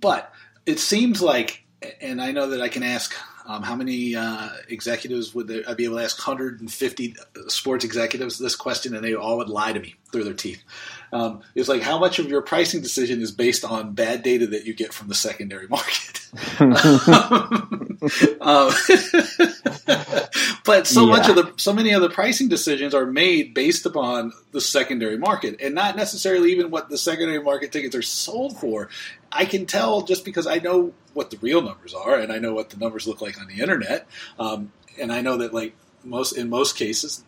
But 0.00 0.32
it 0.64 0.78
seems 0.78 1.20
like, 1.20 1.64
and 2.00 2.20
I 2.20 2.32
know 2.32 2.48
that 2.48 2.62
I 2.62 2.68
can 2.68 2.82
ask 2.82 3.14
um, 3.46 3.62
how 3.62 3.74
many 3.74 4.14
uh, 4.14 4.48
executives 4.68 5.34
would 5.34 5.50
I'd 5.66 5.76
be 5.76 5.84
able 5.84 5.96
to 5.96 6.04
ask 6.04 6.18
150 6.18 7.16
sports 7.48 7.84
executives 7.84 8.38
this 8.38 8.56
question, 8.56 8.94
and 8.94 9.04
they 9.04 9.14
all 9.14 9.38
would 9.38 9.48
lie 9.48 9.72
to 9.72 9.80
me 9.80 9.96
through 10.10 10.24
their 10.24 10.34
teeth. 10.34 10.62
Um, 11.12 11.42
it's 11.54 11.68
like 11.68 11.82
how 11.82 11.98
much 11.98 12.18
of 12.18 12.28
your 12.28 12.40
pricing 12.40 12.80
decision 12.80 13.20
is 13.20 13.32
based 13.32 13.64
on 13.64 13.92
bad 13.92 14.22
data 14.22 14.46
that 14.48 14.64
you 14.64 14.72
get 14.72 14.94
from 14.94 15.08
the 15.08 15.14
secondary 15.14 15.68
market. 15.68 16.20
um, 18.40 18.72
but 20.64 20.86
so 20.86 21.04
yeah. 21.04 21.10
much 21.10 21.28
of 21.28 21.36
the 21.36 21.52
so 21.56 21.72
many 21.72 21.92
of 21.92 22.00
the 22.00 22.08
pricing 22.08 22.48
decisions 22.48 22.94
are 22.94 23.04
made 23.04 23.52
based 23.52 23.84
upon 23.84 24.32
the 24.52 24.60
secondary 24.60 25.18
market, 25.18 25.60
and 25.60 25.74
not 25.74 25.96
necessarily 25.96 26.50
even 26.52 26.70
what 26.70 26.88
the 26.88 26.96
secondary 26.96 27.42
market 27.42 27.70
tickets 27.70 27.94
are 27.94 28.02
sold 28.02 28.58
for. 28.58 28.88
I 29.30 29.44
can 29.44 29.66
tell 29.66 30.02
just 30.02 30.24
because 30.24 30.46
I 30.46 30.58
know 30.58 30.94
what 31.12 31.30
the 31.30 31.38
real 31.38 31.60
numbers 31.60 31.92
are, 31.94 32.16
and 32.16 32.32
I 32.32 32.38
know 32.38 32.54
what 32.54 32.70
the 32.70 32.78
numbers 32.78 33.06
look 33.06 33.20
like 33.20 33.38
on 33.38 33.46
the 33.46 33.60
internet, 33.60 34.06
um, 34.38 34.72
and 34.98 35.12
I 35.12 35.20
know 35.20 35.36
that 35.36 35.52
like 35.52 35.74
most 36.02 36.32
in 36.32 36.48
most 36.48 36.76
cases, 36.76 37.22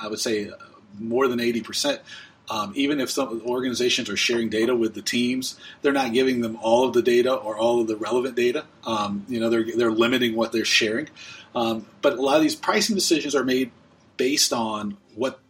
I 0.00 0.06
would 0.06 0.20
say 0.20 0.50
more 0.98 1.26
than 1.26 1.40
eighty 1.40 1.60
percent 1.60 2.00
um, 2.48 2.72
even 2.76 3.00
if 3.00 3.10
some 3.10 3.42
organizations 3.46 4.10
are 4.10 4.16
sharing 4.16 4.50
data 4.50 4.76
with 4.76 4.94
the 4.94 5.02
teams, 5.02 5.58
they're 5.82 5.92
not 5.92 6.12
giving 6.12 6.40
them 6.42 6.58
all 6.60 6.84
of 6.84 6.92
the 6.92 7.02
data 7.02 7.32
or 7.32 7.56
all 7.56 7.80
of 7.80 7.86
the 7.86 7.96
relevant 7.96 8.36
data. 8.36 8.64
Um, 8.84 9.24
you 9.28 9.40
know, 9.40 9.48
they're 9.48 9.64
they're 9.76 9.90
limiting 9.90 10.36
what 10.36 10.52
they're 10.52 10.64
sharing. 10.64 11.08
Um, 11.54 11.86
but 12.02 12.14
a 12.14 12.22
lot 12.22 12.36
of 12.36 12.42
these 12.42 12.56
pricing 12.56 12.94
decisions 12.94 13.34
are 13.34 13.44
made 13.44 13.70
based 14.16 14.52
on 14.52 14.96
what 15.14 15.40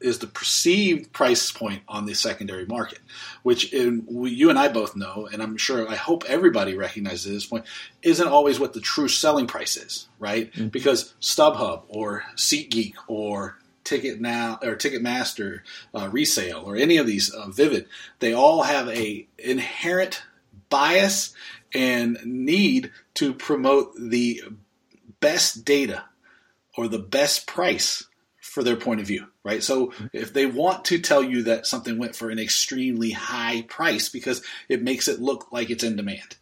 is 0.00 0.18
the 0.18 0.26
perceived 0.26 1.12
price 1.12 1.50
point 1.50 1.82
on 1.88 2.04
the 2.04 2.14
secondary 2.14 2.66
market, 2.66 2.98
which 3.42 3.72
in, 3.72 4.04
we, 4.06 4.30
you 4.30 4.50
and 4.50 4.58
I 4.58 4.68
both 4.68 4.94
know, 4.94 5.28
and 5.32 5.42
I'm 5.42 5.56
sure 5.56 5.88
I 5.88 5.94
hope 5.94 6.24
everybody 6.28 6.76
recognizes 6.76 7.26
at 7.26 7.32
this 7.32 7.46
point, 7.46 7.64
isn't 8.02 8.28
always 8.28 8.60
what 8.60 8.74
the 8.74 8.80
true 8.80 9.08
selling 9.08 9.46
price 9.46 9.76
is, 9.76 10.08
right? 10.18 10.52
Mm-hmm. 10.52 10.68
Because 10.68 11.14
StubHub 11.20 11.84
or 11.88 12.24
SeatGeek 12.36 12.94
or 13.08 13.58
Ticket 13.84 14.20
Now 14.20 14.58
or 14.62 14.76
Ticketmaster 14.76 15.60
uh, 15.94 16.08
resale 16.10 16.62
or 16.66 16.76
any 16.76 16.96
of 16.96 17.06
these 17.06 17.30
uh, 17.30 17.48
Vivid, 17.48 17.86
they 18.18 18.32
all 18.32 18.62
have 18.62 18.88
a 18.88 19.26
inherent 19.38 20.22
bias 20.68 21.34
and 21.72 22.18
need 22.24 22.90
to 23.14 23.34
promote 23.34 23.92
the 23.98 24.42
best 25.20 25.64
data 25.64 26.04
or 26.76 26.88
the 26.88 26.98
best 26.98 27.46
price 27.46 28.04
for 28.40 28.62
their 28.62 28.76
point 28.76 29.00
of 29.00 29.06
view, 29.06 29.26
right? 29.42 29.62
So 29.62 29.92
if 30.12 30.32
they 30.32 30.46
want 30.46 30.84
to 30.86 30.98
tell 30.98 31.22
you 31.22 31.44
that 31.44 31.66
something 31.66 31.98
went 31.98 32.14
for 32.14 32.30
an 32.30 32.38
extremely 32.38 33.10
high 33.10 33.62
price 33.62 34.08
because 34.08 34.42
it 34.68 34.82
makes 34.82 35.08
it 35.08 35.20
look 35.20 35.50
like 35.50 35.70
it's 35.70 35.82
in 35.82 35.96
demand. 35.96 36.36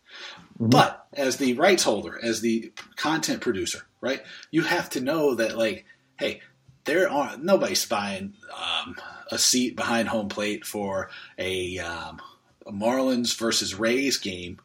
Mm-hmm. 0.55 0.68
But 0.68 1.07
as 1.14 1.38
the 1.38 1.55
rights 1.55 1.83
holder, 1.83 2.18
as 2.22 2.40
the 2.40 2.72
content 2.96 3.40
producer, 3.40 3.87
right, 4.00 4.20
you 4.50 4.62
have 4.62 4.90
to 4.90 5.00
know 5.00 5.35
that 5.37 5.57
like, 5.57 5.87
hey, 6.18 6.42
there 6.85 7.11
aren't 7.11 7.45
nobody's 7.45 7.87
buying 7.87 8.35
um, 8.55 8.97
a 9.31 9.38
seat 9.38 9.77
behind 9.77 10.09
home 10.09 10.29
plate 10.29 10.64
for 10.64 11.11
a, 11.38 11.79
um, 11.79 12.21
a, 12.66 12.73
Marlins 12.73 13.37
versus 13.38 13.75
Rays 13.75 14.18
game 14.18 14.59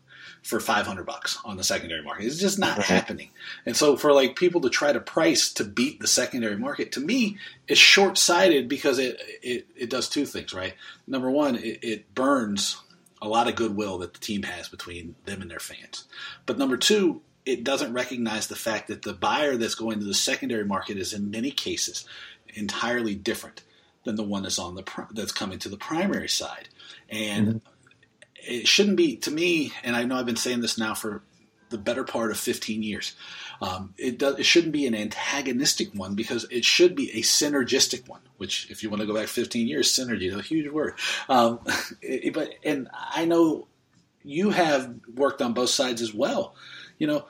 for 0.44 0.60
500 0.60 1.06
bucks 1.06 1.38
on 1.44 1.58
the 1.58 1.64
secondary 1.64 2.02
market. 2.02 2.26
It's 2.26 2.40
just 2.40 2.58
not 2.58 2.78
right. 2.78 2.86
happening. 2.86 3.30
And 3.66 3.76
so 3.76 3.98
for 3.98 4.14
like 4.14 4.36
people 4.36 4.62
to 4.62 4.70
try 4.70 4.94
to 4.94 5.00
price 5.00 5.52
to 5.54 5.64
beat 5.64 6.00
the 6.00 6.08
secondary 6.08 6.58
market, 6.58 6.94
to 6.94 7.00
me, 7.00 7.38
is 7.68 7.78
short 7.78 8.18
sighted 8.18 8.70
because 8.70 8.98
it, 8.98 9.22
it, 9.44 9.68
it 9.76 9.90
does 9.90 10.08
two 10.08 10.26
things, 10.26 10.54
right? 10.54 10.74
Number 11.06 11.30
one, 11.30 11.56
it, 11.56 11.84
it 11.84 12.16
burns 12.16 12.82
a 13.22 13.28
lot 13.28 13.48
of 13.48 13.56
goodwill 13.56 13.98
that 14.00 14.14
the 14.14 14.20
team 14.20 14.44
has 14.44 14.70
between 14.70 15.16
them 15.26 15.42
and 15.42 15.52
their 15.52 15.60
fans. 15.60 16.06
But 16.46 16.58
number 16.58 16.78
two, 16.78 17.22
it 17.48 17.64
doesn't 17.64 17.94
recognize 17.94 18.48
the 18.48 18.56
fact 18.56 18.88
that 18.88 19.04
the 19.04 19.14
buyer 19.14 19.58
that's 19.58 19.76
going 19.76 20.00
to 20.00 20.06
the 20.06 20.14
secondary 20.14 20.66
market 20.66 20.98
is 20.98 21.14
in 21.14 21.32
many 21.32 21.52
cases 21.52 22.06
entirely 22.54 23.16
different 23.16 23.64
than 24.04 24.16
the 24.16 24.24
one 24.24 24.44
that's 24.44 24.60
on 24.60 24.76
the 24.76 24.84
that's 25.12 25.32
coming 25.32 25.60
to 25.60 25.70
the 25.70 25.78
primary 25.78 26.30
side. 26.30 26.70
And 27.10 27.48
mm-hmm 27.48 27.58
it 28.48 28.68
shouldn't 28.68 28.98
be 28.98 29.18
to 29.18 29.32
me, 29.32 29.74
and 29.84 29.96
I 29.96 30.04
know 30.04 30.16
I've 30.16 30.26
been 30.26 30.36
saying 30.36 30.62
this 30.62 30.78
now 30.78 30.94
for 30.94 31.22
the 31.70 31.78
better 31.78 32.06
part 32.06 32.32
of 32.32 32.40
15 32.40 32.82
years. 32.82 33.14
Um, 33.62 33.94
it, 33.98 34.18
does, 34.18 34.40
it 34.40 34.46
shouldn't 34.46 34.72
be 34.72 34.86
an 34.88 34.96
antagonistic 34.96 35.94
one 35.94 36.16
because 36.16 36.46
it 36.50 36.64
should 36.64 36.96
be 36.96 37.12
a 37.12 37.22
synergistic 37.22 38.08
one. 38.08 38.22
Which, 38.38 38.70
if 38.70 38.84
you 38.84 38.90
want 38.90 39.02
to 39.02 39.08
go 39.08 39.16
back 39.16 39.28
15 39.28 39.68
years, 39.68 39.92
synergy 39.92 40.30
is 40.30 40.36
a 40.36 40.42
huge 40.42 40.72
word. 40.72 40.94
Um, 41.28 41.60
it, 42.02 42.34
but 42.34 42.54
and 42.64 42.88
I 42.94 43.26
know 43.26 43.68
you 44.24 44.52
have 44.52 44.94
worked 45.14 45.42
on 45.42 45.54
both 45.54 45.70
sides 45.70 46.02
as 46.02 46.14
well. 46.14 46.56
You 47.00 47.08
know, 47.08 47.26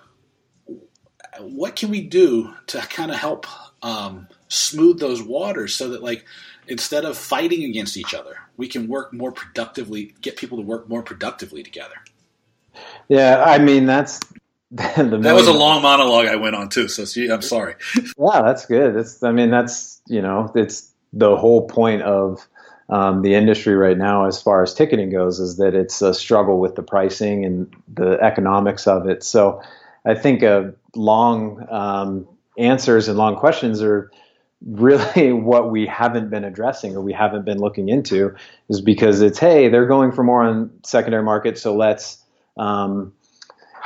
what 1.40 1.76
can 1.76 1.90
we 1.90 2.02
do 2.02 2.54
to 2.68 2.80
kind 2.80 3.12
of 3.12 3.18
help 3.18 3.46
um, 3.84 4.28
smooth 4.48 5.00
those 5.00 5.22
waters 5.22 5.76
so 5.76 5.90
that 5.90 6.04
like 6.04 6.26
instead 6.68 7.06
of 7.06 7.18
fighting 7.18 7.64
against 7.64 7.98
each 7.98 8.14
other, 8.14 8.38
we 8.58 8.68
can 8.68 8.88
work 8.88 9.14
more 9.14 9.32
productively, 9.32 10.14
get 10.22 10.38
people 10.38 10.58
to 10.58 10.64
work 10.64 10.90
more 10.90 11.04
productively 11.04 11.64
together. 11.64 11.96
Yeah, 13.08 13.44
I 13.44 13.58
mean 13.58 13.86
that's 13.86 14.20
that 14.72 15.34
was 15.34 15.48
a 15.48 15.54
long 15.54 15.82
monologue 15.82 16.28
I 16.28 16.36
went 16.36 16.56
on 16.56 16.70
too. 16.70 16.88
So 16.88 17.06
see, 17.06 17.30
I'm 17.30 17.42
sorry. 17.42 17.76
yeah, 17.96 18.42
that's 18.42 18.66
good. 18.66 18.96
It's 18.96 19.24
I 19.24 19.32
mean 19.32 19.50
that's 19.50 20.02
you 20.08 20.22
know 20.22 20.52
it's 20.56 20.92
the 21.14 21.38
whole 21.38 21.68
point 21.68 22.02
of 22.02 22.48
um, 22.90 23.22
the 23.22 23.36
industry 23.36 23.76
right 23.76 23.98
now 23.98 24.26
as 24.26 24.42
far 24.42 24.64
as 24.64 24.74
ticketing 24.74 25.10
goes 25.10 25.40
is 25.40 25.58
that 25.58 25.74
it's 25.74 26.02
a 26.02 26.14
struggle 26.14 26.60
with 26.60 26.76
the 26.76 26.84
pricing 26.84 27.44
and 27.46 27.74
the 27.94 28.18
economics 28.22 28.88
of 28.88 29.08
it. 29.08 29.24
So 29.24 29.62
I 30.08 30.16
think 30.16 30.44
long 30.96 31.66
um, 31.70 32.28
answers 32.58 33.08
and 33.08 33.18
long 33.18 33.36
questions 33.36 33.82
are 33.82 34.12
really 34.66 35.32
what 35.34 35.72
we 35.72 35.86
haven't 35.86 36.30
been 36.30 36.44
addressing 36.44 36.96
or 36.96 37.02
we 37.02 37.14
haven't 37.14 37.46
been 37.46 37.60
looking 37.60 37.90
into 37.90 38.34
is 38.70 38.82
because 38.82 39.22
it's 39.22 39.38
hey 39.38 39.70
they're 39.70 39.86
going 39.86 40.12
for 40.12 40.24
more 40.24 40.42
on 40.42 40.72
secondary 40.84 41.22
market 41.24 41.58
so 41.60 41.76
let's 41.76 42.24
um, 42.58 43.14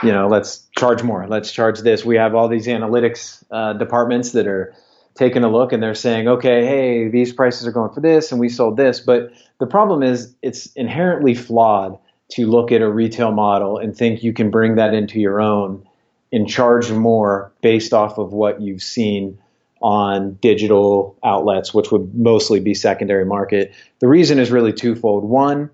you 0.04 0.12
know 0.12 0.28
let's 0.28 0.68
charge 0.78 1.04
more. 1.04 1.28
Let's 1.28 1.52
charge 1.52 1.80
this. 1.82 2.04
We 2.04 2.16
have 2.16 2.34
all 2.36 2.48
these 2.48 2.68
analytics 2.68 3.44
uh, 3.52 3.74
departments 3.74 4.32
that 4.32 4.48
are 4.48 4.74
taking 5.14 5.44
a 5.44 5.50
look 5.50 5.74
and 5.74 5.84
they're 5.84 5.94
saying 5.94 6.28
okay 6.28 6.66
hey 6.66 7.10
these 7.10 7.34
prices 7.34 7.68
are 7.68 7.72
going 7.72 7.94
for 7.94 8.02
this 8.02 8.32
and 8.32 8.40
we 8.40 8.50
sold 8.50 8.78
this. 8.78 9.00
But 9.00 9.32
the 9.60 9.68
problem 9.68 10.04
is 10.04 10.34
it's 10.42 10.68
inherently 10.74 11.36
flawed 11.36 11.98
to 12.32 12.48
look 12.48 12.72
at 12.72 12.82
a 12.82 12.90
retail 12.90 13.32
model 13.32 13.78
and 13.78 13.96
think 13.96 14.24
you 14.24 14.34
can 14.34 14.50
bring 14.50 14.76
that 14.76 14.94
into 14.94 15.20
your 15.20 15.42
own 15.42 15.86
and 16.32 16.48
charge 16.48 16.92
more 16.92 17.52
based 17.62 17.94
off 17.94 18.18
of 18.18 18.32
what 18.32 18.62
you've 18.62 18.82
seen 18.82 19.38
on 19.82 20.34
digital 20.36 21.18
outlets, 21.24 21.74
which 21.74 21.92
would 21.92 22.14
mostly 22.16 22.60
be 22.60 22.74
secondary 22.74 23.26
market. 23.26 23.74
The 24.00 24.08
reason 24.08 24.40
is 24.40 24.52
really 24.52 24.74
twofold. 24.74 25.24
One, 25.24 25.72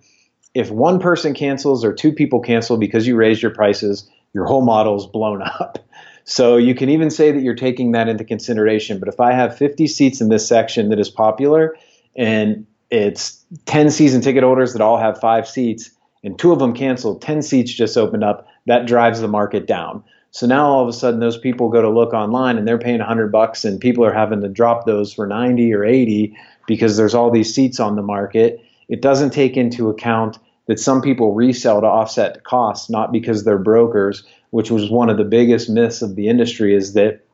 if 0.53 0.71
one 0.71 0.99
person 0.99 1.33
cancels 1.33 1.83
or 1.83 1.93
two 1.93 2.11
people 2.11 2.39
cancel 2.39 2.77
because 2.77 3.05
you 3.05 3.15
raised 3.15 3.41
your 3.41 3.53
prices, 3.53 4.09
your 4.33 4.45
whole 4.45 4.63
model 4.63 4.95
is 4.95 5.05
blown 5.05 5.41
up. 5.59 5.79
So 6.23 6.57
you 6.57 6.75
can 6.75 6.89
even 6.89 7.09
say 7.09 7.31
that 7.31 7.41
you're 7.41 7.55
taking 7.55 7.93
that 7.93 8.09
into 8.09 8.23
consideration. 8.23 8.99
But 8.99 9.07
if 9.07 9.19
I 9.19 9.33
have 9.33 9.57
50 9.57 9.87
seats 9.87 10.19
in 10.19 10.29
this 10.29 10.47
section 10.47 10.89
that 10.89 10.99
is 10.99 11.09
popular 11.09 11.75
and 12.15 12.65
it's 12.89 13.45
10 13.65 13.91
season 13.91 14.21
ticket 14.21 14.43
holders 14.43 14.73
that 14.73 14.81
all 14.81 14.97
have 14.97 15.19
five 15.19 15.47
seats 15.47 15.91
and 16.23 16.37
two 16.37 16.51
of 16.51 16.59
them 16.59 16.73
canceled, 16.73 17.21
10 17.21 17.41
seats 17.41 17.71
just 17.71 17.97
opened 17.97 18.23
up, 18.23 18.47
that 18.65 18.87
drives 18.87 19.21
the 19.21 19.27
market 19.27 19.67
down. 19.67 20.03
So 20.37 20.45
now 20.45 20.69
all 20.69 20.83
of 20.83 20.87
a 20.87 20.93
sudden 20.93 21.19
those 21.19 21.35
people 21.35 21.67
go 21.67 21.81
to 21.81 21.89
look 21.89 22.13
online 22.13 22.59
and 22.59 22.67
they're 22.67 22.77
paying 22.77 22.99
100 22.99 23.31
bucks 23.31 23.65
and 23.65 23.79
people 23.79 24.05
are 24.05 24.13
having 24.13 24.41
to 24.41 24.47
drop 24.47 24.85
those 24.85 25.11
for 25.11 25.25
90 25.25 25.73
or 25.73 25.83
80 25.83 26.37
because 26.67 26.95
there's 26.95 27.15
all 27.15 27.31
these 27.31 27.51
seats 27.51 27.79
on 27.79 27.95
the 27.95 28.03
market. 28.03 28.63
It 28.87 29.01
doesn't 29.01 29.31
take 29.31 29.57
into 29.57 29.89
account 29.89 30.37
that 30.67 30.79
some 30.79 31.01
people 31.01 31.33
resell 31.33 31.81
to 31.81 31.87
offset 31.87 32.43
costs, 32.43 32.87
not 32.87 33.11
because 33.11 33.45
they're 33.45 33.57
brokers, 33.57 34.25
which 34.51 34.69
was 34.69 34.91
one 34.91 35.09
of 35.09 35.17
the 35.17 35.23
biggest 35.23 35.71
myths 35.71 36.03
of 36.03 36.15
the 36.15 36.27
industry 36.27 36.75
is 36.75 36.93
that 36.93 37.25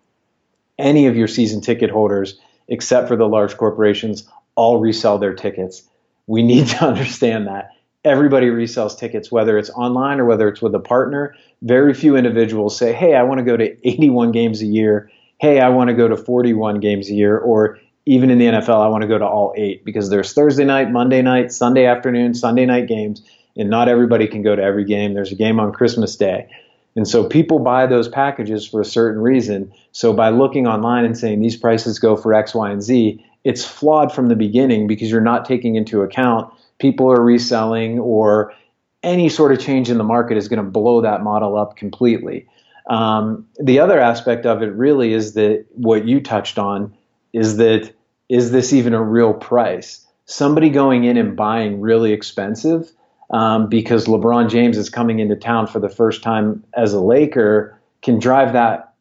any 0.79 1.05
of 1.05 1.17
your 1.17 1.27
season 1.27 1.59
ticket 1.59 1.89
holders, 1.89 2.39
except 2.69 3.09
for 3.09 3.17
the 3.17 3.27
large 3.27 3.57
corporations, 3.57 4.25
all 4.55 4.79
resell 4.79 5.17
their 5.17 5.33
tickets. 5.33 5.83
We 6.27 6.41
need 6.41 6.67
to 6.79 6.85
understand 6.85 7.47
that 7.47 7.71
everybody 8.03 8.47
resells 8.47 8.97
tickets, 8.97 9.31
whether 9.31 9.57
it's 9.57 9.69
online 9.71 10.19
or 10.19 10.25
whether 10.25 10.47
it's 10.47 10.61
with 10.61 10.75
a 10.75 10.79
partner. 10.79 11.35
Very 11.61 11.93
few 11.93 12.15
individuals 12.15 12.77
say, 12.77 12.93
Hey, 12.93 13.15
I 13.15 13.23
want 13.23 13.39
to 13.39 13.43
go 13.43 13.57
to 13.57 13.87
81 13.87 14.31
games 14.31 14.61
a 14.61 14.65
year. 14.65 15.09
Hey, 15.39 15.59
I 15.59 15.69
want 15.69 15.89
to 15.89 15.93
go 15.95 16.07
to 16.07 16.17
41 16.17 16.79
games 16.79 17.09
a 17.09 17.13
year. 17.13 17.37
Or 17.37 17.79
even 18.05 18.29
in 18.29 18.37
the 18.37 18.45
NFL, 18.45 18.83
I 18.83 18.87
want 18.87 19.03
to 19.03 19.07
go 19.07 19.17
to 19.17 19.25
all 19.25 19.53
eight 19.55 19.85
because 19.85 20.09
there's 20.09 20.33
Thursday 20.33 20.65
night, 20.65 20.91
Monday 20.91 21.21
night, 21.21 21.51
Sunday 21.51 21.85
afternoon, 21.85 22.33
Sunday 22.33 22.65
night 22.65 22.87
games, 22.87 23.21
and 23.55 23.69
not 23.69 23.87
everybody 23.87 24.27
can 24.27 24.41
go 24.43 24.55
to 24.55 24.61
every 24.61 24.83
game. 24.83 25.13
There's 25.13 25.31
a 25.31 25.35
game 25.35 25.59
on 25.59 25.71
Christmas 25.71 26.15
Day. 26.15 26.49
And 26.95 27.07
so 27.07 27.27
people 27.27 27.59
buy 27.59 27.87
those 27.87 28.07
packages 28.07 28.67
for 28.67 28.81
a 28.81 28.85
certain 28.85 29.21
reason. 29.21 29.73
So 29.93 30.13
by 30.13 30.29
looking 30.29 30.67
online 30.67 31.05
and 31.05 31.17
saying 31.17 31.41
these 31.41 31.57
prices 31.57 31.97
go 31.97 32.15
for 32.15 32.33
X, 32.33 32.53
Y, 32.53 32.69
and 32.69 32.83
Z, 32.83 33.23
it's 33.43 33.65
flawed 33.65 34.13
from 34.13 34.27
the 34.27 34.35
beginning 34.35 34.85
because 34.87 35.09
you're 35.09 35.21
not 35.21 35.45
taking 35.45 35.75
into 35.75 36.01
account 36.01 36.53
people 36.79 37.11
are 37.11 37.21
reselling 37.21 37.99
or 37.99 38.53
any 39.03 39.29
sort 39.29 39.51
of 39.51 39.59
change 39.59 39.89
in 39.89 39.97
the 39.97 40.03
market 40.03 40.37
is 40.37 40.47
going 40.47 40.63
to 40.63 40.69
blow 40.69 41.01
that 41.01 41.23
model 41.23 41.57
up 41.57 41.75
completely. 41.75 42.47
Um, 42.89 43.47
the 43.59 43.79
other 43.79 43.99
aspect 43.99 44.45
of 44.45 44.61
it 44.61 44.73
really 44.73 45.13
is 45.13 45.33
that 45.33 45.65
what 45.71 46.07
you 46.07 46.21
touched 46.21 46.57
on 46.57 46.93
is 47.31 47.57
that 47.57 47.93
is 48.29 48.51
this 48.51 48.73
even 48.73 48.93
a 48.93 49.01
real 49.01 49.33
price? 49.33 50.05
Somebody 50.25 50.69
going 50.69 51.03
in 51.03 51.17
and 51.17 51.35
buying 51.35 51.81
really 51.81 52.13
expensive 52.13 52.91
um, 53.29 53.67
because 53.67 54.05
LeBron 54.05 54.49
James 54.49 54.77
is 54.77 54.89
coming 54.89 55.19
into 55.19 55.35
town 55.35 55.67
for 55.67 55.79
the 55.79 55.89
first 55.89 56.23
time 56.23 56.63
as 56.73 56.93
a 56.93 56.99
Laker 56.99 57.77
can 58.01 58.19
drive 58.19 58.53
that 58.53 58.93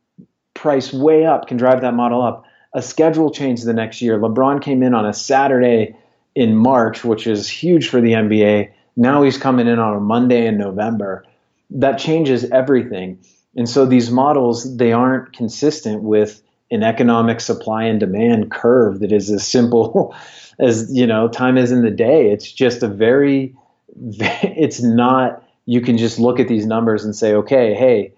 price 0.54 0.92
way 0.92 1.26
up, 1.26 1.46
can 1.46 1.56
drive 1.56 1.80
that 1.82 1.94
model 1.94 2.22
up. 2.22 2.44
A 2.74 2.82
schedule 2.82 3.30
change 3.30 3.62
the 3.62 3.74
next 3.74 4.00
year. 4.00 4.18
LeBron 4.18 4.62
came 4.62 4.82
in 4.82 4.94
on 4.94 5.04
a 5.04 5.12
Saturday 5.12 5.94
in 6.34 6.56
March, 6.56 7.04
which 7.04 7.26
is 7.26 7.48
huge 7.48 7.88
for 7.88 8.00
the 8.00 8.12
NBA. 8.12 8.72
Now 8.96 9.22
he's 9.22 9.38
coming 9.38 9.66
in 9.66 9.78
on 9.78 9.96
a 9.96 10.00
Monday 10.00 10.46
in 10.46 10.58
November. 10.58 11.24
That 11.70 11.98
changes 11.98 12.44
everything. 12.50 13.18
And 13.56 13.68
so 13.68 13.84
these 13.84 14.10
models, 14.10 14.76
they 14.76 14.92
aren't 14.92 15.32
consistent 15.34 16.02
with 16.02 16.42
an 16.70 16.82
economic 16.82 17.40
supply 17.40 17.84
and 17.84 18.00
demand 18.00 18.50
curve 18.50 19.00
that 19.00 19.12
is 19.12 19.30
as 19.30 19.46
simple 19.46 20.14
as, 20.58 20.90
you 20.90 21.06
know, 21.06 21.28
time 21.28 21.58
is 21.58 21.70
in 21.70 21.82
the 21.82 21.90
day. 21.90 22.30
It's 22.30 22.50
just 22.50 22.82
a 22.82 22.88
very, 22.88 23.54
it's 23.96 24.82
not, 24.82 25.46
you 25.66 25.80
can 25.80 25.98
just 25.98 26.18
look 26.18 26.40
at 26.40 26.48
these 26.48 26.66
numbers 26.66 27.04
and 27.04 27.14
say, 27.14 27.34
okay, 27.34 27.74
hey, 27.74 28.14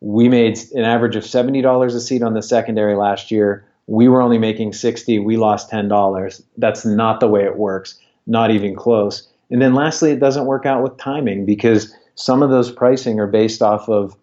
we 0.00 0.28
made 0.28 0.58
an 0.72 0.84
average 0.84 1.16
of 1.16 1.24
$70 1.24 1.86
a 1.86 2.00
seat 2.00 2.22
on 2.22 2.34
the 2.34 2.42
secondary 2.42 2.94
last 2.94 3.30
year 3.30 3.67
we 3.88 4.06
were 4.06 4.22
only 4.22 4.38
making 4.38 4.72
60 4.72 5.18
we 5.18 5.36
lost 5.36 5.70
$10 5.70 6.42
that's 6.56 6.84
not 6.84 7.18
the 7.18 7.28
way 7.28 7.44
it 7.44 7.56
works 7.56 7.98
not 8.28 8.50
even 8.50 8.76
close. 8.76 9.26
And 9.50 9.60
then 9.60 9.74
lastly 9.74 10.12
it 10.12 10.20
doesn't 10.20 10.44
work 10.44 10.66
out 10.66 10.82
with 10.82 10.96
timing 10.98 11.44
because 11.44 11.92
some 12.14 12.42
of 12.42 12.50
those 12.50 12.70
pricing 12.70 13.18
are 13.18 13.26
based 13.26 13.62
off 13.62 13.88
of, 13.88 14.14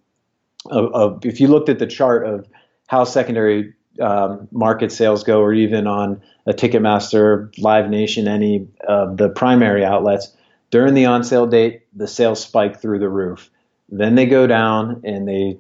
of, 0.67 0.93
of 0.93 1.25
if 1.25 1.41
you 1.41 1.47
looked 1.47 1.67
at 1.67 1.79
the 1.79 1.87
chart 1.87 2.25
of 2.25 2.47
how 2.87 3.03
secondary 3.03 3.73
um, 3.99 4.47
market 4.51 4.91
sales 4.91 5.23
go 5.23 5.41
or 5.41 5.53
even 5.53 5.87
on 5.87 6.21
a 6.45 6.53
ticketmaster 6.53 7.51
live 7.57 7.89
nation 7.89 8.27
any 8.27 8.67
of 8.87 9.17
the 9.17 9.29
primary 9.29 9.83
outlets 9.83 10.31
during 10.69 10.93
the 10.93 11.05
on 11.05 11.23
sale 11.23 11.47
date 11.47 11.83
the 11.95 12.07
sales 12.07 12.41
spike 12.41 12.79
through 12.79 12.99
the 12.99 13.09
roof. 13.09 13.49
Then 13.89 14.15
they 14.15 14.25
go 14.25 14.45
down 14.45 15.01
and 15.03 15.27
they 15.27 15.57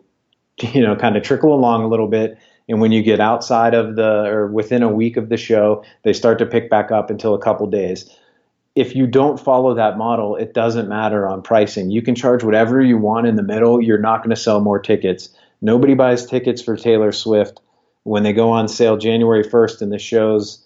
you 0.73 0.81
know 0.81 0.95
kind 0.95 1.17
of 1.17 1.23
trickle 1.23 1.53
along 1.53 1.83
a 1.83 1.87
little 1.87 2.07
bit 2.07 2.37
and 2.67 2.81
when 2.81 2.91
you 2.91 3.03
get 3.03 3.19
outside 3.19 3.73
of 3.73 3.95
the 3.95 4.25
or 4.25 4.47
within 4.47 4.83
a 4.83 4.89
week 4.89 5.17
of 5.17 5.29
the 5.29 5.37
show, 5.37 5.83
they 6.03 6.13
start 6.13 6.39
to 6.39 6.45
pick 6.45 6.69
back 6.69 6.91
up 6.91 7.09
until 7.09 7.33
a 7.33 7.41
couple 7.41 7.67
days. 7.67 8.09
If 8.75 8.95
you 8.95 9.07
don't 9.07 9.39
follow 9.39 9.73
that 9.73 9.97
model, 9.97 10.35
it 10.35 10.53
doesn't 10.53 10.89
matter 10.89 11.27
on 11.27 11.41
pricing. 11.41 11.89
You 11.89 12.01
can 12.01 12.15
charge 12.15 12.43
whatever 12.43 12.81
you 12.81 12.97
want 12.97 13.27
in 13.27 13.35
the 13.35 13.43
middle. 13.43 13.81
You're 13.81 13.97
not 13.97 14.17
going 14.17 14.35
to 14.35 14.41
sell 14.41 14.59
more 14.59 14.79
tickets. 14.79 15.29
Nobody 15.61 15.93
buys 15.93 16.25
tickets 16.25 16.61
for 16.61 16.75
Taylor 16.75 17.11
Swift 17.11 17.61
when 18.03 18.23
they 18.23 18.33
go 18.33 18.49
on 18.49 18.67
sale 18.67 18.97
January 18.97 19.43
1st 19.43 19.81
and 19.81 19.91
the 19.91 19.99
show's 19.99 20.63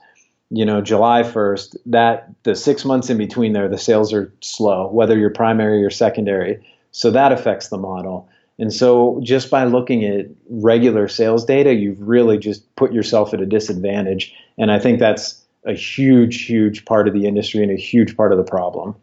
you 0.50 0.66
know 0.66 0.82
July 0.82 1.22
1st 1.22 1.76
that 1.86 2.30
the 2.44 2.56
6 2.56 2.86
months 2.86 3.10
in 3.10 3.18
between 3.18 3.54
there 3.54 3.70
the 3.70 3.78
sales 3.78 4.12
are 4.12 4.34
slow 4.42 4.90
whether 4.92 5.16
you're 5.16 5.30
primary 5.30 5.86
or 5.86 5.92
secondary 5.92 6.60
So 6.92 7.12
that 7.12 7.32
affects 7.32 7.70
the 7.70 7.78
model. 7.78 8.30
And 8.60 8.74
so 8.74 9.22
just 9.24 9.50
by 9.50 9.64
looking 9.64 10.04
at 10.04 10.28
regular 10.50 11.08
sales 11.08 11.46
data, 11.46 11.74
you've 11.74 12.02
really 12.02 12.38
just 12.38 12.76
put 12.76 12.92
yourself 12.92 13.34
at 13.34 13.42
a 13.42 13.46
disadvantage. 13.46 14.34
And 14.58 14.70
I 14.70 14.80
think 14.80 15.00
that's 15.00 15.42
a 15.66 15.74
huge, 15.74 16.46
huge 16.46 16.86
part 16.86 17.08
of 17.08 17.14
the 17.14 17.26
industry 17.26 17.64
and 17.64 17.72
a 17.72 17.78
huge 17.78 18.18
part 18.18 18.34
of 18.34 18.38
the 18.38 18.44
problem. 18.44 18.96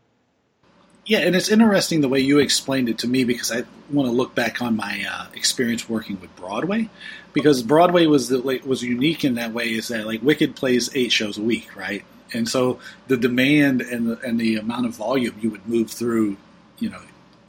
Yeah, 1.06 1.20
and 1.20 1.36
it's 1.36 1.48
interesting 1.48 2.00
the 2.00 2.08
way 2.08 2.18
you 2.18 2.40
explained 2.40 2.88
it 2.88 2.98
to 2.98 3.08
me 3.08 3.24
because 3.24 3.52
I 3.52 3.62
want 3.90 4.08
to 4.08 4.12
look 4.12 4.34
back 4.34 4.60
on 4.60 4.76
my 4.76 5.06
uh, 5.08 5.26
experience 5.34 5.88
working 5.88 6.20
with 6.20 6.34
Broadway, 6.34 6.90
because 7.32 7.62
Broadway 7.62 8.06
was 8.06 8.28
the, 8.28 8.38
like, 8.38 8.66
was 8.66 8.82
unique 8.82 9.24
in 9.24 9.36
that 9.36 9.52
way 9.52 9.68
is 9.68 9.88
that 9.88 10.04
like 10.04 10.20
Wicked 10.20 10.56
plays 10.56 10.90
eight 10.96 11.12
shows 11.12 11.38
a 11.38 11.42
week, 11.42 11.76
right? 11.76 12.04
And 12.34 12.48
so 12.48 12.80
the 13.06 13.16
demand 13.16 13.82
and 13.82 14.08
the, 14.08 14.18
and 14.18 14.38
the 14.38 14.56
amount 14.56 14.86
of 14.86 14.96
volume 14.96 15.36
you 15.40 15.50
would 15.50 15.66
move 15.68 15.90
through, 15.90 16.36
you 16.80 16.90
know, 16.90 17.00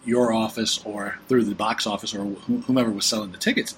your 0.08 0.34
office 0.34 0.80
or 0.86 1.20
through 1.28 1.44
the 1.44 1.56
box 1.56 1.86
office 1.86 2.16
or 2.16 2.26
whomever 2.66 2.90
was 2.90 3.06
selling 3.06 3.32
the 3.32 3.38
tickets 3.38 3.76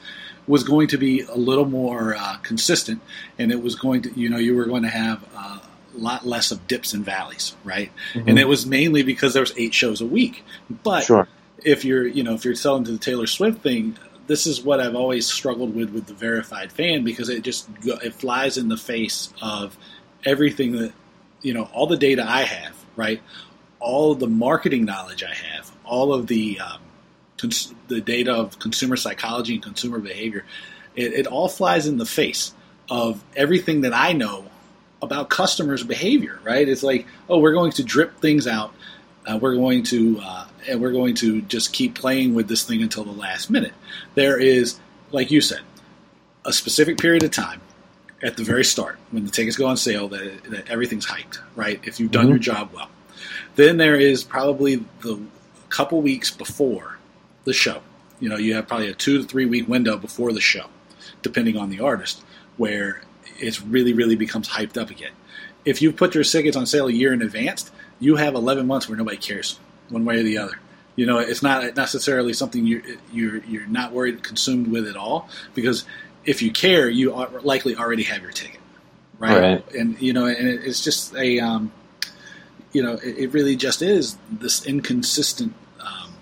was 0.48 0.64
going 0.64 0.88
to 0.88 0.98
be 0.98 1.22
a 1.22 1.36
little 1.36 1.66
more 1.66 2.16
uh, 2.16 2.38
consistent, 2.38 3.02
and 3.38 3.52
it 3.52 3.62
was 3.62 3.76
going 3.76 4.02
to, 4.02 4.20
you 4.20 4.30
know, 4.30 4.38
you 4.38 4.56
were 4.56 4.66
going 4.66 4.84
to 4.84 4.90
have. 4.90 5.24
Uh, 5.36 5.60
lot 5.96 6.26
less 6.26 6.52
of 6.52 6.66
dips 6.66 6.94
and 6.94 7.04
valleys, 7.04 7.58
right? 7.66 7.92
Mm-hmm. 8.14 8.30
And 8.30 8.40
it 8.40 8.48
was 8.48 8.66
mainly 8.66 9.04
because 9.04 9.34
there 9.34 9.42
was 9.42 9.52
eight 9.58 9.74
shows 9.74 10.00
a 10.00 10.06
week. 10.06 10.46
But 10.84 11.04
sure. 11.04 11.28
if 11.66 11.84
you're, 11.84 12.08
you 12.08 12.24
know, 12.24 12.36
if 12.36 12.46
you're 12.46 12.56
selling 12.56 12.86
to 12.86 12.92
the 12.92 13.00
Taylor 13.00 13.28
Swift 13.28 13.62
thing, 13.62 13.98
this 14.28 14.48
is 14.48 14.62
what 14.62 14.80
I've 14.80 14.96
always 14.96 15.26
struggled 15.26 15.76
with 15.76 15.90
with 15.90 16.06
the 16.06 16.14
verified 16.14 16.72
fan 16.72 17.04
because 17.04 17.28
it 17.28 17.42
just 17.42 17.68
it 17.84 18.14
flies 18.14 18.58
in 18.58 18.70
the 18.70 18.78
face 18.78 19.34
of 19.42 19.78
everything 20.24 20.74
that 20.74 20.94
you 21.42 21.54
know, 21.54 21.70
all 21.74 21.88
the 21.88 21.98
data 21.98 22.26
I 22.28 22.44
have, 22.44 22.76
right? 22.96 23.22
All 23.80 24.12
of 24.12 24.20
the 24.20 24.28
marketing 24.28 24.86
knowledge 24.86 25.24
I 25.24 25.34
have, 25.34 25.72
all 25.84 26.14
of 26.14 26.28
the 26.28 26.60
um, 26.60 26.82
cons- 27.38 27.74
the 27.88 28.02
data 28.02 28.34
of 28.34 28.60
consumer 28.60 28.96
psychology 28.96 29.56
and 29.56 29.64
consumer 29.64 30.00
behavior, 30.00 30.46
it, 30.96 31.14
it 31.14 31.28
all 31.28 31.48
flies 31.48 31.88
in 31.88 31.98
the 31.98 32.06
face 32.06 32.54
of 32.90 33.24
everything 33.36 33.82
that 33.82 33.94
I 33.94 34.14
know 34.14 34.46
about 35.02 35.30
customers' 35.30 35.84
behavior, 35.84 36.40
right? 36.44 36.68
It's 36.68 36.84
like, 36.84 37.06
oh, 37.30 37.40
we're 37.40 37.54
going 37.54 37.72
to 37.74 37.84
drip 37.84 38.20
things 38.20 38.48
out. 38.48 38.74
Uh, 39.26 39.38
we're 39.38 39.56
going 39.56 39.84
to 39.84 40.20
uh, 40.22 40.48
and 40.68 40.82
we're 40.82 40.92
going 40.92 41.16
to 41.16 41.42
just 41.44 41.74
keep 41.74 41.96
playing 41.96 42.34
with 42.34 42.48
this 42.48 42.64
thing 42.64 42.82
until 42.82 43.04
the 43.04 43.12
last 43.12 43.50
minute. 43.50 43.74
There 44.16 44.40
is, 44.40 44.80
like 45.12 45.32
you 45.32 45.42
said, 45.42 45.62
a 46.46 46.54
specific 46.54 46.98
period 46.98 47.24
of 47.24 47.32
time 47.32 47.62
at 48.22 48.38
the 48.38 48.44
very 48.44 48.66
start 48.66 48.98
when 49.12 49.26
the 49.26 49.32
tickets 49.32 49.56
go 49.56 49.68
on 49.68 49.78
sale 49.78 50.08
that, 50.10 50.44
that 50.46 50.70
everything's 50.70 51.06
hyped, 51.06 51.40
right? 51.56 51.80
If 51.84 52.00
you've 52.00 52.12
done 52.12 52.24
mm-hmm. 52.24 52.32
your 52.32 52.40
job 52.40 52.72
well. 52.74 52.90
Then 53.60 53.76
there 53.76 54.00
is 54.00 54.24
probably 54.24 54.86
the 55.02 55.20
couple 55.68 56.02
weeks 56.02 56.32
before 56.32 56.98
the 57.44 57.52
show. 57.52 57.82
You 58.22 58.30
know, 58.30 58.38
you 58.38 58.56
have 58.56 58.70
probably 58.70 58.88
a 58.88 58.94
two 58.94 59.18
to 59.18 59.26
three 59.26 59.46
week 59.46 59.68
window 59.68 59.98
before 59.98 60.32
the 60.32 60.40
show, 60.40 60.68
depending 61.24 61.58
on 61.58 61.70
the 61.70 61.82
artist, 61.82 62.24
where 62.56 63.02
it 63.38 63.62
really, 63.64 63.92
really 63.92 64.16
becomes 64.16 64.48
hyped 64.48 64.82
up 64.82 64.90
again. 64.90 65.12
If 65.66 65.82
you 65.82 65.92
put 65.92 66.16
your 66.16 66.24
tickets 66.24 66.56
on 66.56 66.68
sale 66.68 66.88
a 66.88 66.92
year 66.94 67.12
in 67.12 67.22
advance, 67.22 67.70
you 68.00 68.16
have 68.16 68.34
11 68.34 68.66
months 68.66 68.88
where 68.88 68.98
nobody 68.98 69.18
cares 69.18 69.60
one 69.90 70.06
way 70.06 70.20
or 70.20 70.24
the 70.24 70.38
other. 70.38 70.58
You 70.96 71.06
know, 71.06 71.18
it's 71.18 71.44
not 71.44 71.76
necessarily 71.76 72.32
something 72.32 72.66
you 72.66 72.98
you're 73.12 73.44
you're 73.44 73.68
not 73.68 73.92
worried 73.92 74.24
consumed 74.24 74.68
with 74.68 74.88
at 74.88 74.96
all 74.96 75.28
because 75.54 75.84
if 76.24 76.42
you 76.42 76.54
care, 76.54 76.90
you 76.90 77.12
likely 77.44 77.76
already 77.76 78.04
have 78.04 78.22
your 78.22 78.32
ticket, 78.32 78.62
right? 79.18 79.38
right. 79.38 79.74
And 79.74 80.02
you 80.02 80.14
know, 80.14 80.28
and 80.28 80.48
it's 80.48 80.82
just 80.82 81.14
a 81.16 81.42
um, 81.42 81.74
you 82.72 82.84
know, 82.84 82.94
it, 82.94 83.18
it, 83.18 83.34
really 83.34 83.56
just 83.56 83.82
is 83.82 84.18
this 84.32 84.66
inconsistent 84.66 85.54
um, 85.80 86.14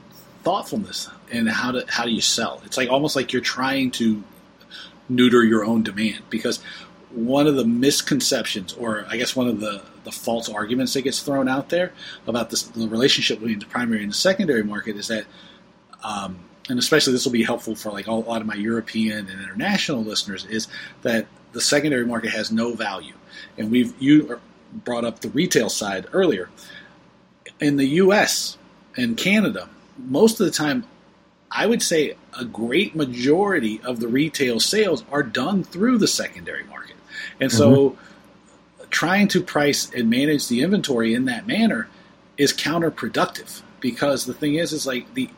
thoughtfulness 0.43 1.09
and 1.31 1.49
how 1.49 1.71
to 1.71 1.85
how 1.87 2.05
do 2.05 2.11
you 2.11 2.21
sell? 2.21 2.61
It's 2.65 2.77
like 2.77 2.89
almost 2.89 3.15
like 3.15 3.33
you're 3.33 3.41
trying 3.41 3.91
to 3.91 4.23
neuter 5.09 5.43
your 5.43 5.65
own 5.65 5.83
demand 5.83 6.23
because 6.29 6.59
one 7.11 7.47
of 7.47 7.55
the 7.55 7.65
misconceptions, 7.65 8.73
or 8.73 9.05
I 9.09 9.17
guess 9.17 9.35
one 9.35 9.47
of 9.47 9.59
the, 9.59 9.81
the 10.03 10.11
false 10.11 10.49
arguments 10.49 10.93
that 10.93 11.03
gets 11.03 11.21
thrown 11.21 11.47
out 11.47 11.69
there 11.69 11.93
about 12.27 12.49
this, 12.49 12.63
the 12.63 12.87
relationship 12.87 13.39
between 13.39 13.59
the 13.59 13.65
primary 13.65 14.03
and 14.03 14.11
the 14.11 14.15
secondary 14.15 14.63
market 14.63 14.97
is 14.97 15.07
that, 15.07 15.25
um, 16.03 16.39
and 16.69 16.77
especially 16.77 17.13
this 17.13 17.23
will 17.23 17.31
be 17.31 17.43
helpful 17.43 17.75
for 17.75 17.91
like 17.91 18.07
a 18.07 18.11
lot 18.11 18.41
of 18.41 18.47
my 18.47 18.55
European 18.55 19.29
and 19.29 19.41
international 19.41 20.03
listeners, 20.03 20.45
is 20.45 20.67
that 21.03 21.27
the 21.53 21.61
secondary 21.61 22.05
market 22.05 22.31
has 22.31 22.51
no 22.51 22.73
value. 22.73 23.13
And 23.57 23.71
we've 23.71 23.93
you 24.01 24.39
brought 24.72 25.05
up 25.05 25.20
the 25.20 25.30
retail 25.30 25.70
side 25.70 26.07
earlier. 26.13 26.49
In 27.59 27.78
the 27.78 27.86
U.S. 27.86 28.57
and 28.95 29.18
Canada, 29.18 29.70
most 29.97 30.39
of 30.39 30.45
the 30.45 30.51
time, 30.51 30.86
I 31.51 31.65
would 31.65 31.82
say 31.82 32.15
a 32.38 32.45
great 32.45 32.95
majority 32.95 33.82
of 33.84 33.99
the 33.99 34.07
retail 34.07 34.59
sales 34.59 35.03
are 35.11 35.24
done 35.24 35.63
through 35.63 35.97
the 35.97 36.07
secondary 36.07 36.63
market. 36.65 36.95
And 37.39 37.51
so 37.51 37.91
mm-hmm. 37.91 38.89
trying 38.89 39.28
to 39.30 39.41
price 39.41 39.91
and 39.93 40.09
manage 40.09 40.47
the 40.47 40.61
inventory 40.61 41.13
in 41.13 41.26
that 41.26 41.47
manner 41.47 41.88
is 42.38 42.53
counterproductive 42.53 43.61
because 43.80 44.26
the 44.26 44.34
thing 44.34 44.55
is 44.55 44.74
is 44.74 44.86
like 44.86 45.13
the 45.13 45.30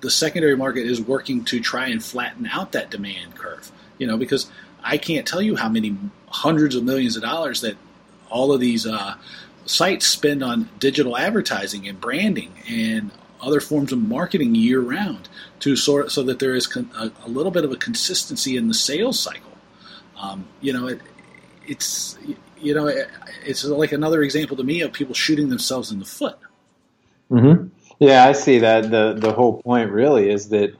the 0.00 0.10
secondary 0.10 0.56
market 0.56 0.86
is 0.86 1.00
working 1.00 1.42
to 1.44 1.58
try 1.58 1.88
and 1.88 2.04
flatten 2.04 2.46
out 2.46 2.72
that 2.72 2.90
demand 2.90 3.34
curve. 3.34 3.72
You 3.98 4.06
know, 4.06 4.18
because 4.18 4.50
I 4.82 4.98
can't 4.98 5.26
tell 5.26 5.40
you 5.40 5.56
how 5.56 5.68
many 5.68 5.96
hundreds 6.28 6.74
of 6.74 6.84
millions 6.84 7.16
of 7.16 7.22
dollars 7.22 7.62
that 7.62 7.76
all 8.30 8.52
of 8.52 8.60
these 8.60 8.86
uh, 8.86 9.14
sites 9.64 10.06
spend 10.06 10.42
on 10.42 10.68
digital 10.78 11.16
advertising 11.16 11.88
and 11.88 12.00
branding 12.00 12.52
and 12.68 13.10
other 13.40 13.60
forms 13.60 13.92
of 13.92 13.98
marketing 13.98 14.54
year 14.54 14.80
round 14.80 15.28
to 15.60 15.76
sort 15.76 16.10
so 16.10 16.22
that 16.22 16.38
there 16.38 16.54
is 16.54 16.66
con- 16.66 16.90
a, 16.96 17.10
a, 17.24 17.28
little 17.28 17.52
bit 17.52 17.64
of 17.64 17.72
a 17.72 17.76
consistency 17.76 18.56
in 18.56 18.68
the 18.68 18.74
sales 18.74 19.18
cycle. 19.18 19.52
Um, 20.20 20.46
you 20.60 20.72
know, 20.72 20.88
it, 20.88 21.00
it's 21.66 22.18
you 22.58 22.74
know 22.74 22.90
it's 23.44 23.64
like 23.64 23.92
another 23.92 24.22
example 24.22 24.56
to 24.56 24.64
me 24.64 24.80
of 24.80 24.92
people 24.92 25.14
shooting 25.14 25.48
themselves 25.48 25.90
in 25.90 25.98
the 25.98 26.04
foot. 26.04 26.38
Mm-hmm. 27.30 27.68
Yeah, 27.98 28.24
I 28.24 28.32
see 28.32 28.58
that. 28.60 28.90
the 28.90 29.14
The 29.18 29.32
whole 29.32 29.60
point 29.62 29.90
really 29.90 30.30
is 30.30 30.48
that 30.50 30.74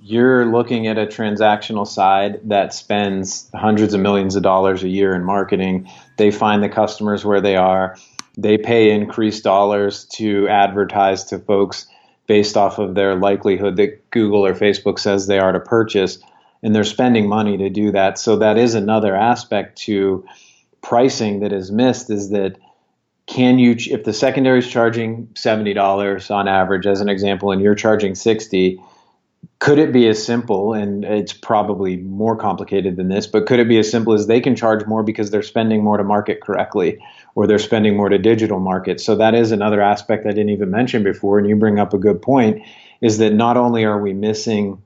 you're 0.00 0.46
looking 0.46 0.86
at 0.86 0.98
a 0.98 1.06
transactional 1.06 1.86
side 1.86 2.40
that 2.44 2.72
spends 2.72 3.50
hundreds 3.52 3.92
of 3.92 4.00
millions 4.00 4.36
of 4.36 4.42
dollars 4.42 4.84
a 4.84 4.88
year 4.88 5.14
in 5.14 5.24
marketing. 5.24 5.88
They 6.16 6.30
find 6.30 6.62
the 6.62 6.68
customers 6.68 7.24
where 7.24 7.40
they 7.40 7.56
are. 7.56 7.96
They 8.36 8.58
pay 8.58 8.90
increased 8.90 9.44
dollars 9.44 10.04
to 10.14 10.48
advertise 10.48 11.24
to 11.24 11.38
folks 11.38 11.86
based 12.26 12.56
off 12.56 12.78
of 12.78 12.94
their 12.94 13.14
likelihood 13.14 13.76
that 13.76 14.10
Google 14.10 14.44
or 14.44 14.54
Facebook 14.54 14.98
says 14.98 15.26
they 15.26 15.38
are 15.38 15.52
to 15.52 15.60
purchase 15.60 16.18
and 16.62 16.74
they're 16.74 16.84
spending 16.84 17.28
money 17.28 17.56
to 17.56 17.70
do 17.70 17.92
that. 17.92 18.18
So 18.18 18.36
that 18.36 18.58
is 18.58 18.74
another 18.74 19.14
aspect 19.14 19.78
to 19.82 20.24
pricing 20.82 21.40
that 21.40 21.52
is 21.52 21.70
missed 21.70 22.10
is 22.10 22.30
that 22.30 22.56
can 23.26 23.58
you 23.58 23.74
if 23.78 24.04
the 24.04 24.12
secondary 24.12 24.60
is 24.60 24.68
charging 24.68 25.26
$70 25.28 26.30
on 26.30 26.48
average 26.48 26.86
as 26.86 27.00
an 27.00 27.08
example 27.08 27.50
and 27.50 27.60
you're 27.60 27.74
charging 27.74 28.14
60 28.14 28.80
could 29.58 29.78
it 29.78 29.92
be 29.92 30.06
as 30.06 30.22
simple 30.22 30.74
and 30.74 31.04
it's 31.04 31.32
probably 31.32 31.96
more 31.96 32.36
complicated 32.36 32.96
than 32.96 33.08
this 33.08 33.26
but 33.26 33.46
could 33.46 33.58
it 33.58 33.68
be 33.68 33.78
as 33.78 33.90
simple 33.90 34.12
as 34.12 34.26
they 34.26 34.40
can 34.40 34.54
charge 34.54 34.86
more 34.86 35.02
because 35.02 35.30
they're 35.30 35.42
spending 35.42 35.82
more 35.82 35.96
to 35.96 36.04
market 36.04 36.40
correctly 36.40 36.98
or 37.34 37.46
they're 37.46 37.58
spending 37.58 37.96
more 37.96 38.08
to 38.08 38.18
digital 38.18 38.60
market? 38.60 39.00
So 39.00 39.16
that 39.16 39.34
is 39.34 39.52
another 39.52 39.80
aspect 39.80 40.26
i 40.26 40.30
didn't 40.30 40.50
even 40.50 40.70
mention 40.70 41.02
before 41.02 41.38
and 41.38 41.48
you 41.48 41.56
bring 41.56 41.78
up 41.78 41.94
a 41.94 41.98
good 41.98 42.20
point 42.20 42.62
is 43.00 43.18
that 43.18 43.32
not 43.32 43.56
only 43.56 43.84
are 43.84 44.00
we 44.00 44.12
missing 44.12 44.82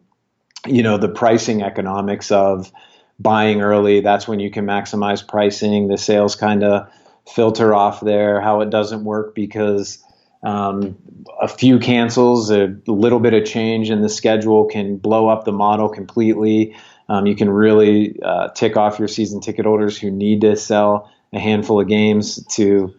you 0.66 0.82
know 0.82 0.98
the 0.98 1.08
pricing 1.08 1.62
economics 1.62 2.30
of 2.30 2.70
buying 3.18 3.60
early 3.60 4.00
that's 4.00 4.28
when 4.28 4.40
you 4.40 4.50
can 4.50 4.66
maximize 4.66 5.26
pricing 5.26 5.88
the 5.88 5.98
sales 5.98 6.36
kind 6.36 6.62
of 6.62 6.88
filter 7.26 7.74
off 7.74 8.00
there 8.00 8.40
how 8.40 8.60
it 8.60 8.70
doesn't 8.70 9.04
work 9.04 9.34
because 9.34 10.02
um, 10.42 10.96
a 11.40 11.48
few 11.48 11.78
cancels 11.78 12.50
a 12.50 12.74
little 12.86 13.20
bit 13.20 13.34
of 13.34 13.44
change 13.44 13.90
in 13.90 14.00
the 14.00 14.08
schedule 14.08 14.64
can 14.64 14.96
blow 14.96 15.28
up 15.28 15.44
the 15.44 15.52
model 15.52 15.88
completely. 15.88 16.74
Um, 17.08 17.26
you 17.26 17.36
can 17.36 17.50
really 17.50 18.20
uh, 18.22 18.48
tick 18.48 18.76
off 18.76 18.98
your 18.98 19.08
season 19.08 19.40
ticket 19.40 19.66
holders 19.66 19.98
who 19.98 20.10
need 20.10 20.40
to 20.42 20.56
sell 20.56 21.10
a 21.32 21.38
handful 21.38 21.80
of 21.80 21.88
games 21.88 22.44
to 22.54 22.94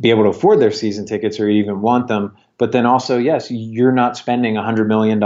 be 0.00 0.10
able 0.10 0.24
to 0.24 0.30
afford 0.30 0.60
their 0.60 0.70
season 0.70 1.06
tickets 1.06 1.40
or 1.40 1.48
even 1.48 1.80
want 1.80 2.08
them. 2.08 2.36
But 2.58 2.72
then 2.72 2.86
also 2.86 3.18
yes 3.18 3.50
you're 3.50 3.92
not 3.92 4.16
spending 4.16 4.54
$100 4.54 4.86
million 4.86 5.20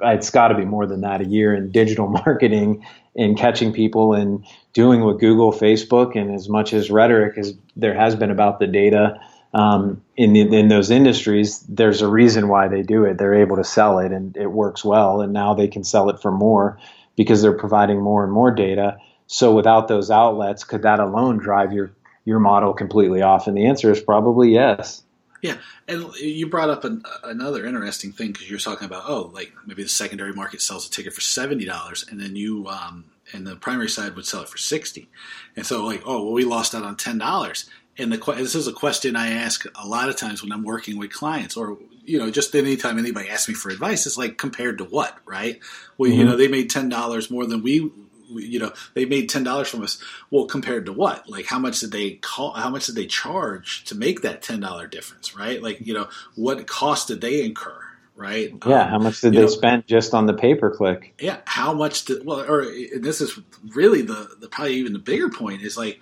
it's 0.00 0.30
got 0.30 0.48
to 0.48 0.54
be 0.54 0.64
more 0.64 0.86
than 0.86 1.02
that 1.02 1.20
a 1.20 1.24
year 1.24 1.54
in 1.54 1.70
digital 1.70 2.08
marketing 2.26 2.84
and 3.14 3.36
catching 3.36 3.72
people 3.72 4.12
and 4.12 4.44
doing 4.74 5.02
what 5.02 5.18
Google, 5.18 5.52
Facebook, 5.52 6.16
and 6.16 6.34
as 6.34 6.48
much 6.48 6.74
as 6.74 6.90
rhetoric 6.90 7.38
as 7.38 7.54
there 7.76 7.94
has 7.94 8.14
been 8.14 8.30
about 8.30 8.58
the 8.58 8.66
data 8.66 9.18
um, 9.56 10.02
in 10.18 10.34
the, 10.34 10.40
in 10.42 10.68
those 10.68 10.90
industries, 10.90 11.60
there's 11.60 12.02
a 12.02 12.08
reason 12.08 12.48
why 12.48 12.68
they 12.68 12.82
do 12.82 13.04
it. 13.04 13.16
They're 13.16 13.34
able 13.34 13.56
to 13.56 13.64
sell 13.64 13.98
it, 14.00 14.12
and 14.12 14.36
it 14.36 14.48
works 14.52 14.84
well. 14.84 15.22
And 15.22 15.32
now 15.32 15.54
they 15.54 15.66
can 15.66 15.82
sell 15.82 16.10
it 16.10 16.20
for 16.20 16.30
more 16.30 16.78
because 17.16 17.40
they're 17.40 17.56
providing 17.56 18.02
more 18.02 18.22
and 18.22 18.30
more 18.30 18.50
data. 18.50 18.98
So 19.26 19.54
without 19.54 19.88
those 19.88 20.10
outlets, 20.10 20.62
could 20.62 20.82
that 20.82 21.00
alone 21.00 21.38
drive 21.38 21.72
your 21.72 21.90
your 22.26 22.38
model 22.38 22.74
completely 22.74 23.22
off? 23.22 23.46
And 23.46 23.56
the 23.56 23.66
answer 23.66 23.90
is 23.90 24.00
probably 24.00 24.52
yes. 24.52 25.02
Yeah, 25.40 25.56
and 25.88 26.12
you 26.16 26.48
brought 26.48 26.70
up 26.70 26.84
an, 26.84 27.02
another 27.24 27.64
interesting 27.64 28.12
thing 28.12 28.32
because 28.32 28.50
you're 28.50 28.58
talking 28.58 28.84
about 28.84 29.04
oh, 29.06 29.30
like 29.32 29.52
maybe 29.66 29.82
the 29.82 29.88
secondary 29.88 30.34
market 30.34 30.60
sells 30.60 30.86
a 30.86 30.90
ticket 30.90 31.14
for 31.14 31.22
seventy 31.22 31.64
dollars, 31.64 32.04
and 32.10 32.20
then 32.20 32.36
you 32.36 32.66
um, 32.66 33.06
and 33.32 33.46
the 33.46 33.56
primary 33.56 33.88
side 33.88 34.16
would 34.16 34.26
sell 34.26 34.42
it 34.42 34.50
for 34.50 34.58
sixty, 34.58 35.08
and 35.56 35.64
so 35.64 35.82
like 35.86 36.02
oh, 36.04 36.24
well, 36.24 36.32
we 36.32 36.44
lost 36.44 36.74
out 36.74 36.82
on 36.82 36.96
ten 36.96 37.16
dollars. 37.16 37.70
And 37.98 38.12
the 38.12 38.18
this 38.36 38.54
is 38.54 38.66
a 38.66 38.72
question 38.72 39.16
I 39.16 39.30
ask 39.30 39.64
a 39.74 39.86
lot 39.86 40.08
of 40.08 40.16
times 40.16 40.42
when 40.42 40.52
I'm 40.52 40.64
working 40.64 40.98
with 40.98 41.12
clients, 41.12 41.56
or 41.56 41.78
you 42.04 42.18
know, 42.18 42.30
just 42.30 42.54
anytime 42.54 42.98
anybody 42.98 43.28
asks 43.28 43.48
me 43.48 43.54
for 43.54 43.70
advice, 43.70 44.06
it's 44.06 44.18
like 44.18 44.36
compared 44.36 44.78
to 44.78 44.84
what, 44.84 45.16
right? 45.24 45.60
Well, 45.96 46.10
mm-hmm. 46.10 46.20
you 46.20 46.24
know, 46.26 46.36
they 46.36 46.48
made 46.48 46.68
ten 46.68 46.88
dollars 46.88 47.30
more 47.30 47.46
than 47.46 47.62
we 47.62 47.90
you 48.30 48.58
know 48.58 48.72
they 48.94 49.04
made 49.04 49.28
ten 49.28 49.44
dollars 49.44 49.68
from 49.68 49.82
us. 49.82 50.02
Well, 50.30 50.46
compared 50.46 50.86
to 50.86 50.92
what? 50.92 51.28
Like 51.28 51.46
how 51.46 51.58
much 51.58 51.80
did 51.80 51.92
they 51.92 52.12
call? 52.12 52.52
How 52.52 52.70
much 52.70 52.86
did 52.86 52.94
they 52.94 53.06
charge 53.06 53.84
to 53.84 53.94
make 53.94 54.22
that 54.22 54.42
ten 54.42 54.60
dollar 54.60 54.86
difference? 54.86 55.36
Right? 55.36 55.62
Like 55.62 55.86
you 55.86 55.94
know 55.94 56.08
what 56.34 56.66
cost 56.66 57.08
did 57.08 57.20
they 57.20 57.44
incur? 57.44 57.82
Right? 58.14 58.52
Yeah. 58.66 58.82
Um, 58.82 58.88
how 58.88 58.98
much 58.98 59.20
did 59.20 59.34
they 59.34 59.42
know, 59.42 59.46
spend 59.46 59.86
just 59.86 60.14
on 60.14 60.26
the 60.26 60.34
pay 60.34 60.54
per 60.54 60.74
click? 60.74 61.14
Yeah. 61.20 61.38
How 61.44 61.74
much 61.74 62.06
did 62.06 62.24
well? 62.24 62.40
Or 62.40 62.64
this 62.64 63.20
is 63.20 63.38
really 63.74 64.02
the 64.02 64.36
the 64.40 64.48
probably 64.48 64.74
even 64.74 64.92
the 64.92 64.98
bigger 64.98 65.28
point 65.28 65.62
is 65.62 65.76
like 65.76 66.00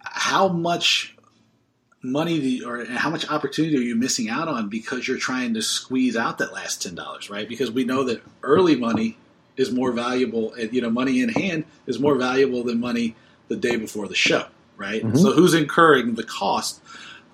how 0.00 0.48
much 0.48 1.16
money 2.02 2.62
or 2.62 2.84
how 2.84 3.10
much 3.10 3.28
opportunity 3.28 3.76
are 3.76 3.80
you 3.80 3.96
missing 3.96 4.28
out 4.28 4.48
on 4.48 4.68
because 4.68 5.08
you're 5.08 5.18
trying 5.18 5.54
to 5.54 5.62
squeeze 5.62 6.16
out 6.16 6.38
that 6.38 6.52
last 6.52 6.82
ten 6.82 6.94
dollars, 6.94 7.30
right? 7.30 7.48
Because 7.48 7.70
we 7.70 7.84
know 7.84 8.04
that 8.04 8.22
early 8.42 8.76
money 8.76 9.16
is 9.56 9.72
more 9.72 9.92
valuable. 9.92 10.54
And 10.54 10.72
you 10.72 10.80
know, 10.80 10.90
money 10.90 11.20
in 11.20 11.28
hand 11.28 11.64
is 11.86 11.98
more 11.98 12.14
valuable 12.14 12.62
than 12.62 12.80
money 12.80 13.16
the 13.48 13.56
day 13.56 13.76
before 13.76 14.06
the 14.06 14.14
show, 14.14 14.46
right? 14.76 15.02
Mm-hmm. 15.02 15.16
So 15.16 15.32
who's 15.32 15.54
incurring 15.54 16.14
the 16.14 16.24
cost 16.24 16.80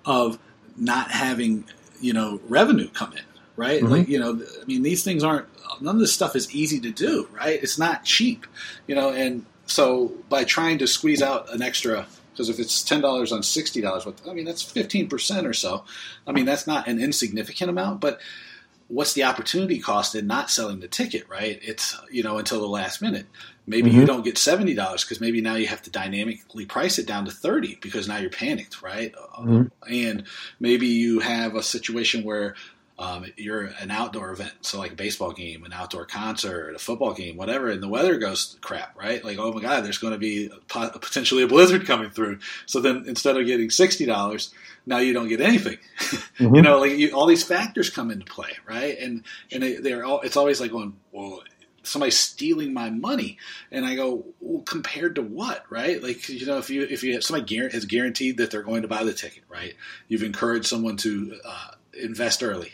of 0.07 0.39
not 0.77 1.11
having 1.11 1.65
you 2.01 2.13
know 2.13 2.41
revenue 2.49 2.89
come 2.89 3.13
in, 3.13 3.25
right? 3.57 3.83
Mm-hmm. 3.83 3.93
Like 3.93 4.09
you 4.09 4.19
know, 4.19 4.43
I 4.61 4.65
mean, 4.65 4.83
these 4.83 5.05
things 5.05 5.23
aren't. 5.23 5.47
None 5.81 5.97
of 5.97 6.01
this 6.01 6.13
stuff 6.13 6.37
is 6.37 6.55
easy 6.55 6.79
to 6.81 6.91
do, 6.91 7.29
right? 7.33 7.61
It's 7.61 7.79
not 7.79 8.05
cheap, 8.05 8.47
you 8.87 8.95
know, 8.95 9.11
and 9.11 9.45
so 9.67 10.13
by 10.29 10.45
trying 10.45 10.79
to 10.79 10.87
squeeze 10.87 11.21
out 11.21 11.53
an 11.53 11.63
extra 11.63 12.07
because 12.35 12.49
if 12.49 12.59
it's 12.59 12.83
ten 12.83 13.01
dollars 13.01 13.33
on 13.33 13.43
sixty 13.43 13.81
dollars, 13.81 14.07
I 14.29 14.33
mean 14.35 14.45
that's 14.45 14.63
fifteen 14.63 15.09
percent 15.09 15.47
or 15.47 15.55
so. 15.55 15.85
I 16.27 16.33
mean 16.33 16.45
that's 16.45 16.67
not 16.67 16.89
an 16.89 17.01
insignificant 17.01 17.71
amount, 17.71 18.01
but 18.01 18.21
what's 18.89 19.15
the 19.15 19.25
opportunity 19.25 19.79
cost 19.79 20.15
in 20.15 20.27
not 20.27 20.51
selling 20.51 20.81
the 20.81 20.89
ticket, 20.89 21.29
right? 21.29 21.59
It's, 21.63 21.97
you 22.11 22.23
know, 22.23 22.39
until 22.39 22.61
the 22.61 22.69
last 22.69 23.01
minute. 23.01 23.27
Maybe 23.67 23.91
mm-hmm. 23.91 24.01
you 24.01 24.07
don't 24.07 24.25
get 24.25 24.35
$70 24.35 24.77
because 24.77 25.21
maybe 25.21 25.41
now 25.41 25.55
you 25.55 25.67
have 25.69 25.81
to 25.83 25.91
dynamically 25.91 26.67
price 26.67 26.99
it 26.99 27.07
down 27.07 27.25
to 27.25 27.31
30 27.31 27.79
because 27.81 28.07
now 28.07 28.19
you're 28.19 28.29
panicked, 28.29 28.83
right? 28.83 29.15
Mm-hmm. 29.39 29.65
And 29.91 30.25
maybe 30.61 30.87
you 30.87 31.21
have 31.21 31.55
a 31.55 31.63
situation 31.63 32.25
where 32.25 32.57
um, 32.97 33.27
you're 33.37 33.65
an 33.81 33.91
outdoor 33.91 34.31
event, 34.31 34.53
so 34.61 34.79
like 34.79 34.93
a 34.93 34.97
baseball 34.97 35.33
game, 35.33 35.65
an 35.65 35.73
outdoor 35.73 36.05
concert, 36.05 36.77
a 36.77 36.79
football 36.79 37.13
game, 37.13 37.37
whatever, 37.37 37.69
and 37.69 37.83
the 37.83 37.89
weather 37.89 38.19
goes 38.19 38.57
crap, 38.61 38.97
right? 38.97 39.25
Like, 39.25 39.39
oh 39.39 39.53
my 39.53 39.61
God, 39.61 39.85
there's 39.85 39.99
going 39.99 40.13
to 40.13 40.19
be 40.19 40.47
a, 40.47 40.99
potentially 40.99 41.43
a 41.43 41.49
blizzard 41.49 41.87
coming 41.87 42.11
through. 42.11 42.39
So 42.67 42.81
then 42.81 43.05
instead 43.09 43.37
of 43.37 43.47
getting 43.47 43.71
sixty 43.71 44.07
dollars, 44.07 44.55
now 44.87 44.99
you 44.99 45.13
don't 45.13 45.29
get 45.29 45.41
anything. 45.41 45.79
Mm-hmm. 46.35 46.57
you 46.57 46.63
know, 46.63 46.81
like 46.81 46.91
you, 46.91 47.13
all 47.13 47.27
these 47.27 47.45
factors 47.45 47.91
come 47.91 48.11
into 48.11 48.25
play, 48.25 48.51
right? 48.69 48.99
And 48.99 49.23
and 49.53 49.63
they, 49.63 49.77
they're 49.77 50.05
all. 50.05 50.21
It's 50.23 50.37
always 50.37 50.61
like 50.61 50.73
going, 50.73 50.97
well, 51.13 51.43
somebody's 51.85 52.19
stealing 52.19 52.75
my 52.75 52.91
money, 52.91 53.39
and 53.71 53.87
I 53.87 53.95
go, 53.95 54.25
well, 54.41 54.63
compared 54.63 55.15
to 55.15 55.23
what, 55.23 55.65
right? 55.71 56.03
Like 56.03 56.29
you 56.29 56.45
know, 56.45 56.59
if 56.59 56.71
you 56.71 56.83
if 56.83 57.05
you 57.05 57.15
have 57.15 57.23
somebody 57.23 57.57
has 57.71 57.85
guaranteed 57.85 58.39
that 58.39 58.51
they're 58.51 58.63
going 58.63 58.83
to 58.83 58.89
buy 58.89 59.05
the 59.05 59.13
ticket, 59.13 59.45
right? 59.49 59.75
You've 60.09 60.25
encouraged 60.25 60.67
someone 60.67 60.97
to 60.99 61.39
uh, 61.45 61.69
invest 61.93 62.43
early. 62.43 62.73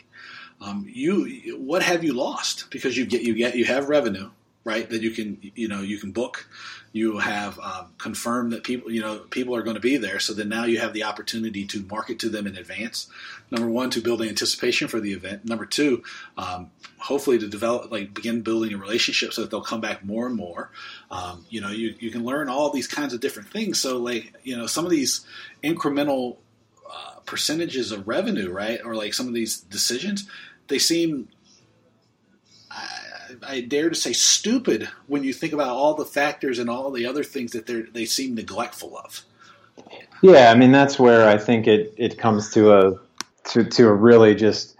Um, 0.61 0.85
you 0.87 1.57
what 1.59 1.83
have 1.83 2.03
you 2.03 2.13
lost? 2.13 2.69
Because 2.69 2.95
you 2.95 3.05
get 3.05 3.23
you 3.23 3.33
get 3.33 3.55
you 3.55 3.65
have 3.65 3.89
revenue 3.89 4.29
right 4.63 4.89
that 4.89 5.01
you 5.01 5.11
can 5.11 5.39
you 5.55 5.67
know 5.67 5.81
you 5.81 5.97
can 5.97 6.11
book. 6.11 6.47
You 6.93 7.19
have 7.19 7.57
um, 7.59 7.93
confirmed 7.97 8.51
that 8.51 8.63
people 8.63 8.91
you 8.91 9.01
know 9.01 9.19
people 9.19 9.55
are 9.55 9.63
going 9.63 9.75
to 9.75 9.81
be 9.81 9.97
there. 9.97 10.19
So 10.19 10.33
then 10.33 10.49
now 10.49 10.65
you 10.65 10.79
have 10.79 10.93
the 10.93 11.03
opportunity 11.03 11.65
to 11.67 11.83
market 11.83 12.19
to 12.19 12.29
them 12.29 12.45
in 12.47 12.55
advance. 12.55 13.07
Number 13.49 13.69
one 13.69 13.89
to 13.91 14.01
build 14.01 14.21
anticipation 14.21 14.87
for 14.87 14.99
the 14.99 15.13
event. 15.13 15.45
Number 15.45 15.65
two 15.65 16.03
um, 16.37 16.71
hopefully 16.99 17.39
to 17.39 17.47
develop 17.47 17.91
like 17.91 18.13
begin 18.13 18.41
building 18.41 18.73
a 18.73 18.77
relationship 18.77 19.33
so 19.33 19.41
that 19.41 19.51
they'll 19.51 19.61
come 19.61 19.81
back 19.81 20.03
more 20.03 20.27
and 20.27 20.35
more. 20.35 20.71
Um, 21.09 21.45
you 21.49 21.61
know 21.61 21.71
you, 21.71 21.95
you 21.99 22.11
can 22.11 22.23
learn 22.23 22.49
all 22.49 22.69
these 22.71 22.87
kinds 22.87 23.13
of 23.13 23.19
different 23.19 23.49
things. 23.49 23.79
So 23.79 23.97
like 23.97 24.33
you 24.43 24.57
know 24.57 24.67
some 24.67 24.85
of 24.85 24.91
these 24.91 25.25
incremental 25.63 26.37
uh, 26.91 27.19
percentages 27.25 27.91
of 27.93 28.07
revenue 28.07 28.51
right 28.51 28.81
or 28.83 28.95
like 28.95 29.13
some 29.13 29.27
of 29.27 29.33
these 29.33 29.61
decisions 29.61 30.27
they 30.71 30.79
seem 30.79 31.27
I 33.47 33.61
dare 33.61 33.89
to 33.89 33.95
say 33.95 34.13
stupid 34.13 34.89
when 35.07 35.23
you 35.23 35.33
think 35.33 35.53
about 35.53 35.69
all 35.69 35.93
the 35.93 36.05
factors 36.05 36.59
and 36.59 36.69
all 36.69 36.91
the 36.91 37.05
other 37.05 37.23
things 37.23 37.51
that 37.51 37.67
they 37.67 37.81
they 37.81 38.05
seem 38.05 38.35
neglectful 38.35 38.97
of. 38.97 39.23
Yeah, 40.21 40.51
I 40.51 40.55
mean 40.55 40.71
that's 40.71 40.99
where 40.99 41.27
I 41.27 41.37
think 41.37 41.67
it 41.67 41.93
it 41.97 42.17
comes 42.17 42.51
to 42.53 42.73
a 42.73 42.99
to 43.51 43.63
to 43.63 43.87
a 43.87 43.93
really 43.93 44.35
just 44.35 44.75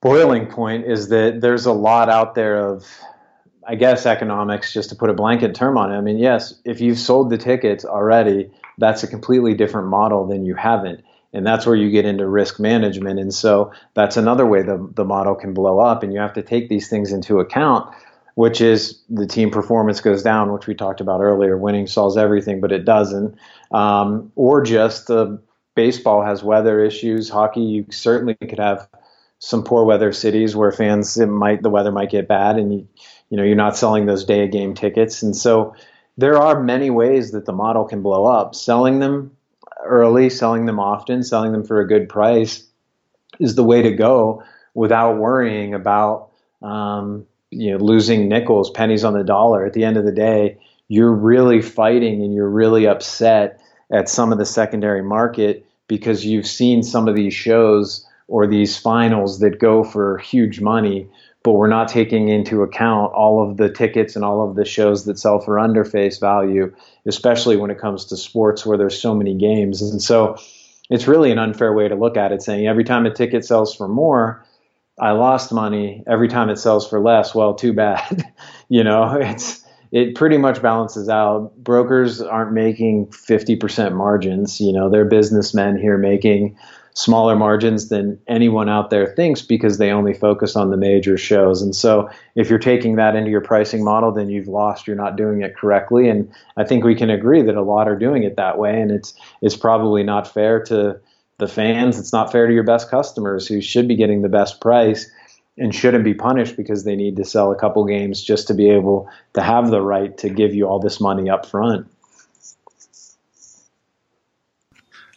boiling 0.00 0.46
point 0.46 0.84
is 0.84 1.08
that 1.08 1.40
there's 1.40 1.66
a 1.66 1.72
lot 1.72 2.08
out 2.08 2.34
there 2.34 2.58
of 2.58 2.86
I 3.66 3.74
guess 3.74 4.06
economics 4.06 4.72
just 4.72 4.90
to 4.90 4.96
put 4.96 5.10
a 5.10 5.14
blanket 5.14 5.54
term 5.54 5.76
on 5.76 5.92
it. 5.92 5.96
I 5.96 6.00
mean, 6.00 6.18
yes, 6.18 6.54
if 6.64 6.80
you've 6.80 6.98
sold 6.98 7.30
the 7.30 7.38
tickets 7.38 7.84
already, 7.84 8.50
that's 8.78 9.02
a 9.02 9.08
completely 9.08 9.54
different 9.54 9.88
model 9.88 10.26
than 10.26 10.44
you 10.44 10.54
haven't 10.54 11.02
and 11.36 11.46
that's 11.46 11.66
where 11.66 11.76
you 11.76 11.90
get 11.90 12.06
into 12.06 12.26
risk 12.26 12.58
management. 12.58 13.20
And 13.20 13.32
so 13.32 13.70
that's 13.92 14.16
another 14.16 14.46
way 14.46 14.62
the, 14.62 14.90
the 14.94 15.04
model 15.04 15.34
can 15.34 15.52
blow 15.52 15.78
up. 15.78 16.02
And 16.02 16.12
you 16.12 16.18
have 16.18 16.32
to 16.32 16.42
take 16.42 16.70
these 16.70 16.88
things 16.88 17.12
into 17.12 17.40
account 17.40 17.94
which 18.36 18.60
is 18.60 19.00
the 19.08 19.26
team 19.26 19.50
performance 19.50 20.02
goes 20.02 20.22
down 20.22 20.52
which 20.52 20.66
we 20.66 20.74
talked 20.74 21.00
about 21.00 21.22
earlier. 21.22 21.56
Winning 21.56 21.86
solves 21.86 22.16
everything 22.16 22.60
but 22.60 22.72
it 22.72 22.84
doesn't. 22.84 23.34
Um, 23.70 24.32
or 24.34 24.62
just 24.62 25.06
the 25.06 25.40
baseball 25.74 26.22
has 26.22 26.42
weather 26.42 26.82
issues. 26.82 27.28
Hockey 27.28 27.60
you 27.60 27.86
certainly 27.90 28.34
could 28.34 28.58
have 28.58 28.88
some 29.38 29.62
poor 29.62 29.84
weather 29.84 30.12
cities 30.12 30.56
where 30.56 30.72
fans 30.72 31.18
might 31.18 31.62
the 31.62 31.70
weather 31.70 31.92
might 31.92 32.10
get 32.10 32.28
bad 32.28 32.56
and 32.56 32.72
you 32.72 32.88
you 33.28 33.36
know 33.36 33.42
you're 33.42 33.56
not 33.56 33.76
selling 33.76 34.06
those 34.06 34.24
day 34.24 34.48
game 34.48 34.74
tickets. 34.74 35.22
And 35.22 35.36
so 35.36 35.74
there 36.16 36.38
are 36.38 36.62
many 36.62 36.88
ways 36.88 37.32
that 37.32 37.44
the 37.44 37.52
model 37.52 37.84
can 37.84 38.00
blow 38.00 38.24
up. 38.24 38.54
Selling 38.54 39.00
them 39.00 39.35
early, 39.86 40.30
selling 40.30 40.66
them 40.66 40.78
often, 40.78 41.22
selling 41.22 41.52
them 41.52 41.64
for 41.64 41.80
a 41.80 41.86
good 41.86 42.08
price 42.08 42.66
is 43.38 43.54
the 43.54 43.64
way 43.64 43.82
to 43.82 43.92
go 43.92 44.42
without 44.74 45.18
worrying 45.18 45.74
about 45.74 46.30
um, 46.62 47.26
you 47.50 47.70
know 47.72 47.78
losing 47.78 48.28
nickels, 48.28 48.70
pennies 48.70 49.04
on 49.04 49.14
the 49.14 49.24
dollar. 49.24 49.64
At 49.64 49.72
the 49.72 49.84
end 49.84 49.96
of 49.96 50.04
the 50.04 50.12
day, 50.12 50.58
you're 50.88 51.12
really 51.12 51.62
fighting 51.62 52.22
and 52.22 52.34
you're 52.34 52.48
really 52.48 52.86
upset 52.86 53.60
at 53.90 54.08
some 54.08 54.32
of 54.32 54.38
the 54.38 54.46
secondary 54.46 55.02
market 55.02 55.66
because 55.88 56.24
you've 56.24 56.46
seen 56.46 56.82
some 56.82 57.08
of 57.08 57.14
these 57.14 57.34
shows 57.34 58.06
or 58.28 58.46
these 58.46 58.76
finals 58.76 59.38
that 59.38 59.58
go 59.58 59.84
for 59.84 60.18
huge 60.18 60.60
money 60.60 61.08
but 61.46 61.52
we're 61.52 61.68
not 61.68 61.86
taking 61.86 62.28
into 62.28 62.62
account 62.62 63.12
all 63.12 63.40
of 63.40 63.56
the 63.56 63.70
tickets 63.70 64.16
and 64.16 64.24
all 64.24 64.50
of 64.50 64.56
the 64.56 64.64
shows 64.64 65.04
that 65.04 65.16
sell 65.16 65.38
for 65.38 65.60
under 65.60 65.84
face 65.84 66.18
value, 66.18 66.74
especially 67.06 67.56
when 67.56 67.70
it 67.70 67.78
comes 67.78 68.06
to 68.06 68.16
sports 68.16 68.66
where 68.66 68.76
there's 68.76 69.00
so 69.00 69.14
many 69.14 69.32
games. 69.32 69.80
And 69.80 70.02
so 70.02 70.38
it's 70.90 71.06
really 71.06 71.30
an 71.30 71.38
unfair 71.38 71.72
way 71.72 71.86
to 71.86 71.94
look 71.94 72.16
at 72.16 72.32
it, 72.32 72.42
saying 72.42 72.66
every 72.66 72.82
time 72.82 73.06
a 73.06 73.14
ticket 73.14 73.44
sells 73.44 73.76
for 73.76 73.86
more, 73.86 74.44
I 74.98 75.12
lost 75.12 75.52
money. 75.52 76.02
Every 76.08 76.26
time 76.26 76.50
it 76.50 76.58
sells 76.58 76.88
for 76.90 76.98
less, 76.98 77.32
well, 77.32 77.54
too 77.54 77.72
bad. 77.72 78.24
you 78.68 78.82
know, 78.82 79.16
it's 79.20 79.64
it 79.92 80.16
pretty 80.16 80.38
much 80.38 80.60
balances 80.60 81.08
out. 81.08 81.56
Brokers 81.56 82.20
aren't 82.20 82.54
making 82.54 83.06
50% 83.06 83.94
margins. 83.94 84.60
You 84.60 84.72
know, 84.72 84.90
they're 84.90 85.04
businessmen 85.04 85.78
here 85.78 85.96
making 85.96 86.58
smaller 86.96 87.36
margins 87.36 87.90
than 87.90 88.18
anyone 88.26 88.70
out 88.70 88.88
there 88.88 89.06
thinks 89.06 89.42
because 89.42 89.76
they 89.76 89.90
only 89.90 90.14
focus 90.14 90.56
on 90.56 90.70
the 90.70 90.78
major 90.78 91.18
shows. 91.18 91.60
And 91.60 91.76
so 91.76 92.08
if 92.34 92.48
you're 92.48 92.58
taking 92.58 92.96
that 92.96 93.14
into 93.14 93.30
your 93.30 93.42
pricing 93.42 93.84
model, 93.84 94.10
then 94.12 94.30
you've 94.30 94.48
lost, 94.48 94.86
you're 94.86 94.96
not 94.96 95.14
doing 95.14 95.42
it 95.42 95.54
correctly. 95.54 96.08
And 96.08 96.32
I 96.56 96.64
think 96.64 96.84
we 96.84 96.94
can 96.94 97.10
agree 97.10 97.42
that 97.42 97.54
a 97.54 97.62
lot 97.62 97.86
are 97.86 97.98
doing 97.98 98.22
it 98.22 98.36
that 98.36 98.56
way. 98.56 98.80
And 98.80 98.90
it's, 98.90 99.12
it's 99.42 99.56
probably 99.56 100.04
not 100.04 100.26
fair 100.26 100.62
to 100.64 100.98
the 101.36 101.46
fans. 101.46 101.98
It's 101.98 102.14
not 102.14 102.32
fair 102.32 102.46
to 102.46 102.54
your 102.54 102.64
best 102.64 102.90
customers 102.90 103.46
who 103.46 103.60
should 103.60 103.86
be 103.86 103.94
getting 103.94 104.22
the 104.22 104.30
best 104.30 104.62
price 104.62 105.10
and 105.58 105.74
shouldn't 105.74 106.04
be 106.04 106.14
punished 106.14 106.56
because 106.56 106.84
they 106.84 106.96
need 106.96 107.16
to 107.16 107.24
sell 107.26 107.52
a 107.52 107.56
couple 107.56 107.84
games 107.84 108.22
just 108.22 108.46
to 108.48 108.54
be 108.54 108.70
able 108.70 109.06
to 109.34 109.42
have 109.42 109.70
the 109.70 109.82
right 109.82 110.16
to 110.16 110.30
give 110.30 110.54
you 110.54 110.66
all 110.66 110.78
this 110.78 110.98
money 110.98 111.28
up 111.28 111.44
front. 111.44 111.86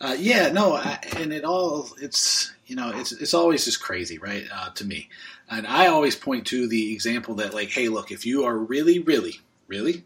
Uh, 0.01 0.15
yeah, 0.17 0.49
no, 0.49 0.75
I, 0.75 0.97
and 1.17 1.33
it 1.33 1.43
all 1.43 1.89
it's 2.01 2.53
you 2.67 2.75
know 2.75 2.91
it's 2.95 3.11
it's 3.11 3.33
always 3.33 3.65
just 3.65 3.81
crazy, 3.81 4.17
right? 4.17 4.47
Uh, 4.53 4.69
to 4.71 4.85
me, 4.85 5.09
and 5.49 5.67
I 5.67 5.87
always 5.87 6.15
point 6.15 6.47
to 6.47 6.67
the 6.67 6.93
example 6.93 7.35
that 7.35 7.53
like, 7.53 7.69
hey, 7.69 7.89
look, 7.89 8.11
if 8.11 8.25
you 8.25 8.45
are 8.45 8.57
really, 8.57 8.99
really, 8.99 9.41
really 9.67 10.05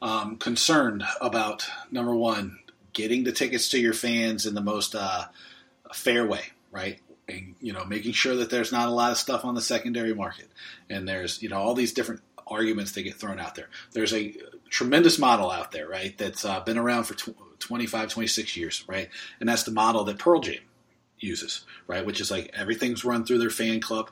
um, 0.00 0.36
concerned 0.36 1.02
about 1.20 1.66
number 1.90 2.14
one, 2.14 2.60
getting 2.92 3.24
the 3.24 3.32
tickets 3.32 3.68
to 3.70 3.80
your 3.80 3.94
fans 3.94 4.46
in 4.46 4.54
the 4.54 4.60
most 4.60 4.94
uh, 4.94 5.24
fair 5.92 6.24
way, 6.26 6.42
right? 6.70 7.00
and 7.28 7.54
you 7.60 7.72
know 7.72 7.84
making 7.84 8.12
sure 8.12 8.36
that 8.36 8.50
there's 8.50 8.72
not 8.72 8.88
a 8.88 8.92
lot 8.92 9.10
of 9.12 9.16
stuff 9.16 9.44
on 9.44 9.54
the 9.54 9.60
secondary 9.60 10.14
market 10.14 10.48
and 10.90 11.08
there's 11.08 11.42
you 11.42 11.48
know 11.48 11.56
all 11.56 11.74
these 11.74 11.92
different 11.92 12.20
arguments 12.46 12.92
that 12.92 13.02
get 13.02 13.14
thrown 13.14 13.38
out 13.38 13.54
there 13.54 13.68
there's 13.92 14.12
a 14.12 14.34
tremendous 14.68 15.18
model 15.18 15.50
out 15.50 15.70
there 15.70 15.88
right 15.88 16.18
that's 16.18 16.44
uh, 16.44 16.60
been 16.60 16.78
around 16.78 17.04
for 17.04 17.14
tw- 17.14 17.51
25 17.62 18.08
26 18.10 18.56
years 18.56 18.84
right 18.86 19.08
and 19.40 19.48
that's 19.48 19.62
the 19.62 19.70
model 19.70 20.04
that 20.04 20.18
pearl 20.18 20.40
jam 20.40 20.60
uses 21.18 21.64
right 21.86 22.04
which 22.04 22.20
is 22.20 22.30
like 22.30 22.50
everything's 22.54 23.04
run 23.04 23.24
through 23.24 23.38
their 23.38 23.50
fan 23.50 23.80
club 23.80 24.10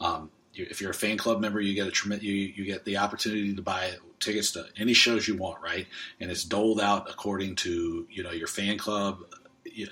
um, 0.00 0.30
if 0.54 0.80
you're 0.80 0.90
a 0.90 0.94
fan 0.94 1.16
club 1.16 1.40
member 1.40 1.60
you 1.60 1.74
get 1.74 1.86
a 1.86 2.18
you, 2.20 2.32
you 2.32 2.64
get 2.64 2.84
the 2.84 2.96
opportunity 2.96 3.54
to 3.54 3.62
buy 3.62 3.90
tickets 4.20 4.52
to 4.52 4.64
any 4.76 4.92
shows 4.92 5.26
you 5.26 5.36
want 5.36 5.60
right 5.62 5.86
and 6.20 6.30
it's 6.30 6.44
doled 6.44 6.80
out 6.80 7.10
according 7.10 7.56
to 7.56 8.06
you 8.10 8.22
know 8.22 8.30
your 8.30 8.46
fan 8.46 8.78
club 8.78 9.24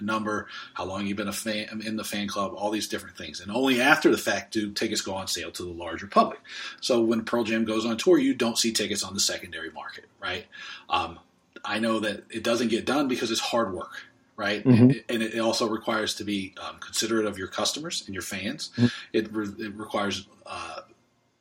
number, 0.00 0.48
how 0.74 0.84
long 0.84 1.06
you've 1.06 1.16
been 1.16 1.28
a 1.28 1.32
fan 1.32 1.82
in 1.84 1.96
the 1.96 2.04
fan 2.04 2.28
club, 2.28 2.52
all 2.54 2.70
these 2.70 2.88
different 2.88 3.16
things. 3.16 3.40
And 3.40 3.50
only 3.50 3.80
after 3.80 4.10
the 4.10 4.18
fact 4.18 4.52
do 4.52 4.72
tickets 4.72 5.00
go 5.00 5.14
on 5.14 5.26
sale 5.26 5.50
to 5.52 5.62
the 5.62 5.70
larger 5.70 6.06
public. 6.06 6.40
So 6.80 7.00
when 7.00 7.24
Pearl 7.24 7.44
Jam 7.44 7.64
goes 7.64 7.86
on 7.86 7.96
tour, 7.96 8.18
you 8.18 8.34
don't 8.34 8.58
see 8.58 8.72
tickets 8.72 9.02
on 9.02 9.14
the 9.14 9.20
secondary 9.20 9.70
market, 9.70 10.06
right? 10.20 10.46
Um, 10.88 11.18
I 11.64 11.78
know 11.78 12.00
that 12.00 12.24
it 12.30 12.42
doesn't 12.42 12.68
get 12.68 12.86
done 12.86 13.08
because 13.08 13.30
it's 13.30 13.40
hard 13.40 13.72
work, 13.72 14.02
right? 14.36 14.64
Mm-hmm. 14.64 14.90
And, 15.08 15.22
it 15.22 15.38
also 15.38 15.68
requires 15.68 16.14
to 16.16 16.24
be 16.24 16.54
um, 16.60 16.78
considerate 16.78 17.26
of 17.26 17.38
your 17.38 17.48
customers 17.48 18.02
and 18.06 18.14
your 18.14 18.22
fans. 18.22 18.70
Mm-hmm. 18.76 18.86
It, 19.12 19.32
re- 19.32 19.66
it, 19.66 19.74
requires 19.74 20.26
uh, 20.46 20.80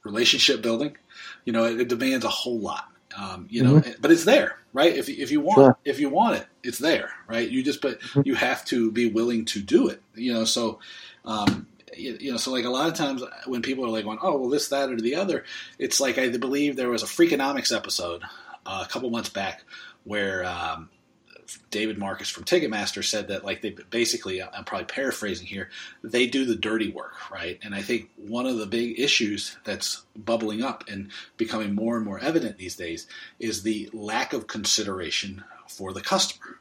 relationship 0.04 0.62
building. 0.62 0.98
You 1.46 1.54
know, 1.54 1.66
it, 1.66 1.82
it 1.82 1.88
demands 1.88 2.26
a 2.26 2.30
whole 2.30 2.60
lot. 2.60 2.86
Um, 3.18 3.48
you 3.50 3.64
know, 3.64 3.80
mm-hmm. 3.80 4.02
but 4.02 4.12
it's 4.12 4.24
there, 4.24 4.60
right? 4.72 4.96
If 4.96 5.10
if 5.10 5.32
you 5.32 5.42
want 5.42 5.58
sure. 5.58 5.78
if 5.84 6.00
you 6.00 6.10
want 6.10 6.38
it, 6.38 6.46
it's 6.62 6.78
there, 6.78 7.12
right? 7.28 7.50
You 7.50 7.64
just 7.64 7.82
but 7.82 8.00
mm-hmm. 8.00 8.22
you 8.24 8.36
have 8.36 8.64
to 8.66 8.92
be 8.92 9.10
willing 9.10 9.46
to 9.46 9.62
do 9.62 9.88
it. 9.88 10.00
You 10.14 10.34
know, 10.34 10.46
so 10.46 10.80
um, 11.26 11.68
you, 11.98 12.18
you, 12.20 12.32
know, 12.32 12.38
so 12.38 12.52
like 12.52 12.66
a 12.66 12.70
lot 12.70 12.88
of 12.88 12.94
times 12.94 13.24
when 13.48 13.62
people 13.64 13.86
are 13.86 13.90
like 13.90 14.06
going, 14.06 14.20
oh 14.22 14.38
well, 14.38 14.50
this, 14.50 14.70
that, 14.70 14.92
or 14.92 14.98
the 14.98 15.16
other, 15.16 15.44
it's 15.80 16.00
like 16.00 16.18
I 16.20 16.30
believe 16.30 16.76
there 16.76 16.90
was 16.90 17.02
a 17.02 17.08
Freakonomics 17.08 17.76
episode 17.76 18.24
uh, 18.66 18.84
a 18.86 18.90
couple 18.90 19.10
months 19.10 19.30
back 19.30 19.64
where 20.10 20.44
um, 20.44 20.90
David 21.70 22.00
Marcus 22.00 22.30
from 22.30 22.44
Ticketmaster 22.44 23.04
said 23.04 23.28
that 23.28 23.46
like 23.46 23.62
they 23.62 23.76
basically 23.92 24.42
I'm 24.42 24.64
probably 24.64 24.86
paraphrasing 24.86 25.46
here 25.46 25.70
they 26.04 26.26
do 26.26 26.46
the 26.46 26.56
dirty 26.56 26.90
work 26.90 27.32
right 27.32 27.60
and 27.62 27.76
I 27.76 27.84
think 27.84 28.10
one 28.18 28.48
of 28.48 28.58
the 28.58 28.66
big 28.66 29.00
issues 29.00 29.56
that's 29.64 30.04
bubbling 30.16 30.64
up 30.64 30.84
and 30.90 31.12
becoming 31.38 31.76
more 31.76 31.96
and 31.96 32.06
more 32.06 32.20
evident 32.20 32.58
these 32.58 32.76
days 32.76 33.06
is 33.40 33.62
the 33.62 33.88
lack 33.94 34.34
of 34.34 34.48
consideration 34.48 35.44
for 35.68 35.94
the 35.94 36.02
customer 36.02 36.60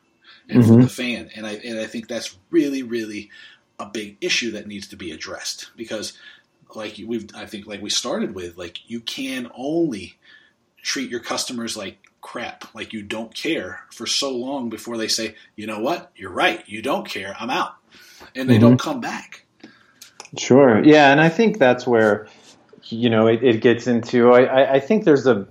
and 0.50 0.62
mm-hmm. 0.62 0.74
for 0.74 0.82
the 0.82 0.88
fan 0.90 1.30
and 1.34 1.46
I 1.46 1.54
and 1.54 1.78
I 1.78 1.86
think 1.86 2.06
that's 2.06 2.36
really 2.50 2.82
really 2.82 3.30
a 3.78 3.86
big 3.86 4.18
issue 4.20 4.50
that 4.52 4.66
needs 4.66 4.88
to 4.88 4.96
be 4.96 5.10
addressed 5.10 5.70
because 5.74 6.12
like 6.74 7.00
we've 7.06 7.30
I 7.34 7.46
think 7.46 7.66
like 7.66 7.80
we 7.80 7.90
started 7.90 8.34
with 8.34 8.58
like 8.58 8.90
you 8.90 9.00
can 9.00 9.50
only 9.54 10.18
treat 10.82 11.10
your 11.10 11.20
customers 11.20 11.76
like 11.76 12.07
crap, 12.28 12.74
like 12.74 12.92
you 12.92 13.00
don't 13.00 13.34
care 13.34 13.80
for 13.90 14.06
so 14.06 14.30
long 14.30 14.68
before 14.68 14.98
they 14.98 15.08
say, 15.08 15.34
you 15.56 15.66
know 15.66 15.80
what, 15.80 16.12
you're 16.14 16.30
right, 16.30 16.62
you 16.68 16.82
don't 16.82 17.08
care, 17.08 17.34
I'm 17.40 17.48
out. 17.48 17.74
And 18.34 18.50
they 18.50 18.56
mm-hmm. 18.56 18.64
don't 18.64 18.78
come 18.78 19.00
back. 19.00 19.46
Sure. 20.36 20.84
Yeah. 20.84 21.10
And 21.10 21.22
I 21.22 21.30
think 21.30 21.56
that's 21.58 21.86
where, 21.86 22.28
you 22.84 23.08
know, 23.08 23.28
it, 23.28 23.42
it 23.42 23.62
gets 23.62 23.86
into, 23.86 24.30
I, 24.30 24.74
I, 24.74 24.78
think 24.78 25.04
there's 25.04 25.26
a 25.26 25.48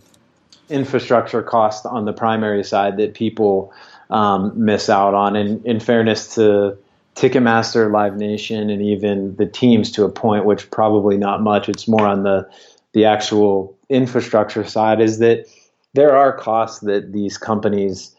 infrastructure 0.69 1.41
cost 1.41 1.87
on 1.87 2.05
the 2.05 2.13
primary 2.13 2.63
side 2.63 2.97
that 2.97 3.15
people 3.15 3.73
um, 4.11 4.53
miss 4.63 4.87
out 4.87 5.15
on. 5.15 5.35
And 5.35 5.65
in 5.65 5.79
fairness 5.79 6.35
to 6.35 6.77
Ticketmaster, 7.15 7.91
Live 7.91 8.17
Nation, 8.17 8.69
and 8.69 8.83
even 8.83 9.35
the 9.37 9.47
teams 9.47 9.89
to 9.93 10.03
a 10.03 10.09
point, 10.09 10.45
which 10.45 10.69
probably 10.69 11.17
not 11.17 11.41
much, 11.41 11.69
it's 11.69 11.87
more 11.87 12.05
on 12.05 12.21
the, 12.21 12.47
the 12.93 13.05
actual 13.05 13.75
infrastructure 13.89 14.63
side 14.63 15.01
is 15.01 15.17
that 15.17 15.47
there 15.93 16.15
are 16.15 16.35
costs 16.37 16.79
that 16.81 17.11
these 17.11 17.37
companies 17.37 18.15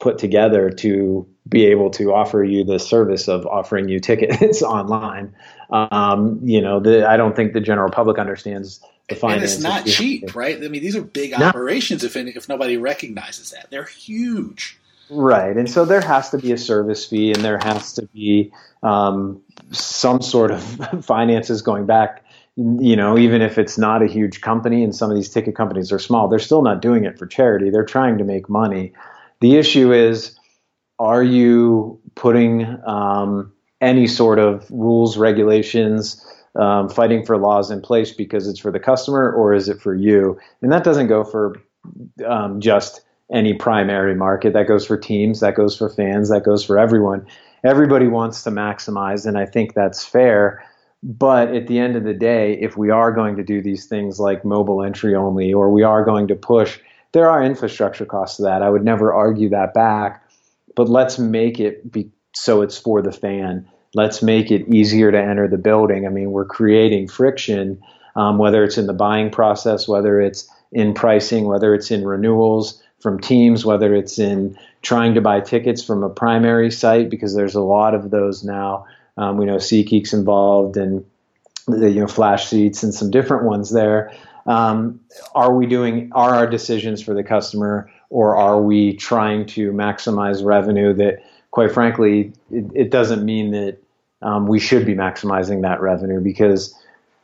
put 0.00 0.18
together 0.18 0.70
to 0.70 1.26
be 1.48 1.66
able 1.66 1.90
to 1.90 2.12
offer 2.12 2.42
you 2.42 2.64
the 2.64 2.78
service 2.78 3.28
of 3.28 3.46
offering 3.46 3.88
you 3.88 4.00
tickets 4.00 4.62
online. 4.62 5.34
Um, 5.70 6.40
you 6.42 6.60
know, 6.60 6.80
the, 6.80 7.08
I 7.08 7.16
don't 7.16 7.36
think 7.36 7.52
the 7.52 7.60
general 7.60 7.90
public 7.90 8.18
understands 8.18 8.80
the 9.08 9.14
finance. 9.14 9.42
And 9.42 9.44
it's 9.44 9.62
not 9.62 9.86
cheap, 9.86 10.34
right? 10.34 10.56
I 10.56 10.68
mean, 10.68 10.82
these 10.82 10.96
are 10.96 11.02
big 11.02 11.38
no. 11.38 11.46
operations. 11.46 12.02
If 12.02 12.16
any, 12.16 12.30
if 12.30 12.48
nobody 12.48 12.76
recognizes 12.76 13.50
that, 13.50 13.70
they're 13.70 13.84
huge. 13.84 14.78
Right, 15.12 15.56
and 15.56 15.68
so 15.68 15.84
there 15.84 16.00
has 16.00 16.30
to 16.30 16.38
be 16.38 16.52
a 16.52 16.58
service 16.58 17.04
fee, 17.04 17.32
and 17.32 17.44
there 17.44 17.58
has 17.58 17.94
to 17.94 18.06
be 18.06 18.52
um, 18.84 19.42
some 19.72 20.22
sort 20.22 20.52
of 20.52 20.62
finances 21.04 21.62
going 21.62 21.86
back 21.86 22.24
you 22.60 22.94
know, 22.94 23.16
even 23.16 23.40
if 23.40 23.56
it's 23.56 23.78
not 23.78 24.02
a 24.02 24.06
huge 24.06 24.42
company 24.42 24.84
and 24.84 24.94
some 24.94 25.10
of 25.10 25.16
these 25.16 25.30
ticket 25.30 25.56
companies 25.56 25.90
are 25.92 25.98
small, 25.98 26.28
they're 26.28 26.38
still 26.38 26.60
not 26.60 26.82
doing 26.82 27.04
it 27.04 27.18
for 27.18 27.26
charity. 27.26 27.70
They're 27.70 27.84
trying 27.84 28.18
to 28.18 28.24
make 28.24 28.50
money. 28.50 28.92
The 29.40 29.56
issue 29.56 29.92
is, 29.92 30.38
are 30.98 31.22
you 31.22 31.98
putting 32.14 32.78
um, 32.86 33.52
any 33.80 34.06
sort 34.06 34.38
of 34.38 34.70
rules, 34.70 35.16
regulations, 35.16 36.22
um, 36.54 36.90
fighting 36.90 37.24
for 37.24 37.38
laws 37.38 37.70
in 37.70 37.80
place 37.80 38.12
because 38.12 38.46
it's 38.46 38.60
for 38.60 38.70
the 38.70 38.80
customer 38.80 39.32
or 39.32 39.54
is 39.54 39.70
it 39.70 39.80
for 39.80 39.94
you? 39.94 40.38
And 40.60 40.70
that 40.70 40.84
doesn't 40.84 41.06
go 41.06 41.24
for 41.24 41.56
um, 42.26 42.60
just 42.60 43.00
any 43.32 43.54
primary 43.54 44.14
market. 44.14 44.52
That 44.52 44.68
goes 44.68 44.86
for 44.86 44.98
teams, 44.98 45.40
that 45.40 45.54
goes 45.54 45.78
for 45.78 45.88
fans, 45.88 46.28
that 46.28 46.44
goes 46.44 46.62
for 46.62 46.78
everyone. 46.78 47.26
Everybody 47.64 48.08
wants 48.08 48.42
to 48.42 48.50
maximize, 48.50 49.26
and 49.26 49.38
I 49.38 49.46
think 49.46 49.74
that's 49.74 50.04
fair. 50.04 50.64
But 51.02 51.54
at 51.54 51.66
the 51.66 51.78
end 51.78 51.96
of 51.96 52.04
the 52.04 52.12
day, 52.14 52.58
if 52.60 52.76
we 52.76 52.90
are 52.90 53.10
going 53.10 53.36
to 53.36 53.42
do 53.42 53.62
these 53.62 53.86
things 53.86 54.20
like 54.20 54.44
mobile 54.44 54.82
entry 54.82 55.14
only, 55.14 55.52
or 55.52 55.70
we 55.70 55.82
are 55.82 56.04
going 56.04 56.28
to 56.28 56.34
push, 56.34 56.78
there 57.12 57.28
are 57.28 57.42
infrastructure 57.42 58.04
costs 58.04 58.36
to 58.36 58.42
that. 58.42 58.62
I 58.62 58.68
would 58.68 58.84
never 58.84 59.12
argue 59.12 59.48
that 59.48 59.72
back. 59.72 60.22
But 60.76 60.88
let's 60.88 61.18
make 61.18 61.58
it 61.58 61.90
be 61.90 62.10
so 62.34 62.62
it's 62.62 62.78
for 62.78 63.02
the 63.02 63.12
fan. 63.12 63.68
Let's 63.94 64.22
make 64.22 64.50
it 64.50 64.72
easier 64.72 65.10
to 65.10 65.18
enter 65.18 65.48
the 65.48 65.58
building. 65.58 66.06
I 66.06 66.10
mean, 66.10 66.30
we're 66.30 66.44
creating 66.44 67.08
friction, 67.08 67.82
um, 68.14 68.38
whether 68.38 68.62
it's 68.62 68.78
in 68.78 68.86
the 68.86 68.92
buying 68.92 69.30
process, 69.30 69.88
whether 69.88 70.20
it's 70.20 70.48
in 70.70 70.94
pricing, 70.94 71.46
whether 71.46 71.74
it's 71.74 71.90
in 71.90 72.06
renewals 72.06 72.80
from 73.00 73.18
teams, 73.18 73.64
whether 73.64 73.94
it's 73.94 74.18
in 74.18 74.56
trying 74.82 75.14
to 75.14 75.20
buy 75.20 75.40
tickets 75.40 75.82
from 75.82 76.04
a 76.04 76.10
primary 76.10 76.70
site, 76.70 77.10
because 77.10 77.34
there's 77.34 77.54
a 77.54 77.60
lot 77.60 77.94
of 77.94 78.10
those 78.10 78.44
now 78.44 78.86
um, 79.20 79.36
we 79.36 79.44
know 79.44 79.56
SeatGeek's 79.56 80.14
involved 80.14 80.78
and 80.78 81.04
the, 81.66 81.90
you 81.90 82.00
know 82.00 82.06
Flash 82.06 82.48
Seats 82.48 82.82
and 82.82 82.94
some 82.94 83.10
different 83.10 83.44
ones 83.44 83.70
there. 83.70 84.12
Um, 84.46 85.00
are 85.34 85.54
we 85.54 85.66
doing 85.66 86.10
are 86.12 86.34
our 86.34 86.46
decisions 86.46 87.02
for 87.02 87.12
the 87.12 87.22
customer 87.22 87.90
or 88.08 88.36
are 88.36 88.60
we 88.60 88.94
trying 88.94 89.44
to 89.46 89.72
maximize 89.72 90.42
revenue 90.42 90.94
that 90.94 91.22
quite 91.50 91.70
frankly 91.72 92.32
it, 92.50 92.64
it 92.74 92.90
doesn't 92.90 93.22
mean 93.22 93.50
that 93.50 93.76
um, 94.22 94.46
we 94.46 94.58
should 94.58 94.86
be 94.86 94.94
maximizing 94.94 95.62
that 95.62 95.82
revenue 95.82 96.20
because 96.20 96.74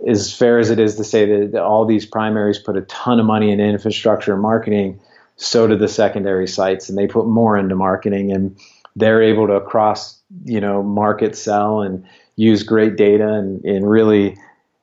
as 0.06 0.32
fair 0.32 0.58
as 0.58 0.68
it 0.68 0.78
is 0.78 0.96
to 0.96 1.04
say 1.04 1.46
that 1.46 1.62
all 1.62 1.86
these 1.86 2.04
primaries 2.04 2.58
put 2.58 2.76
a 2.76 2.82
ton 2.82 3.18
of 3.18 3.24
money 3.24 3.50
in 3.50 3.60
infrastructure 3.60 4.34
and 4.34 4.42
marketing 4.42 5.00
so 5.36 5.66
do 5.66 5.76
the 5.76 5.88
secondary 5.88 6.46
sites 6.46 6.90
and 6.90 6.98
they 6.98 7.06
put 7.06 7.26
more 7.26 7.56
into 7.56 7.74
marketing 7.74 8.32
and 8.32 8.58
they're 8.96 9.22
able 9.22 9.46
to 9.46 9.60
cross 9.60 10.20
you 10.44 10.60
know 10.60 10.82
market 10.82 11.36
sell 11.36 11.80
and 11.80 12.04
use 12.36 12.62
great 12.62 12.96
data 12.96 13.28
and, 13.34 13.64
and 13.64 13.88
really 13.88 14.36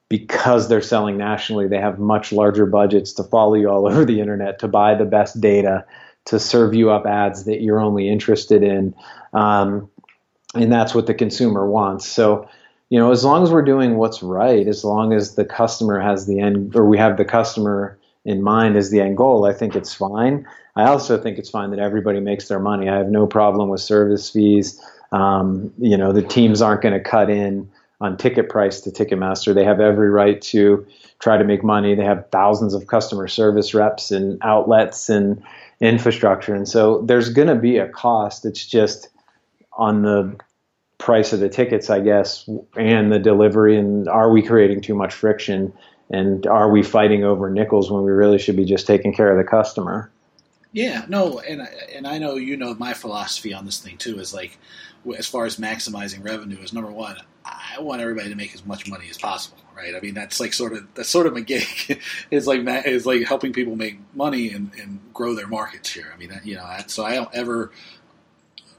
because 0.10 0.70
they're 0.70 0.82
selling 0.82 1.18
nationally 1.18 1.68
they 1.68 1.80
have 1.80 2.00
much 2.00 2.32
larger 2.32 2.66
budgets 2.66 3.12
to 3.12 3.24
follow 3.24 3.56
you 3.56 3.68
all 3.68 3.88
over 3.92 4.06
the 4.06 4.22
internet 4.22 4.60
to 4.60 4.68
buy 4.68 4.96
the 4.96 5.06
best 5.06 5.42
data 5.42 5.86
to 6.26 6.40
serve 6.40 6.74
you 6.74 6.90
up 6.90 7.06
ads 7.06 7.44
that 7.46 7.62
you're 7.62 7.82
only 7.82 8.08
interested 8.08 8.64
in. 8.64 8.96
Um, 9.34 9.90
and 10.56 10.72
that's 10.72 10.96
what 10.96 11.06
the 11.06 11.14
consumer 11.14 11.70
wants. 11.70 12.06
So 12.06 12.48
you 12.90 13.00
know 13.00 13.12
as 13.12 13.26
long 13.26 13.42
as 13.42 13.50
we're 13.50 13.64
doing 13.64 13.96
what's 13.96 14.22
right 14.22 14.68
as 14.68 14.84
long 14.84 15.14
as 15.14 15.34
the 15.34 15.46
customer 15.46 16.00
has 16.00 16.28
the 16.28 16.40
end 16.40 16.76
or 16.76 16.86
we 16.86 16.96
have 16.98 17.18
the 17.18 17.26
customer 17.26 17.98
in 18.24 18.44
mind 18.44 18.78
as 18.78 18.92
the 18.92 19.00
end 19.00 19.18
goal 19.18 19.46
i 19.46 19.54
think 19.54 19.76
it's 19.76 19.96
fine 19.96 20.46
i 20.76 20.84
also 20.84 21.18
think 21.18 21.38
it's 21.38 21.50
fine 21.50 21.72
that 21.72 21.80
everybody 21.80 22.20
makes 22.20 22.48
their 22.48 22.60
money 22.60 22.90
i 22.90 22.98
have 22.98 23.10
no 23.10 23.28
problem 23.28 23.70
with 23.70 23.82
service 23.82 24.30
fees 24.30 24.80
um, 25.14 25.72
you 25.78 25.96
know, 25.96 26.12
the 26.12 26.24
teams 26.24 26.62
aren't 26.62 26.82
going 26.82 26.96
to 26.96 27.00
cut 27.00 27.30
in 27.30 27.70
on 28.02 28.18
ticket 28.18 28.50
price 28.50 28.82
to 28.82 28.90
Ticketmaster. 28.90 29.54
They 29.54 29.64
have 29.64 29.80
every 29.80 30.10
right 30.10 30.42
to 30.42 30.86
try 31.20 31.38
to 31.38 31.44
make 31.44 31.64
money. 31.64 31.96
They 31.96 32.04
have 32.04 32.28
thousands 32.32 32.74
of 32.74 32.88
customer 32.88 33.28
service 33.28 33.74
reps 33.74 34.12
and 34.12 34.40
outlets 34.42 35.10
and 35.10 35.42
infrastructure. 35.80 36.56
And 36.56 36.68
so 36.68 37.04
there's 37.04 37.30
going 37.30 37.48
to 37.48 37.56
be 37.56 37.78
a 37.78 37.88
cost. 37.88 38.44
It's 38.44 38.66
just 38.66 39.10
on 39.74 40.02
the 40.02 40.36
price 40.98 41.32
of 41.32 41.40
the 41.40 41.50
tickets, 41.50 41.92
I 41.92 42.00
guess, 42.00 42.50
and 42.76 43.14
the 43.14 43.20
delivery. 43.20 43.78
And 43.78 44.10
are 44.10 44.32
we 44.32 44.42
creating 44.42 44.82
too 44.82 44.96
much 44.96 45.14
friction? 45.14 45.72
And 46.10 46.48
are 46.48 46.72
we 46.72 46.82
fighting 46.82 47.24
over 47.24 47.52
nickels 47.52 47.92
when 47.92 48.04
we 48.04 48.12
really 48.12 48.40
should 48.40 48.56
be 48.56 48.66
just 48.66 48.88
taking 48.88 49.14
care 49.14 49.32
of 49.32 49.38
the 49.38 49.50
customer? 49.50 50.12
Yeah, 50.74 51.06
no, 51.08 51.40
and 51.40 51.62
I, 51.62 51.70
and 51.96 52.08
I 52.08 52.18
know 52.18 52.36
you 52.36 52.58
know 52.58 52.74
my 52.74 52.94
philosophy 52.94 53.54
on 53.54 53.66
this 53.66 53.80
thing 53.80 53.96
too 53.98 54.20
is 54.20 54.34
like, 54.34 54.58
as 55.18 55.28
far 55.28 55.46
as 55.46 55.58
maximizing 55.58 56.24
revenue 56.26 56.60
is 56.60 56.74
number 56.74 56.92
one. 56.92 57.18
I 57.46 57.80
want 57.82 58.02
everybody 58.02 58.30
to 58.30 58.36
make 58.36 58.54
as 58.54 58.66
much 58.66 58.90
money 58.90 59.08
as 59.10 59.18
possible, 59.18 59.58
right? 59.76 59.96
I 59.96 60.00
mean, 60.00 60.14
that's 60.14 60.40
like 60.40 60.54
sort 60.54 60.74
of 60.74 60.88
that's 60.96 61.10
sort 61.10 61.28
of 61.28 61.34
my 61.34 61.42
gig 61.42 62.02
is 62.32 62.48
like 62.48 62.62
is 62.86 63.06
like 63.06 63.24
helping 63.24 63.54
people 63.54 63.76
make 63.76 64.00
money 64.16 64.52
and, 64.52 64.72
and 64.82 65.00
grow 65.14 65.36
their 65.36 65.48
markets 65.48 65.92
here. 65.92 66.12
I 66.14 66.18
mean, 66.18 66.32
you 66.44 66.56
know, 66.56 66.66
so 66.88 67.06
I 67.06 67.16
don't 67.16 67.34
ever 67.34 67.72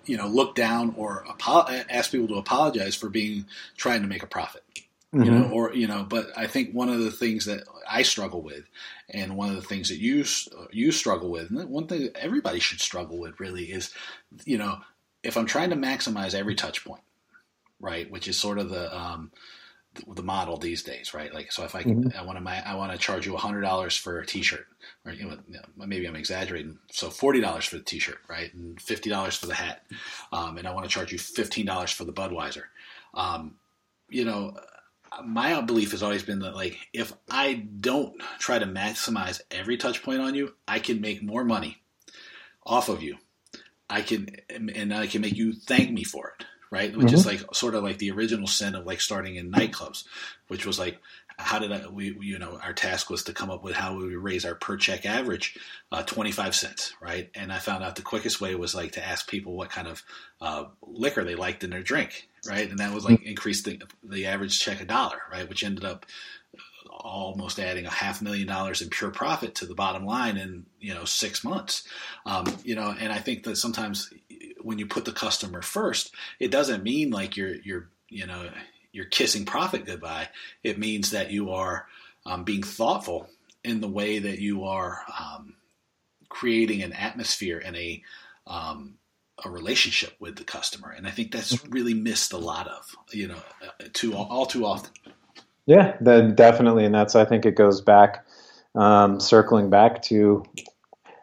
you 0.06 0.16
know 0.16 0.26
look 0.26 0.54
down 0.54 0.94
or 0.96 1.24
ask 1.90 2.10
people 2.10 2.28
to 2.28 2.34
apologize 2.34 2.94
for 2.94 3.08
being 3.08 3.46
trying 3.76 4.02
to 4.02 4.08
make 4.08 4.22
a 4.22 4.26
profit 4.26 4.62
mm-hmm. 5.14 5.22
you 5.22 5.30
know 5.30 5.48
or 5.50 5.74
you 5.74 5.86
know 5.86 6.04
but 6.08 6.26
i 6.36 6.46
think 6.46 6.72
one 6.72 6.88
of 6.88 7.00
the 7.00 7.10
things 7.10 7.46
that 7.46 7.64
i 7.88 8.02
struggle 8.02 8.42
with 8.42 8.64
and 9.10 9.36
one 9.36 9.50
of 9.50 9.56
the 9.56 9.62
things 9.62 9.88
that 9.88 9.98
you 9.98 10.24
you 10.72 10.92
struggle 10.92 11.30
with 11.30 11.50
and 11.50 11.68
one 11.68 11.86
thing 11.86 12.02
that 12.02 12.16
everybody 12.16 12.58
should 12.58 12.80
struggle 12.80 13.18
with 13.18 13.38
really 13.40 13.64
is 13.64 13.92
you 14.44 14.58
know 14.58 14.78
if 15.22 15.36
i'm 15.36 15.46
trying 15.46 15.70
to 15.70 15.76
maximize 15.76 16.34
every 16.34 16.54
touch 16.54 16.84
point 16.84 17.02
right 17.80 18.10
which 18.10 18.28
is 18.28 18.36
sort 18.36 18.58
of 18.58 18.68
the 18.70 18.96
um, 18.96 19.30
the 20.14 20.22
model 20.22 20.56
these 20.56 20.82
days, 20.82 21.14
right? 21.14 21.32
Like, 21.32 21.52
so 21.52 21.64
if 21.64 21.74
I 21.74 21.82
mm-hmm. 21.82 22.16
I 22.18 22.22
want 22.22 22.44
to 22.44 22.68
I 22.68 22.74
want 22.74 22.92
to 22.92 22.98
charge 22.98 23.26
you 23.26 23.36
hundred 23.36 23.62
dollars 23.62 23.96
for 23.96 24.18
a 24.18 24.26
T-shirt, 24.26 24.66
or 25.04 25.12
you 25.12 25.26
know, 25.26 25.38
maybe 25.76 26.06
I'm 26.06 26.16
exaggerating. 26.16 26.78
So 26.90 27.10
forty 27.10 27.40
dollars 27.40 27.66
for 27.66 27.76
the 27.76 27.84
T-shirt, 27.84 28.18
right, 28.28 28.52
and 28.54 28.80
fifty 28.80 29.10
dollars 29.10 29.36
for 29.36 29.46
the 29.46 29.54
hat, 29.54 29.84
um, 30.32 30.58
and 30.58 30.66
I 30.66 30.72
want 30.72 30.84
to 30.84 30.90
charge 30.90 31.12
you 31.12 31.18
fifteen 31.18 31.66
dollars 31.66 31.90
for 31.90 32.04
the 32.04 32.12
Budweiser. 32.12 32.64
Um, 33.14 33.56
you 34.08 34.24
know, 34.24 34.56
my 35.24 35.60
belief 35.60 35.92
has 35.92 36.02
always 36.02 36.22
been 36.22 36.40
that 36.40 36.54
like 36.54 36.78
if 36.92 37.12
I 37.30 37.54
don't 37.54 38.20
try 38.38 38.58
to 38.58 38.66
maximize 38.66 39.40
every 39.50 39.76
touch 39.76 40.02
point 40.02 40.20
on 40.20 40.34
you, 40.34 40.54
I 40.66 40.78
can 40.78 41.00
make 41.00 41.22
more 41.22 41.44
money 41.44 41.78
off 42.64 42.88
of 42.88 43.02
you. 43.02 43.18
I 43.88 44.00
can 44.00 44.28
and 44.48 44.94
I 44.94 45.06
can 45.06 45.20
make 45.20 45.36
you 45.36 45.52
thank 45.52 45.90
me 45.90 46.04
for 46.04 46.34
it 46.38 46.46
right? 46.74 46.96
Which 46.96 47.06
mm-hmm. 47.06 47.14
is 47.14 47.24
like 47.24 47.54
sort 47.54 47.76
of 47.76 47.84
like 47.84 47.98
the 47.98 48.10
original 48.10 48.48
sin 48.48 48.74
of 48.74 48.84
like 48.84 49.00
starting 49.00 49.36
in 49.36 49.52
nightclubs, 49.52 50.02
which 50.48 50.66
was 50.66 50.76
like, 50.76 50.98
how 51.38 51.60
did 51.60 51.70
I, 51.70 51.86
we, 51.86 52.16
you 52.20 52.38
know, 52.38 52.58
our 52.60 52.72
task 52.72 53.10
was 53.10 53.22
to 53.24 53.32
come 53.32 53.48
up 53.48 53.62
with 53.62 53.76
how 53.76 53.96
we 53.96 54.06
would 54.06 54.24
raise 54.24 54.44
our 54.44 54.56
per 54.56 54.76
check 54.76 55.06
average 55.06 55.56
uh, 55.92 56.02
25 56.02 56.52
cents, 56.52 56.92
right? 57.00 57.30
And 57.34 57.52
I 57.52 57.60
found 57.60 57.84
out 57.84 57.94
the 57.94 58.02
quickest 58.02 58.40
way 58.40 58.56
was 58.56 58.74
like 58.74 58.92
to 58.92 59.06
ask 59.06 59.28
people 59.28 59.56
what 59.56 59.70
kind 59.70 59.86
of 59.86 60.02
uh, 60.40 60.64
liquor 60.82 61.22
they 61.22 61.36
liked 61.36 61.62
in 61.62 61.70
their 61.70 61.82
drink, 61.82 62.28
right? 62.48 62.68
And 62.68 62.78
that 62.78 62.94
was 62.94 63.04
like 63.04 63.20
mm-hmm. 63.20 63.62
the, 63.64 63.82
the 64.02 64.26
average 64.26 64.58
check 64.58 64.80
a 64.80 64.84
dollar, 64.84 65.20
right? 65.30 65.48
Which 65.48 65.64
ended 65.64 65.84
up 65.84 66.06
almost 66.90 67.58
adding 67.58 67.86
a 67.86 67.90
half 67.90 68.22
million 68.22 68.46
dollars 68.46 68.80
in 68.80 68.88
pure 68.88 69.10
profit 69.10 69.54
to 69.56 69.66
the 69.66 69.74
bottom 69.74 70.06
line 70.06 70.36
in 70.36 70.64
you 70.78 70.94
know 70.94 71.04
six 71.04 71.42
months 71.42 71.86
um, 72.24 72.46
you 72.62 72.74
know 72.74 72.94
and 72.98 73.12
i 73.12 73.18
think 73.18 73.42
that 73.42 73.56
sometimes 73.56 74.10
when 74.64 74.78
you 74.78 74.86
put 74.86 75.04
the 75.04 75.12
customer 75.12 75.60
first, 75.60 76.14
it 76.40 76.50
doesn't 76.50 76.82
mean 76.82 77.10
like 77.10 77.36
you're 77.36 77.54
you're 77.56 77.90
you 78.08 78.26
know 78.26 78.48
you're 78.92 79.04
kissing 79.04 79.44
profit 79.44 79.84
goodbye. 79.84 80.28
It 80.62 80.78
means 80.78 81.10
that 81.10 81.30
you 81.30 81.52
are 81.52 81.86
um, 82.26 82.44
being 82.44 82.62
thoughtful 82.62 83.28
in 83.62 83.80
the 83.80 83.88
way 83.88 84.18
that 84.18 84.38
you 84.38 84.64
are 84.64 85.02
um, 85.20 85.54
creating 86.28 86.82
an 86.82 86.92
atmosphere 86.92 87.62
and 87.64 87.76
a 87.76 88.02
um, 88.46 88.94
a 89.44 89.50
relationship 89.50 90.14
with 90.20 90.36
the 90.36 90.44
customer. 90.44 90.90
And 90.90 91.06
I 91.06 91.10
think 91.10 91.32
that's 91.32 91.54
mm-hmm. 91.54 91.72
really 91.72 91.94
missed 91.94 92.32
a 92.32 92.38
lot 92.38 92.68
of 92.68 92.94
you 93.12 93.28
know 93.28 93.42
uh, 93.62 93.84
too 93.92 94.14
all 94.14 94.46
too 94.46 94.66
often. 94.66 94.90
Yeah, 95.66 95.96
that 96.02 96.36
definitely, 96.36 96.84
and 96.84 96.94
that's 96.94 97.14
I 97.14 97.24
think 97.24 97.46
it 97.46 97.56
goes 97.56 97.80
back, 97.80 98.24
um, 98.74 99.18
circling 99.18 99.70
back 99.70 100.02
to, 100.02 100.44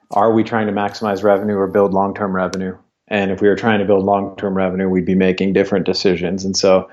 are 0.09 0.33
we 0.33 0.43
trying 0.43 0.65
to 0.65 0.73
maximize 0.73 1.23
revenue 1.23 1.55
or 1.55 1.67
build 1.67 1.93
long 1.93 2.15
term 2.15 2.35
revenue? 2.35 2.75
And 3.07 3.29
if 3.29 3.41
we 3.41 3.47
were 3.47 3.55
trying 3.55 3.79
to 3.79 3.85
build 3.85 4.03
long 4.03 4.35
term 4.37 4.55
revenue, 4.55 4.89
we'd 4.89 5.05
be 5.05 5.15
making 5.15 5.53
different 5.53 5.85
decisions. 5.85 6.43
And 6.43 6.57
so 6.57 6.89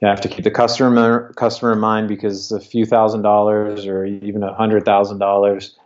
you 0.00 0.08
have 0.08 0.20
to 0.22 0.28
keep 0.28 0.44
the 0.44 0.50
customer 0.50 1.32
customer 1.34 1.72
in 1.72 1.78
mind 1.78 2.08
because 2.08 2.50
a 2.50 2.60
few 2.60 2.84
thousand 2.84 3.22
dollars 3.22 3.86
or 3.86 4.04
even 4.04 4.42
a 4.42 4.54
hundred 4.54 4.84
thousand 4.84 5.18
dollars 5.18 5.76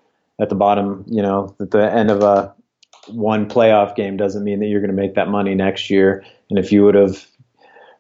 at 0.41 0.49
the 0.49 0.55
bottom, 0.55 1.05
you 1.09 1.21
know, 1.21 1.55
at 1.61 1.73
the 1.73 1.93
end 1.93 2.11
of 2.11 2.23
a 2.23 2.55
one 3.09 3.49
playoff 3.49 3.97
game 3.97 4.17
doesn't 4.17 4.45
mean 4.45 4.61
that 4.61 4.67
you're 4.67 4.81
going 4.81 4.95
to 4.95 5.01
make 5.01 5.15
that 5.15 5.29
money 5.29 5.55
next 5.55 5.91
year. 5.91 6.25
And 6.51 6.59
if 6.59 6.73
you 6.73 6.85
would 6.85 6.95
have 6.95 7.27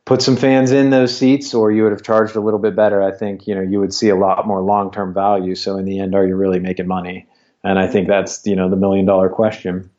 put 0.04 0.22
some 0.22 0.36
fans 0.36 0.72
in 0.72 0.90
those 0.90 1.16
seats 1.16 1.54
or 1.54 1.72
you 1.72 1.82
would 1.82 1.92
have 1.92 2.02
charged 2.02 2.36
a 2.36 2.40
little 2.40 2.60
bit 2.60 2.76
better, 2.76 3.02
I 3.02 3.10
think, 3.10 3.46
you 3.46 3.54
know, 3.54 3.60
you 3.60 3.80
would 3.80 3.94
see 3.94 4.08
a 4.08 4.16
lot 4.16 4.46
more 4.46 4.60
long 4.60 4.90
term 4.90 5.12
value. 5.14 5.54
So 5.54 5.76
in 5.76 5.84
the 5.84 6.00
end, 6.00 6.14
are 6.14 6.26
you 6.26 6.36
really 6.36 6.60
making 6.60 6.86
money? 6.86 7.26
And 7.64 7.78
I 7.78 7.86
think 7.86 8.08
that's, 8.08 8.44
you 8.46 8.56
know, 8.56 8.68
the 8.68 8.76
million 8.76 9.06
dollar 9.06 9.28
question. 9.28 9.90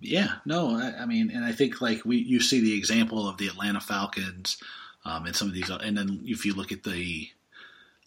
Yeah, 0.00 0.34
no, 0.44 0.76
I, 0.76 1.02
I, 1.02 1.06
mean, 1.06 1.30
and 1.30 1.44
I 1.44 1.52
think 1.52 1.80
like 1.80 2.04
we 2.04 2.18
you 2.18 2.40
see 2.40 2.60
the 2.60 2.76
example 2.76 3.28
of 3.28 3.36
the 3.36 3.48
Atlanta 3.48 3.80
Falcons 3.80 4.62
um, 5.04 5.26
and 5.26 5.34
some 5.34 5.48
of 5.48 5.54
these, 5.54 5.70
and 5.70 5.96
then 5.96 6.20
if 6.24 6.44
you 6.44 6.54
look 6.54 6.70
at 6.70 6.84
the 6.84 7.28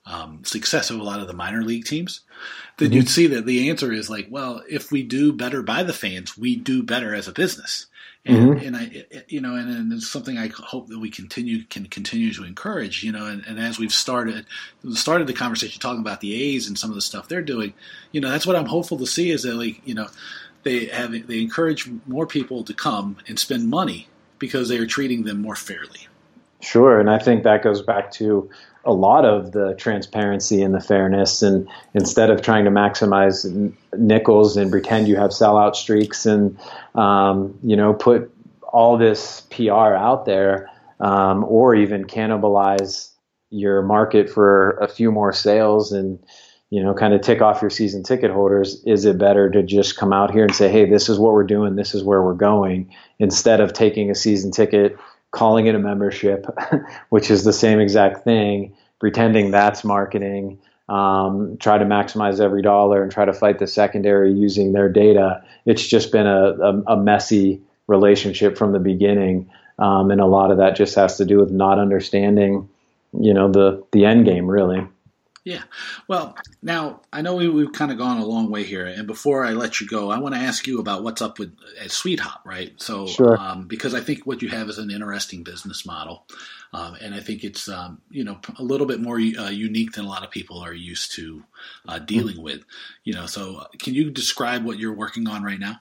um, 0.06 0.44
success 0.44 0.90
of 0.90 1.00
a 1.00 1.04
lot 1.04 1.20
of 1.20 1.28
the 1.28 1.34
minor 1.34 1.62
league 1.62 1.86
teams, 1.86 2.22
then 2.78 2.90
mm-hmm. 2.90 2.98
you'd 2.98 3.10
see 3.10 3.28
that 3.28 3.46
the 3.46 3.70
answer 3.70 3.92
is 3.92 4.10
like, 4.10 4.28
well, 4.30 4.62
if 4.70 4.92
we 4.92 5.04
do 5.04 5.32
better 5.32 5.62
by 5.62 5.84
the 5.84 5.94
fans, 5.94 6.38
we 6.38 6.56
do 6.56 6.84
better 6.84 7.14
as 7.14 7.28
a 7.28 7.32
business. 7.32 7.86
And, 8.24 8.52
mm-hmm. 8.52 8.68
and 8.68 8.76
I, 8.76 9.06
you 9.28 9.42
know, 9.42 9.56
and, 9.56 9.68
and, 9.68 9.94
it's 9.94 10.08
something 10.08 10.38
I 10.38 10.48
hope 10.48 10.90
that 10.90 11.00
we 11.00 11.10
continue 11.10 11.64
can 11.64 11.88
continue 11.88 12.32
to 12.34 12.44
encourage. 12.44 13.04
You 13.04 13.12
know, 13.12 13.26
and, 13.26 13.44
and 13.48 13.58
as 13.60 13.80
we've 13.80 13.92
started 13.92 14.46
started 14.92 15.26
the 15.26 15.34
conversation 15.34 15.82
talking 15.82 16.02
about 16.02 16.22
the 16.22 16.36
A's 16.36 16.68
and 16.68 16.78
some 16.78 16.92
of 16.92 16.96
the 16.96 17.02
stuff 17.02 17.28
they're 17.28 17.42
doing, 17.42 17.74
you 18.12 18.22
know, 18.22 18.30
that's 18.30 18.46
what 18.46 18.56
I'm 18.56 18.68
hopeful 18.68 19.00
to 19.00 19.08
see 19.08 19.32
is 19.32 19.42
that 19.42 19.56
like, 19.56 19.82
you 19.88 19.96
know, 19.96 20.08
they 20.62 20.86
have 20.86 21.12
they 21.28 21.42
encourage 21.42 21.90
more 22.06 22.28
people 22.28 22.64
to 22.66 22.76
come 22.76 23.18
and 23.28 23.40
spend 23.40 23.70
money 23.70 24.08
because 24.38 24.70
they 24.70 24.78
are 24.78 24.86
treating 24.86 25.24
them 25.24 25.42
more 25.42 25.56
fairly. 25.56 26.08
Sure, 26.62 27.00
and 27.00 27.10
I 27.10 27.18
think 27.18 27.42
that 27.44 27.64
goes 27.64 27.82
back 27.82 28.12
to 28.14 28.48
a 28.86 28.94
lot 28.94 29.26
of 29.26 29.52
the 29.52 29.76
transparency 29.76 30.62
and 30.62 30.74
the 30.74 30.80
fairness. 30.80 31.42
And 31.42 31.68
instead 31.94 32.30
of 32.30 32.42
trying 32.42 32.66
to 32.66 32.72
maximize 32.72 33.74
nickels 33.98 34.58
and 34.58 34.72
pretend 34.72 35.08
you 35.08 35.16
have 35.18 35.32
sellout 35.32 35.76
streaks 35.76 36.26
and 36.26 36.58
um, 36.96 37.58
you 37.64 37.76
know 37.76 37.94
put 37.94 38.34
all 38.64 38.98
this 38.98 39.42
PR 39.52 39.94
out 39.96 40.26
there, 40.26 40.70
um, 41.00 41.44
or 41.44 41.76
even 41.76 42.06
cannibalize 42.06 43.10
your 43.50 43.82
market 43.82 44.30
for 44.30 44.72
a 44.78 44.88
few 44.88 45.12
more 45.12 45.34
sales 45.34 45.92
and 45.92 46.20
you 46.72 46.82
know, 46.82 46.94
kind 46.94 47.14
of 47.14 47.20
tick 47.22 47.42
off 47.42 47.62
your 47.62 47.70
season 47.70 48.02
ticket 48.02 48.32
holders, 48.32 48.82
is 48.86 49.04
it 49.04 49.18
better 49.18 49.50
to 49.52 49.62
just 49.62 49.98
come 49.98 50.14
out 50.14 50.32
here 50.32 50.46
and 50.46 50.56
say, 50.56 50.70
hey, 50.70 50.90
this 50.90 51.10
is 51.10 51.20
what 51.20 51.34
we're 51.34 51.44
doing, 51.44 51.76
this 51.76 51.94
is 51.94 52.02
where 52.02 52.22
we're 52.22 52.34
going, 52.34 52.90
instead 53.20 53.60
of 53.60 53.74
taking 53.74 54.10
a 54.10 54.16
season 54.16 54.52
ticket, 54.52 54.98
calling 55.32 55.68
it 55.68 55.76
a 55.76 55.80
membership, 55.80 56.46
which 57.10 57.32
is 57.32 57.44
the 57.44 57.54
same 57.54 57.80
exact 57.80 58.24
thing, 58.24 58.76
pretending 59.00 59.52
that's 59.52 59.84
marketing, 59.84 60.60
um, 60.90 61.58
try 61.58 61.78
to 61.78 61.86
maximize 61.86 62.40
every 62.42 62.62
dollar 62.62 63.02
and 63.02 63.12
try 63.12 63.24
to 63.24 63.34
fight 63.34 63.60
the 63.60 63.68
secondary 63.68 64.34
using 64.34 64.74
their 64.74 64.90
data. 64.90 65.42
It's 65.66 65.88
just 65.88 66.12
been 66.12 66.28
a, 66.28 66.52
a, 66.52 66.82
a 66.94 66.98
messy 66.98 67.62
relationship 67.88 68.58
from 68.58 68.74
the 68.74 68.80
beginning. 68.80 69.50
Um, 69.80 70.12
and 70.12 70.20
a 70.20 70.26
lot 70.26 70.52
of 70.52 70.58
that 70.58 70.76
just 70.76 70.96
has 70.96 71.18
to 71.18 71.26
do 71.26 71.38
with 71.38 71.52
not 71.52 71.80
understanding, 71.80 72.70
you 73.18 73.34
know, 73.34 73.50
the, 73.50 73.84
the 73.92 74.06
end 74.06 74.26
game 74.26 74.48
really. 74.48 74.86
Yeah. 75.44 75.64
Well, 76.08 76.38
now 76.62 77.02
I 77.12 77.24
know 77.24 77.36
we, 77.36 77.64
have 77.64 77.74
kind 77.74 77.92
of 77.92 77.98
gone 77.98 78.20
a 78.20 78.26
long 78.26 78.52
way 78.52 78.64
here, 78.64 78.86
and 78.86 79.08
before 79.08 79.44
I 79.44 79.54
let 79.54 79.82
you 79.82 79.88
go, 79.88 80.12
I 80.12 80.20
want 80.20 80.36
to 80.36 80.42
ask 80.42 80.68
you 80.68 80.80
about 80.80 81.04
what's 81.04 81.22
up 81.22 81.40
with 81.40 81.56
at 81.80 81.88
SuiteHop, 81.88 82.46
right? 82.46 82.80
So, 82.80 83.08
sure. 83.08 83.38
um, 83.38 83.68
because 83.68 83.96
I 83.96 84.02
think 84.02 84.28
what 84.28 84.44
you 84.44 84.50
have 84.50 84.70
is 84.70 84.78
an 84.78 84.92
interesting 84.92 85.42
business 85.42 85.84
model, 85.84 86.28
um, 86.74 86.96
and 87.02 87.16
I 87.16 87.22
think 87.22 87.44
it's 87.44 87.68
um, 87.68 88.02
you 88.12 88.24
know 88.24 88.40
a 88.60 88.64
little 88.64 88.86
bit 88.86 89.02
more 89.02 89.16
uh, 89.16 89.50
unique 89.50 89.94
than 89.94 90.06
a 90.06 90.08
lot 90.08 90.24
of 90.24 90.30
people 90.30 90.60
are 90.60 90.74
used 90.74 91.16
to 91.16 91.44
uh, 91.88 91.98
dealing 91.98 92.36
mm-hmm. 92.36 92.44
with. 92.44 92.64
You 93.04 93.16
know, 93.16 93.26
so 93.26 93.58
uh, 93.58 93.66
can 93.80 93.96
you 93.96 94.12
describe 94.12 94.64
what 94.64 94.78
you're 94.78 94.94
working 94.94 95.28
on 95.28 95.42
right 95.42 95.60
now? 95.60 95.80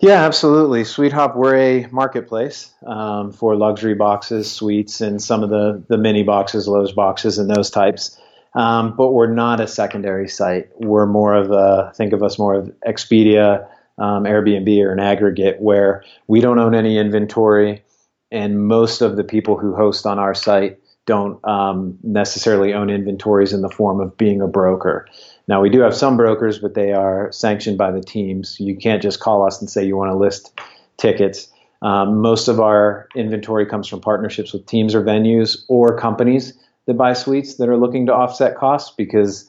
Yeah, 0.00 0.24
absolutely. 0.24 0.82
SuiteHop, 0.82 1.36
we're 1.36 1.56
a 1.56 1.86
marketplace 1.92 2.72
um, 2.84 3.32
for 3.32 3.54
luxury 3.54 3.94
boxes, 3.94 4.50
suites, 4.50 5.00
and 5.00 5.22
some 5.22 5.44
of 5.44 5.50
the 5.50 5.84
the 5.86 5.98
mini 5.98 6.24
boxes, 6.24 6.66
loge 6.66 6.96
boxes, 6.96 7.38
and 7.38 7.48
those 7.48 7.70
types. 7.70 8.20
Um, 8.56 8.96
but 8.96 9.12
we're 9.12 9.32
not 9.32 9.60
a 9.60 9.68
secondary 9.68 10.28
site. 10.28 10.70
We're 10.76 11.06
more 11.06 11.34
of 11.34 11.50
a 11.50 11.92
think 11.94 12.14
of 12.14 12.22
us 12.22 12.38
more 12.38 12.54
of 12.54 12.72
Expedia, 12.88 13.68
um, 13.98 14.24
Airbnb, 14.24 14.82
or 14.82 14.92
an 14.92 14.98
aggregate 14.98 15.60
where 15.60 16.02
we 16.26 16.40
don't 16.40 16.58
own 16.58 16.74
any 16.74 16.96
inventory, 16.96 17.84
and 18.32 18.66
most 18.66 19.02
of 19.02 19.16
the 19.16 19.24
people 19.24 19.58
who 19.58 19.74
host 19.74 20.06
on 20.06 20.18
our 20.18 20.34
site 20.34 20.80
don't 21.04 21.38
um, 21.46 21.98
necessarily 22.02 22.72
own 22.72 22.88
inventories 22.88 23.52
in 23.52 23.60
the 23.60 23.68
form 23.68 24.00
of 24.00 24.16
being 24.16 24.40
a 24.40 24.48
broker. 24.48 25.06
Now 25.46 25.60
we 25.60 25.68
do 25.68 25.80
have 25.80 25.94
some 25.94 26.16
brokers, 26.16 26.58
but 26.58 26.74
they 26.74 26.92
are 26.92 27.30
sanctioned 27.32 27.76
by 27.76 27.92
the 27.92 28.00
teams. 28.00 28.58
You 28.58 28.74
can't 28.74 29.02
just 29.02 29.20
call 29.20 29.46
us 29.46 29.60
and 29.60 29.70
say 29.70 29.84
you 29.84 29.98
want 29.98 30.10
to 30.10 30.16
list 30.16 30.58
tickets. 30.96 31.48
Um, 31.82 32.22
most 32.22 32.48
of 32.48 32.58
our 32.58 33.06
inventory 33.14 33.66
comes 33.66 33.86
from 33.86 34.00
partnerships 34.00 34.54
with 34.54 34.64
teams 34.64 34.94
or 34.94 35.02
venues 35.02 35.58
or 35.68 35.96
companies 35.96 36.54
that 36.86 36.94
buy 36.94 37.12
suites 37.12 37.56
that 37.56 37.68
are 37.68 37.76
looking 37.76 38.06
to 38.06 38.14
offset 38.14 38.56
costs 38.56 38.94
because 38.96 39.48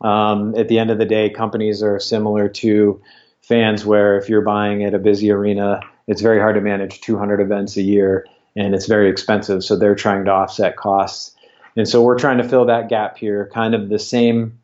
um, 0.00 0.54
at 0.56 0.68
the 0.68 0.78
end 0.78 0.90
of 0.90 0.98
the 0.98 1.04
day, 1.04 1.30
companies 1.30 1.82
are 1.82 1.98
similar 1.98 2.48
to 2.48 3.00
fans 3.42 3.84
where 3.84 4.18
if 4.18 4.28
you're 4.28 4.42
buying 4.42 4.84
at 4.84 4.94
a 4.94 4.98
busy 4.98 5.30
arena, 5.30 5.80
it's 6.06 6.20
very 6.20 6.38
hard 6.38 6.56
to 6.56 6.60
manage 6.60 7.00
200 7.00 7.40
events 7.40 7.76
a 7.76 7.82
year 7.82 8.26
and 8.56 8.74
it's 8.74 8.86
very 8.86 9.08
expensive. 9.08 9.64
So 9.64 9.76
they're 9.76 9.94
trying 9.94 10.24
to 10.26 10.30
offset 10.30 10.76
costs. 10.76 11.34
And 11.76 11.88
so 11.88 12.02
we're 12.02 12.18
trying 12.18 12.38
to 12.38 12.48
fill 12.48 12.66
that 12.66 12.88
gap 12.88 13.18
here, 13.18 13.50
kind 13.52 13.74
of 13.74 13.88
the 13.88 13.98
same, 13.98 14.60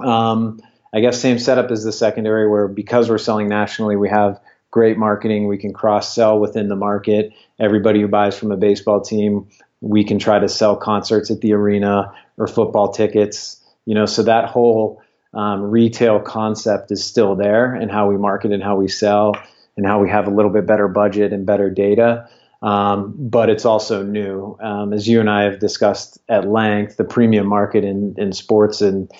um, 0.00 0.60
I 0.92 1.00
guess, 1.00 1.20
same 1.20 1.38
setup 1.38 1.70
as 1.70 1.84
the 1.84 1.92
secondary, 1.92 2.48
where 2.48 2.68
because 2.68 3.08
we're 3.08 3.18
selling 3.18 3.48
nationally, 3.48 3.96
we 3.96 4.10
have 4.10 4.38
great 4.70 4.98
marketing. 4.98 5.46
We 5.46 5.58
can 5.58 5.72
cross 5.72 6.14
sell 6.14 6.38
within 6.38 6.68
the 6.68 6.76
market. 6.76 7.32
Everybody 7.58 8.00
who 8.00 8.08
buys 8.08 8.36
from 8.36 8.52
a 8.52 8.56
baseball 8.56 9.00
team, 9.00 9.48
we 9.82 10.04
can 10.04 10.18
try 10.18 10.38
to 10.38 10.48
sell 10.48 10.76
concerts 10.76 11.30
at 11.30 11.40
the 11.40 11.52
arena 11.52 12.10
or 12.38 12.46
football 12.46 12.90
tickets. 12.92 13.60
You 13.84 13.94
know, 13.94 14.06
so 14.06 14.22
that 14.22 14.48
whole 14.48 15.02
um, 15.34 15.62
retail 15.62 16.20
concept 16.20 16.90
is 16.90 17.04
still 17.04 17.36
there, 17.36 17.74
and 17.74 17.90
how 17.90 18.08
we 18.08 18.16
market 18.16 18.52
and 18.52 18.62
how 18.62 18.76
we 18.76 18.88
sell, 18.88 19.36
and 19.76 19.84
how 19.84 20.00
we 20.00 20.08
have 20.08 20.26
a 20.26 20.30
little 20.30 20.50
bit 20.50 20.66
better 20.66 20.88
budget 20.88 21.32
and 21.32 21.44
better 21.44 21.68
data. 21.68 22.28
Um, 22.62 23.14
but 23.18 23.50
it's 23.50 23.64
also 23.64 24.04
new. 24.04 24.56
Um, 24.60 24.92
as 24.92 25.08
you 25.08 25.18
and 25.18 25.28
I 25.28 25.42
have 25.42 25.58
discussed 25.58 26.20
at 26.28 26.46
length, 26.46 26.96
the 26.96 27.04
premium 27.04 27.48
market 27.48 27.82
in, 27.82 28.14
in 28.16 28.32
sports 28.32 28.80
and 28.80 29.10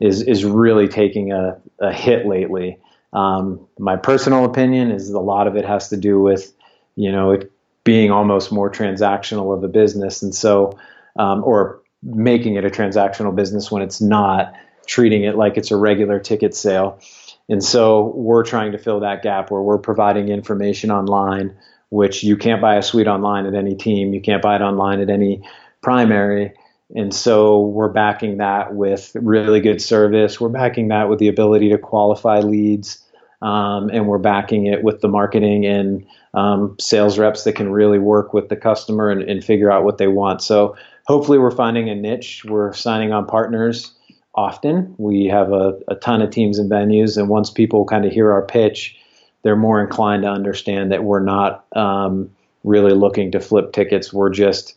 is 0.00 0.22
is 0.22 0.44
really 0.44 0.88
taking 0.88 1.30
a, 1.30 1.60
a 1.78 1.92
hit 1.92 2.26
lately. 2.26 2.80
Um, 3.12 3.64
my 3.78 3.96
personal 3.96 4.44
opinion 4.44 4.90
is 4.90 5.10
a 5.10 5.20
lot 5.20 5.46
of 5.46 5.54
it 5.54 5.64
has 5.64 5.90
to 5.90 5.96
do 5.96 6.18
with, 6.18 6.52
you 6.96 7.12
know, 7.12 7.30
it 7.30 7.51
being 7.84 8.10
almost 8.10 8.52
more 8.52 8.70
transactional 8.70 9.56
of 9.56 9.64
a 9.64 9.68
business, 9.68 10.22
and 10.22 10.34
so, 10.34 10.78
um, 11.16 11.42
or 11.44 11.82
making 12.02 12.56
it 12.56 12.64
a 12.64 12.70
transactional 12.70 13.34
business 13.34 13.70
when 13.70 13.82
it's 13.82 14.00
not, 14.00 14.54
treating 14.86 15.22
it 15.24 15.36
like 15.36 15.56
it's 15.56 15.70
a 15.70 15.76
regular 15.76 16.18
ticket 16.18 16.54
sale. 16.54 17.00
And 17.48 17.62
so 17.62 18.12
we're 18.16 18.44
trying 18.44 18.72
to 18.72 18.78
fill 18.78 19.00
that 19.00 19.22
gap 19.22 19.50
where 19.50 19.62
we're 19.62 19.78
providing 19.78 20.28
information 20.28 20.90
online 20.90 21.56
which 21.92 22.24
you 22.24 22.38
can't 22.38 22.62
buy 22.62 22.76
a 22.76 22.82
suite 22.82 23.06
online 23.06 23.44
at 23.44 23.54
any 23.54 23.74
team. 23.74 24.14
You 24.14 24.22
can't 24.22 24.40
buy 24.40 24.56
it 24.56 24.62
online 24.62 25.00
at 25.00 25.10
any 25.10 25.42
primary. 25.82 26.54
And 26.96 27.12
so 27.12 27.60
we're 27.60 27.90
backing 27.90 28.38
that 28.38 28.74
with 28.74 29.14
really 29.14 29.60
good 29.60 29.82
service. 29.82 30.40
We're 30.40 30.48
backing 30.48 30.88
that 30.88 31.10
with 31.10 31.18
the 31.18 31.28
ability 31.28 31.68
to 31.68 31.76
qualify 31.76 32.40
leads. 32.40 33.04
Um, 33.42 33.90
and 33.90 34.08
we're 34.08 34.16
backing 34.16 34.64
it 34.64 34.82
with 34.82 35.02
the 35.02 35.08
marketing 35.08 35.66
and 35.66 36.06
um, 36.34 36.76
sales 36.80 37.18
reps 37.18 37.44
that 37.44 37.54
can 37.54 37.70
really 37.70 37.98
work 37.98 38.32
with 38.32 38.48
the 38.48 38.56
customer 38.56 39.10
and, 39.10 39.22
and 39.22 39.44
figure 39.44 39.70
out 39.70 39.84
what 39.84 39.98
they 39.98 40.08
want. 40.08 40.42
So 40.42 40.76
hopefully 41.06 41.38
we're 41.38 41.50
finding 41.50 41.88
a 41.90 41.94
niche. 41.94 42.44
We're 42.44 42.72
signing 42.72 43.12
on 43.12 43.26
partners 43.26 43.92
often. 44.34 44.94
We 44.98 45.26
have 45.26 45.52
a, 45.52 45.78
a 45.88 45.94
ton 45.96 46.22
of 46.22 46.30
teams 46.30 46.58
and 46.58 46.70
venues. 46.70 47.18
And 47.18 47.28
once 47.28 47.50
people 47.50 47.84
kind 47.84 48.04
of 48.04 48.12
hear 48.12 48.32
our 48.32 48.46
pitch, 48.46 48.96
they're 49.42 49.56
more 49.56 49.80
inclined 49.80 50.22
to 50.22 50.30
understand 50.30 50.90
that 50.92 51.04
we're 51.04 51.22
not 51.22 51.66
um, 51.76 52.30
really 52.64 52.94
looking 52.94 53.32
to 53.32 53.40
flip 53.40 53.72
tickets. 53.72 54.12
We're 54.12 54.30
just, 54.30 54.74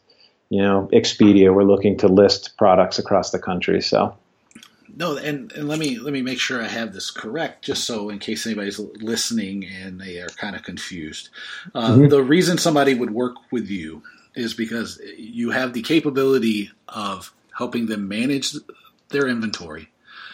you 0.49 0.62
know, 0.62 0.89
Expedia. 0.91 1.53
We're 1.53 1.64
looking 1.64 1.97
to 1.99 2.08
list 2.08 2.58
products 2.58 2.99
across 2.99 3.32
the 3.32 3.39
country. 3.39 3.82
So. 3.82 4.18
No, 4.97 5.17
and, 5.17 5.51
and 5.51 5.67
let 5.67 5.77
me 5.77 5.99
let 5.99 6.13
me 6.13 6.21
make 6.21 6.39
sure 6.39 6.61
I 6.61 6.67
have 6.67 6.93
this 6.93 7.11
correct, 7.11 7.65
just 7.65 7.83
so 7.83 8.09
in 8.09 8.19
case 8.19 8.45
anybody's 8.45 8.79
listening 8.79 9.65
and 9.65 9.99
they 9.99 10.19
are 10.19 10.29
kind 10.29 10.55
of 10.55 10.63
confused. 10.63 11.29
Uh, 11.73 11.91
mm-hmm. 11.91 12.07
The 12.07 12.23
reason 12.23 12.57
somebody 12.57 12.93
would 12.93 13.11
work 13.11 13.35
with 13.51 13.69
you 13.69 14.03
is 14.35 14.53
because 14.53 15.01
you 15.17 15.51
have 15.51 15.73
the 15.73 15.81
capability 15.81 16.71
of 16.87 17.33
helping 17.57 17.87
them 17.87 18.07
manage 18.07 18.53
their 19.09 19.27
inventory, 19.27 19.89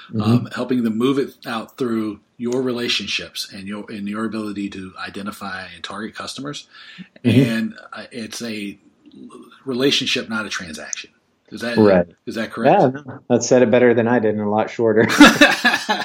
mm-hmm. 0.09 0.21
um, 0.21 0.49
helping 0.53 0.83
them 0.83 0.97
move 0.97 1.17
it 1.17 1.35
out 1.45 1.77
through 1.77 2.19
your 2.37 2.61
relationships 2.61 3.51
and 3.51 3.67
your 3.67 3.85
and 3.89 4.07
your 4.07 4.25
ability 4.25 4.69
to 4.69 4.93
identify 4.99 5.67
and 5.73 5.83
target 5.83 6.13
customers, 6.13 6.67
mm-hmm. 7.23 7.29
and 7.29 7.73
uh, 7.93 8.05
it's 8.11 8.41
a 8.43 8.77
relationship, 9.65 10.29
not 10.29 10.45
a 10.45 10.49
transaction. 10.49 11.09
Is 11.51 11.61
that 11.61 11.77
right. 11.77 12.07
is 12.25 12.35
that 12.35 12.51
correct? 12.51 12.95
Yeah, 12.95 13.17
that 13.29 13.43
said 13.43 13.61
it 13.61 13.69
better 13.69 13.93
than 13.93 14.07
I 14.07 14.19
did, 14.19 14.35
and 14.35 14.41
a 14.41 14.49
lot 14.49 14.69
shorter. 14.69 15.01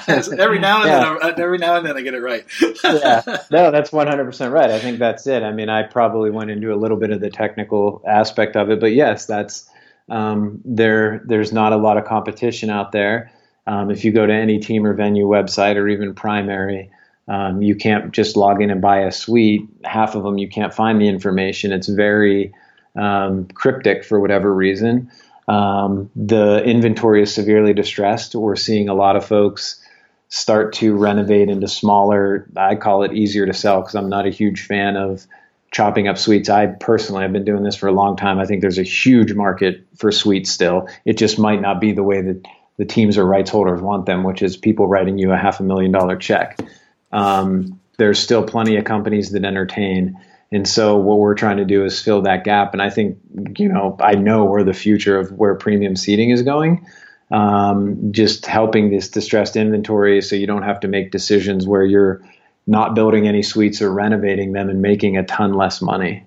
every 0.09 0.59
now 0.59 0.83
and 0.83 0.89
yeah. 0.89 1.19
then, 1.21 1.41
every 1.41 1.59
now 1.59 1.77
and 1.77 1.87
then, 1.87 1.97
I 1.97 2.01
get 2.01 2.15
it 2.15 2.21
right. 2.21 2.45
yeah, 2.83 3.23
no, 3.53 3.71
that's 3.71 3.93
one 3.93 4.09
hundred 4.09 4.25
percent 4.25 4.53
right. 4.53 4.71
I 4.71 4.81
think 4.81 4.99
that's 4.99 5.27
it. 5.29 5.45
I 5.45 5.53
mean, 5.53 5.69
I 5.69 5.85
probably 5.85 6.31
went 6.31 6.51
into 6.51 6.75
a 6.75 6.77
little 6.77 6.97
bit 6.97 7.11
of 7.11 7.21
the 7.21 7.31
technical 7.31 8.03
aspect 8.09 8.57
of 8.57 8.71
it, 8.71 8.81
but 8.81 8.93
yes, 8.93 9.27
that's 9.27 9.71
um, 10.09 10.61
there. 10.65 11.23
There's 11.27 11.53
not 11.53 11.73
a 11.73 11.77
lot 11.77 11.97
of 11.97 12.05
competition 12.07 12.69
out 12.69 12.91
there. 12.91 13.31
Um, 13.69 13.93
if 13.93 14.05
you 14.05 14.13
go 14.13 14.27
to 14.27 14.33
any 14.33 14.59
team 14.59 14.85
or 14.85 14.95
venue 14.95 15.27
website 15.27 15.77
or 15.77 15.87
even 15.89 16.13
primary, 16.15 16.91
um, 17.29 17.63
you 17.63 17.77
can't 17.77 18.11
just 18.11 18.37
log 18.37 18.61
in 18.61 18.71
and 18.71 18.81
buy 18.81 19.03
a 19.03 19.13
suite. 19.13 19.69
Half 19.85 20.17
of 20.17 20.25
them 20.25 20.39
you 20.39 20.49
can't 20.49 20.75
find 20.75 21.01
the 21.01 21.07
information. 21.07 21.71
It's 21.71 21.89
very 21.89 22.53
um, 22.97 23.47
cryptic 23.49 24.05
for 24.05 24.19
whatever 24.19 24.53
reason. 24.53 25.11
Um, 25.49 26.11
the 26.17 26.63
inventory 26.65 27.23
is 27.23 27.33
severely 27.33 27.73
distressed. 27.73 28.35
We're 28.35 28.57
seeing 28.57 28.89
a 28.89 28.95
lot 28.95 29.17
of 29.17 29.25
folks 29.25 29.81
start 30.29 30.73
to 30.75 30.95
renovate 30.95 31.49
into 31.49 31.69
smaller. 31.69 32.49
I 32.57 32.75
call 32.75 33.05
it 33.05 33.13
easier 33.13 33.47
to 33.47 33.53
sell 33.53 33.81
because 33.81 33.95
I'm 33.95 34.09
not 34.09 34.27
a 34.27 34.31
huge 34.31 34.67
fan 34.67 34.97
of 34.97 35.27
chopping 35.71 36.09
up 36.09 36.19
suites. 36.19 36.49
I 36.49 36.67
personally 36.67 37.23
have 37.23 37.33
been 37.33 37.45
doing 37.45 37.63
this 37.63 37.77
for 37.77 37.89
a 37.89 37.93
long 37.93 38.17
time. 38.17 38.39
I 38.39 38.47
think 38.47 38.61
there's 38.61 38.79
a 38.79 38.83
huge 38.83 39.35
market 39.35 39.87
for 39.97 40.11
suites 40.11 40.51
still. 40.51 40.89
It 41.05 41.17
just 41.17 41.39
might 41.39 41.61
not 41.61 41.81
be 41.81 41.93
the 41.93 42.03
way 42.03 42.23
that 42.23 42.45
the 42.77 42.85
teams 42.85 43.19
or 43.19 43.25
rights 43.25 43.51
holders 43.51 43.81
want 43.81 44.07
them, 44.07 44.25
which 44.25 44.43
is 44.43 44.57
people 44.57 44.87
writing 44.87 45.19
you 45.19 45.33
a 45.33 45.37
half 45.37 45.61
a 45.61 45.63
million 45.63 45.93
dollar 45.93 46.17
check. 46.17 46.59
Um, 47.13 47.81
there's 47.99 48.19
still 48.19 48.43
plenty 48.43 48.77
of 48.77 48.85
companies 48.85 49.31
that 49.31 49.45
entertain. 49.45 50.19
And 50.53 50.67
so 50.67 50.97
what 50.97 51.19
we're 51.19 51.35
trying 51.35 51.57
to 51.57 51.65
do 51.65 51.85
is 51.85 52.01
fill 52.01 52.23
that 52.23 52.45
gap. 52.45 52.73
And 52.73 52.81
I 52.81 52.91
think, 52.91 53.19
you 53.59 53.69
know, 53.69 53.97
I 54.01 54.15
know 54.15 54.45
where 54.45 54.63
the 54.63 54.75
future 54.75 55.19
of 55.19 55.33
where 55.33 55.55
premium 55.55 55.97
seating 55.97 56.31
is 56.31 56.43
going. 56.43 56.87
Um, 57.31 58.13
just 58.13 58.47
helping 58.47 58.91
this 58.91 59.09
distressed 59.09 59.57
inventory 59.57 60.23
so 60.23 60.37
you 60.37 60.47
don't 60.47 60.63
have 60.63 60.81
to 60.81 60.89
make 60.89 61.11
decisions 61.11 61.67
where 61.67 61.85
you're 61.85 62.23
not 62.69 62.95
building 62.95 63.27
any 63.27 63.43
suites 63.43 63.83
or 63.83 63.93
renovating 63.93 64.53
them 64.53 64.69
and 64.69 64.81
making 64.81 65.17
a 65.17 65.25
ton 65.25 65.55
less 65.55 65.83
money. 65.83 66.25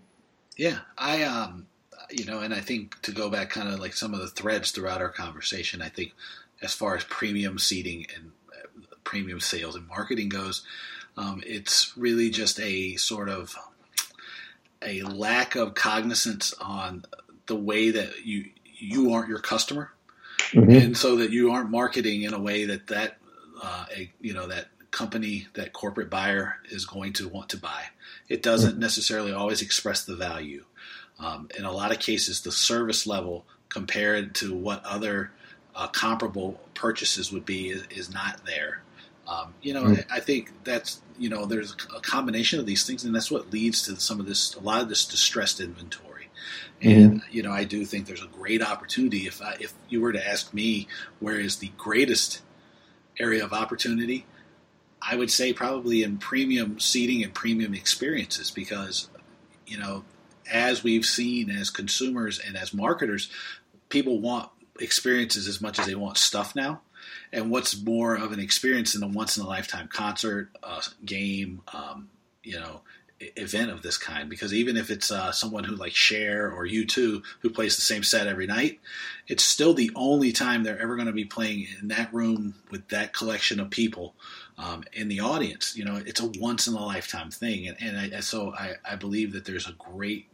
Yeah, 0.57 0.79
I 0.97 1.23
um, 1.23 1.67
you 2.09 2.25
know, 2.25 2.39
and 2.39 2.53
I 2.53 2.59
think 2.59 3.01
to 3.03 3.11
go 3.11 3.29
back 3.29 3.49
kind 3.49 3.69
of 3.69 3.79
like 3.79 3.93
some 3.93 4.13
of 4.13 4.19
the 4.19 4.27
threads 4.27 4.71
throughout 4.71 5.01
our 5.01 5.09
conversation, 5.09 5.81
I 5.81 5.89
think 5.89 6.13
as 6.61 6.73
far 6.73 6.95
as 6.95 7.03
premium 7.05 7.59
seating 7.59 8.05
and 8.15 8.31
uh, 8.51 8.95
premium 9.03 9.39
sales 9.39 9.75
and 9.75 9.87
marketing 9.87 10.29
goes, 10.29 10.65
um, 11.17 11.41
it's 11.45 11.93
really 11.97 12.29
just 12.29 12.59
a 12.59 12.95
sort 12.97 13.29
of 13.29 13.55
a 14.81 15.01
lack 15.03 15.55
of 15.55 15.73
cognizance 15.73 16.53
on 16.61 17.05
the 17.47 17.55
way 17.55 17.91
that 17.91 18.25
you 18.25 18.45
you 18.63 19.13
aren't 19.13 19.29
your 19.29 19.39
customer, 19.39 19.91
mm-hmm. 20.51 20.71
and 20.71 20.97
so 20.97 21.17
that 21.17 21.31
you 21.31 21.51
aren't 21.51 21.69
marketing 21.69 22.23
in 22.23 22.33
a 22.33 22.39
way 22.39 22.65
that 22.65 22.87
that 22.87 23.17
uh, 23.61 23.85
a, 23.95 24.11
you 24.21 24.33
know 24.33 24.47
that 24.47 24.67
company 24.91 25.47
that 25.53 25.73
corporate 25.73 26.09
buyer 26.09 26.57
is 26.69 26.85
going 26.85 27.13
to 27.13 27.27
want 27.27 27.49
to 27.49 27.57
buy. 27.57 27.83
It 28.27 28.41
doesn't 28.41 28.71
mm-hmm. 28.71 28.79
necessarily 28.79 29.31
always 29.31 29.61
express 29.61 30.05
the 30.05 30.15
value. 30.15 30.65
Um, 31.19 31.49
in 31.57 31.65
a 31.65 31.71
lot 31.71 31.91
of 31.91 31.99
cases, 31.99 32.41
the 32.41 32.51
service 32.51 33.05
level 33.05 33.45
compared 33.67 34.33
to 34.35 34.53
what 34.53 34.83
other 34.85 35.31
uh, 35.75 35.87
comparable 35.87 36.59
purchases 36.73 37.31
would 37.31 37.45
be 37.45 37.69
is, 37.69 37.83
is 37.89 38.13
not 38.13 38.45
there. 38.45 38.81
Um, 39.27 39.53
you 39.61 39.73
know, 39.73 39.83
mm. 39.83 40.05
I 40.09 40.19
think 40.19 40.51
that's 40.63 41.01
you 41.19 41.29
know 41.29 41.45
there's 41.45 41.75
a 41.95 41.99
combination 41.99 42.59
of 42.59 42.65
these 42.65 42.85
things, 42.85 43.03
and 43.03 43.13
that's 43.13 43.29
what 43.29 43.51
leads 43.51 43.83
to 43.83 43.99
some 43.99 44.19
of 44.19 44.25
this, 44.25 44.55
a 44.55 44.59
lot 44.59 44.81
of 44.81 44.89
this 44.89 45.05
distressed 45.05 45.59
inventory. 45.59 46.29
And 46.81 47.21
mm. 47.21 47.23
you 47.31 47.43
know, 47.43 47.51
I 47.51 47.65
do 47.65 47.85
think 47.85 48.07
there's 48.07 48.23
a 48.23 48.27
great 48.27 48.61
opportunity. 48.61 49.27
If 49.27 49.41
I, 49.41 49.57
if 49.59 49.73
you 49.89 50.01
were 50.01 50.13
to 50.13 50.27
ask 50.27 50.53
me, 50.53 50.87
where 51.19 51.39
is 51.39 51.57
the 51.57 51.71
greatest 51.77 52.41
area 53.19 53.43
of 53.43 53.53
opportunity? 53.53 54.25
I 55.01 55.15
would 55.15 55.31
say 55.31 55.53
probably 55.53 56.03
in 56.03 56.17
premium 56.17 56.79
seating 56.79 57.23
and 57.23 57.33
premium 57.33 57.73
experiences 57.73 58.51
because 58.51 59.09
you 59.65 59.77
know 59.77 60.03
as 60.51 60.83
we've 60.83 61.05
seen 61.05 61.49
as 61.49 61.69
consumers 61.69 62.39
and 62.39 62.57
as 62.57 62.73
marketers, 62.73 63.29
people 63.89 64.19
want 64.19 64.49
experiences 64.79 65.47
as 65.47 65.61
much 65.61 65.79
as 65.79 65.85
they 65.85 65.95
want 65.95 66.17
stuff 66.17 66.55
now. 66.55 66.81
And 67.31 67.51
what's 67.51 67.81
more 67.81 68.15
of 68.15 68.31
an 68.31 68.39
experience 68.39 68.93
than 68.93 69.03
a 69.03 69.07
once 69.07 69.37
in 69.37 69.43
a 69.43 69.47
lifetime 69.47 69.87
concert, 69.87 70.49
uh, 70.63 70.81
game, 71.05 71.61
um, 71.73 72.09
you 72.43 72.59
know, 72.59 72.81
event 73.19 73.69
of 73.69 73.81
this 73.81 73.97
kind? 73.97 74.29
Because 74.29 74.53
even 74.53 74.77
if 74.77 74.89
it's 74.89 75.11
uh, 75.11 75.31
someone 75.31 75.63
who 75.63 75.75
like 75.75 75.93
Cher 75.93 76.51
or 76.51 76.65
U2 76.65 77.21
who 77.41 77.49
plays 77.49 77.75
the 77.75 77.81
same 77.81 78.03
set 78.03 78.27
every 78.27 78.47
night, 78.47 78.79
it's 79.27 79.43
still 79.43 79.73
the 79.73 79.91
only 79.95 80.31
time 80.31 80.63
they're 80.63 80.81
ever 80.81 80.95
going 80.95 81.07
to 81.07 81.13
be 81.13 81.25
playing 81.25 81.67
in 81.81 81.89
that 81.89 82.13
room 82.13 82.55
with 82.71 82.87
that 82.89 83.13
collection 83.13 83.59
of 83.59 83.69
people 83.69 84.15
um, 84.57 84.83
in 84.93 85.07
the 85.07 85.19
audience. 85.19 85.75
You 85.75 85.85
know, 85.85 86.01
it's 86.03 86.21
a 86.21 86.31
once 86.39 86.67
in 86.67 86.73
a 86.73 86.83
lifetime 86.83 87.29
thing, 87.29 87.67
and, 87.67 87.77
and 87.81 88.15
I, 88.15 88.19
so 88.21 88.53
I, 88.53 88.75
I 88.89 88.95
believe 88.95 89.33
that 89.33 89.45
there's 89.45 89.67
a 89.67 89.73
great 89.73 90.27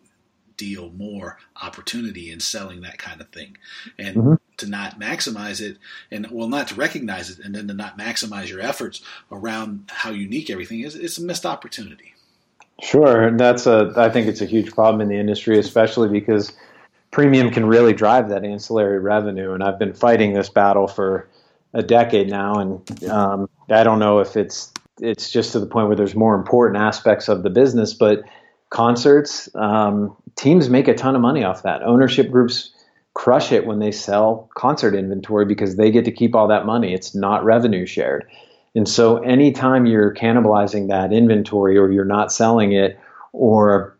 deal 0.57 0.89
more 0.91 1.37
opportunity 1.61 2.31
in 2.31 2.39
selling 2.39 2.81
that 2.81 2.97
kind 2.97 3.21
of 3.21 3.29
thing. 3.29 3.57
And 3.97 4.15
mm-hmm. 4.15 4.33
To 4.57 4.67
not 4.67 4.99
maximize 4.99 5.61
it 5.61 5.77
and 6.11 6.27
well 6.31 6.47
not 6.47 6.67
to 6.67 6.75
recognize 6.75 7.29
it 7.29 7.43
and 7.43 7.55
then 7.55 7.67
to 7.67 7.73
not 7.73 7.97
maximize 7.97 8.49
your 8.49 8.61
efforts 8.61 9.01
around 9.31 9.89
how 9.91 10.09
unique 10.09 10.49
everything 10.49 10.81
is 10.81 10.95
it's 10.95 11.17
a 11.17 11.21
missed 11.21 11.45
opportunity. 11.45 12.13
Sure. 12.81 13.23
And 13.23 13.39
that's 13.39 13.65
a 13.65 13.93
i 13.97 14.09
think 14.09 14.27
it's 14.27 14.41
a 14.41 14.45
huge 14.45 14.73
problem 14.73 15.01
in 15.01 15.07
the 15.07 15.19
industry 15.19 15.57
especially 15.59 16.09
because 16.09 16.53
premium 17.11 17.51
can 17.51 17.65
really 17.65 17.93
drive 17.93 18.29
that 18.29 18.43
ancillary 18.43 18.99
revenue. 18.99 19.53
And 19.53 19.63
i've 19.63 19.79
been 19.79 19.93
fighting 19.93 20.33
this 20.33 20.49
battle 20.49 20.87
for 20.87 21.29
a 21.73 21.83
decade 21.83 22.29
now. 22.29 22.55
And 22.55 23.09
um, 23.09 23.49
i 23.69 23.83
don't 23.83 23.99
know 23.99 24.19
if 24.19 24.35
it's 24.35 24.71
it's 25.01 25.29
just 25.29 25.51
to 25.51 25.59
the 25.59 25.65
point 25.65 25.87
where 25.87 25.97
there's 25.97 26.15
more 26.15 26.35
important 26.35 26.81
aspects 26.81 27.27
of 27.27 27.43
the 27.43 27.49
business 27.49 27.93
but 27.93 28.23
concerts 28.69 29.53
um, 29.55 30.15
teams 30.35 30.69
make 30.69 30.87
a 30.87 30.93
ton 30.93 31.15
of 31.15 31.21
money 31.21 31.43
off 31.43 31.63
that. 31.63 31.81
Ownership 31.83 32.29
groups 32.29 32.71
crush 33.15 33.51
it 33.51 33.65
when 33.65 33.79
they 33.79 33.91
sell 33.91 34.49
concert 34.55 34.93
inventory 34.93 35.45
because 35.45 35.77
they 35.77 35.89
get 35.89 36.05
to 36.05 36.11
keep 36.11 36.35
all 36.35 36.47
that 36.47 36.65
money. 36.65 36.93
It's 36.93 37.15
not 37.15 37.43
revenue 37.43 37.85
shared. 37.85 38.29
And 38.75 38.87
so 38.87 39.17
anytime 39.19 39.85
you're 39.85 40.13
cannibalizing 40.13 40.89
that 40.89 41.13
inventory 41.13 41.77
or 41.77 41.89
you're 41.91 42.05
not 42.05 42.31
selling 42.31 42.73
it 42.73 42.99
or 43.31 43.97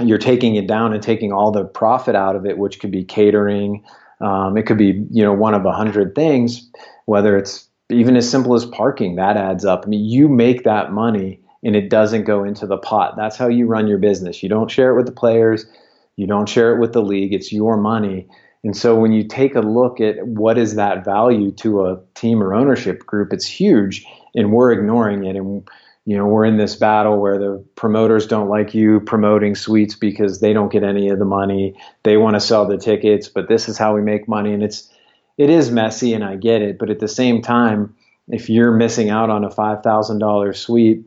you're 0.00 0.18
taking 0.18 0.54
it 0.54 0.68
down 0.68 0.94
and 0.94 1.02
taking 1.02 1.32
all 1.32 1.50
the 1.50 1.64
profit 1.64 2.14
out 2.14 2.36
of 2.36 2.46
it, 2.46 2.56
which 2.56 2.78
could 2.78 2.92
be 2.92 3.04
catering, 3.04 3.84
um, 4.20 4.56
it 4.56 4.62
could 4.62 4.78
be 4.78 5.04
you 5.10 5.24
know 5.24 5.32
one 5.32 5.54
of 5.54 5.66
a 5.66 5.72
hundred 5.72 6.14
things, 6.14 6.70
whether 7.06 7.36
it's 7.36 7.68
even 7.90 8.16
as 8.16 8.30
simple 8.30 8.54
as 8.54 8.64
parking, 8.64 9.16
that 9.16 9.36
adds 9.36 9.64
up. 9.64 9.82
I 9.84 9.88
mean, 9.88 10.04
you 10.04 10.28
make 10.28 10.62
that 10.62 10.92
money 10.92 11.40
and 11.64 11.74
it 11.74 11.90
doesn't 11.90 12.24
go 12.24 12.44
into 12.44 12.66
the 12.66 12.78
pot. 12.78 13.16
That's 13.16 13.36
how 13.36 13.48
you 13.48 13.66
run 13.66 13.88
your 13.88 13.98
business. 13.98 14.42
You 14.42 14.48
don't 14.48 14.70
share 14.70 14.90
it 14.90 14.96
with 14.96 15.06
the 15.06 15.12
players, 15.12 15.66
you 16.16 16.28
don't 16.28 16.48
share 16.48 16.74
it 16.74 16.78
with 16.78 16.92
the 16.92 17.02
league. 17.02 17.32
It's 17.32 17.52
your 17.52 17.76
money, 17.76 18.28
and 18.64 18.74
so 18.74 18.96
when 18.96 19.12
you 19.12 19.22
take 19.22 19.54
a 19.54 19.60
look 19.60 20.00
at 20.00 20.26
what 20.26 20.56
is 20.56 20.74
that 20.74 21.04
value 21.04 21.52
to 21.52 21.84
a 21.84 22.00
team 22.14 22.42
or 22.42 22.54
ownership 22.54 23.04
group, 23.04 23.32
it's 23.32 23.46
huge, 23.46 24.06
and 24.34 24.52
we're 24.52 24.72
ignoring 24.72 25.24
it. 25.24 25.36
And 25.36 25.68
you 26.06 26.16
know 26.16 26.26
we're 26.26 26.46
in 26.46 26.56
this 26.56 26.74
battle 26.74 27.18
where 27.18 27.38
the 27.38 27.64
promoters 27.76 28.26
don't 28.26 28.48
like 28.48 28.74
you 28.74 29.00
promoting 29.00 29.54
suites 29.54 29.94
because 29.94 30.40
they 30.40 30.54
don't 30.54 30.72
get 30.72 30.82
any 30.82 31.10
of 31.10 31.18
the 31.18 31.26
money. 31.26 31.76
They 32.04 32.16
want 32.16 32.36
to 32.36 32.40
sell 32.40 32.66
the 32.66 32.78
tickets, 32.78 33.28
but 33.28 33.48
this 33.48 33.68
is 33.68 33.76
how 33.76 33.94
we 33.94 34.00
make 34.00 34.26
money, 34.26 34.54
and 34.54 34.62
it's 34.62 34.90
it 35.36 35.50
is 35.50 35.70
messy, 35.70 36.14
and 36.14 36.24
I 36.24 36.36
get 36.36 36.62
it. 36.62 36.78
But 36.78 36.88
at 36.88 37.00
the 37.00 37.08
same 37.08 37.42
time, 37.42 37.94
if 38.28 38.48
you're 38.48 38.72
missing 38.72 39.10
out 39.10 39.28
on 39.28 39.44
a 39.44 39.50
five 39.50 39.82
thousand 39.82 40.20
dollar 40.20 40.54
suite 40.54 41.04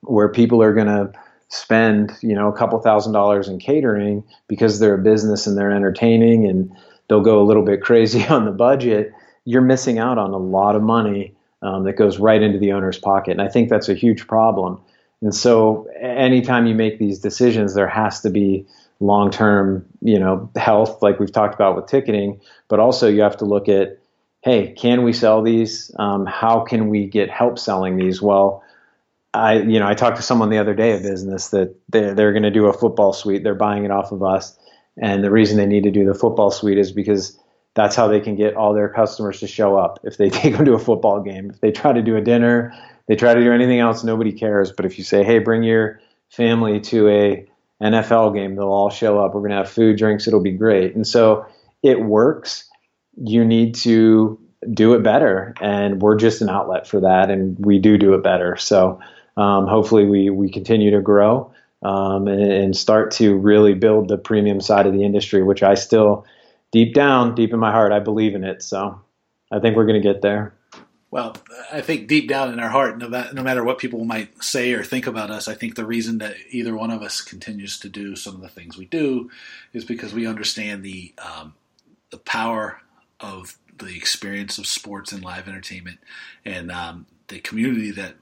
where 0.00 0.30
people 0.30 0.62
are 0.62 0.72
going 0.72 0.86
to 0.86 1.12
spend 1.48 2.12
you 2.22 2.34
know 2.34 2.48
a 2.48 2.56
couple 2.56 2.78
thousand 2.80 3.12
dollars 3.12 3.48
in 3.48 3.58
catering 3.58 4.24
because 4.48 4.78
they're 4.78 4.94
a 4.94 5.02
business 5.02 5.46
and 5.46 5.56
they're 5.58 5.70
entertaining 5.70 6.46
and 6.46 6.74
they'll 7.08 7.22
go 7.22 7.40
a 7.40 7.44
little 7.44 7.64
bit 7.64 7.82
crazy 7.82 8.24
on 8.28 8.44
the 8.44 8.52
budget, 8.52 9.12
you're 9.44 9.62
missing 9.62 9.98
out 9.98 10.18
on 10.18 10.32
a 10.32 10.38
lot 10.38 10.76
of 10.76 10.82
money 10.82 11.34
um, 11.62 11.84
that 11.84 11.94
goes 11.94 12.18
right 12.18 12.42
into 12.42 12.58
the 12.58 12.72
owner's 12.72 12.98
pocket. 12.98 13.32
And 13.32 13.42
I 13.42 13.48
think 13.48 13.68
that's 13.68 13.88
a 13.88 13.94
huge 13.94 14.26
problem. 14.26 14.80
And 15.22 15.34
so 15.34 15.88
anytime 16.00 16.66
you 16.66 16.74
make 16.74 16.98
these 16.98 17.18
decisions, 17.18 17.74
there 17.74 17.88
has 17.88 18.20
to 18.20 18.30
be 18.30 18.66
long-term, 19.00 19.86
you 20.00 20.18
know, 20.18 20.50
health, 20.56 21.02
like 21.02 21.18
we've 21.18 21.32
talked 21.32 21.54
about 21.54 21.76
with 21.76 21.86
ticketing, 21.86 22.40
but 22.68 22.80
also 22.80 23.08
you 23.08 23.22
have 23.22 23.36
to 23.38 23.44
look 23.44 23.68
at, 23.68 23.98
hey, 24.42 24.72
can 24.72 25.02
we 25.02 25.12
sell 25.12 25.42
these? 25.42 25.90
Um, 25.98 26.26
how 26.26 26.60
can 26.60 26.88
we 26.88 27.06
get 27.06 27.30
help 27.30 27.58
selling 27.58 27.96
these? 27.96 28.22
Well, 28.22 28.62
I, 29.34 29.58
you 29.58 29.78
know, 29.78 29.86
I 29.86 29.94
talked 29.94 30.16
to 30.16 30.22
someone 30.22 30.50
the 30.50 30.58
other 30.58 30.74
day 30.74 30.92
of 30.92 31.02
business 31.02 31.48
that 31.48 31.74
they're, 31.88 32.14
they're 32.14 32.32
going 32.32 32.42
to 32.42 32.50
do 32.50 32.66
a 32.66 32.72
football 32.72 33.12
suite. 33.12 33.42
They're 33.42 33.54
buying 33.54 33.84
it 33.84 33.90
off 33.90 34.12
of 34.12 34.22
us. 34.22 34.56
And 35.00 35.22
the 35.22 35.30
reason 35.30 35.56
they 35.56 35.66
need 35.66 35.84
to 35.84 35.90
do 35.90 36.04
the 36.04 36.14
football 36.14 36.50
suite 36.50 36.78
is 36.78 36.92
because 36.92 37.38
that's 37.74 37.94
how 37.94 38.08
they 38.08 38.20
can 38.20 38.34
get 38.34 38.56
all 38.56 38.72
their 38.72 38.88
customers 38.88 39.40
to 39.40 39.46
show 39.46 39.76
up. 39.76 40.00
If 40.02 40.16
they 40.16 40.30
take 40.30 40.56
them 40.56 40.64
to 40.64 40.74
a 40.74 40.78
football 40.78 41.20
game, 41.20 41.50
if 41.50 41.60
they 41.60 41.70
try 41.70 41.92
to 41.92 42.02
do 42.02 42.16
a 42.16 42.20
dinner, 42.20 42.74
they 43.06 43.16
try 43.16 43.34
to 43.34 43.40
do 43.40 43.52
anything 43.52 43.78
else, 43.78 44.02
nobody 44.02 44.32
cares. 44.32 44.72
But 44.72 44.86
if 44.86 44.98
you 44.98 45.04
say, 45.04 45.22
hey, 45.22 45.38
bring 45.38 45.62
your 45.62 46.00
family 46.30 46.80
to 46.80 47.08
a 47.08 47.46
NFL 47.82 48.34
game, 48.34 48.56
they'll 48.56 48.66
all 48.66 48.90
show 48.90 49.20
up. 49.20 49.34
We're 49.34 49.40
going 49.40 49.50
to 49.50 49.58
have 49.58 49.70
food, 49.70 49.96
drinks, 49.98 50.26
it'll 50.26 50.40
be 50.40 50.52
great. 50.52 50.94
And 50.94 51.06
so 51.06 51.46
it 51.82 52.00
works. 52.00 52.68
You 53.22 53.44
need 53.44 53.74
to 53.76 54.40
do 54.72 54.94
it 54.94 55.02
better. 55.02 55.54
And 55.60 56.00
we're 56.00 56.16
just 56.16 56.40
an 56.40 56.48
outlet 56.48 56.88
for 56.88 57.00
that. 57.00 57.30
And 57.30 57.56
we 57.64 57.78
do 57.78 57.98
do 57.98 58.14
it 58.14 58.22
better. 58.22 58.56
So 58.56 58.98
um, 59.36 59.66
hopefully 59.66 60.06
we, 60.06 60.30
we 60.30 60.50
continue 60.50 60.90
to 60.90 61.00
grow 61.00 61.52
um, 61.82 62.26
and, 62.28 62.40
and, 62.40 62.76
start 62.76 63.10
to 63.12 63.36
really 63.36 63.74
build 63.74 64.08
the 64.08 64.16
premium 64.16 64.60
side 64.60 64.86
of 64.86 64.94
the 64.94 65.04
industry, 65.04 65.42
which 65.42 65.62
I 65.62 65.74
still, 65.74 66.24
deep 66.72 66.94
down, 66.94 67.34
deep 67.34 67.52
in 67.52 67.58
my 67.58 67.70
heart, 67.70 67.92
I 67.92 68.00
believe 68.00 68.34
in 68.34 68.44
it. 68.44 68.62
So 68.62 69.00
I 69.50 69.60
think 69.60 69.76
we're 69.76 69.86
going 69.86 70.00
to 70.00 70.12
get 70.12 70.22
there. 70.22 70.54
Well, 71.10 71.36
I 71.72 71.80
think 71.80 72.08
deep 72.08 72.28
down 72.28 72.52
in 72.52 72.58
our 72.58 72.68
heart, 72.68 72.98
no, 72.98 73.08
no 73.08 73.42
matter 73.42 73.62
what 73.62 73.78
people 73.78 74.04
might 74.04 74.42
say 74.42 74.72
or 74.72 74.82
think 74.82 75.06
about 75.06 75.30
us, 75.30 75.48
I 75.48 75.54
think 75.54 75.74
the 75.74 75.86
reason 75.86 76.18
that 76.18 76.34
either 76.50 76.76
one 76.76 76.90
of 76.90 77.00
us 77.00 77.20
continues 77.20 77.78
to 77.80 77.88
do 77.88 78.16
some 78.16 78.34
of 78.34 78.40
the 78.40 78.48
things 78.48 78.76
we 78.76 78.86
do 78.86 79.30
is 79.72 79.84
because 79.84 80.12
we 80.12 80.26
understand 80.26 80.82
the 80.82 81.14
um, 81.18 81.54
the 82.10 82.18
power 82.18 82.82
of 83.20 83.56
the 83.78 83.96
experience 83.96 84.58
of 84.58 84.66
sports 84.66 85.12
and 85.12 85.22
live 85.22 85.48
entertainment 85.48 85.98
and 86.44 86.70
um, 86.70 87.06
the 87.28 87.40
community 87.40 87.90
that 87.92 88.16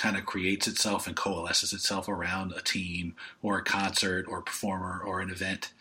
kind 0.00 0.16
of 0.16 0.24
creates 0.24 0.66
itself 0.66 1.06
and 1.06 1.14
coalesces 1.14 1.74
itself 1.74 2.08
around 2.08 2.54
a 2.56 2.62
team 2.62 3.14
or 3.42 3.58
a 3.58 3.62
concert 3.62 4.24
or 4.26 4.38
a 4.38 4.42
performer 4.42 5.02
or 5.04 5.20
an 5.20 5.30
event. 5.30 5.72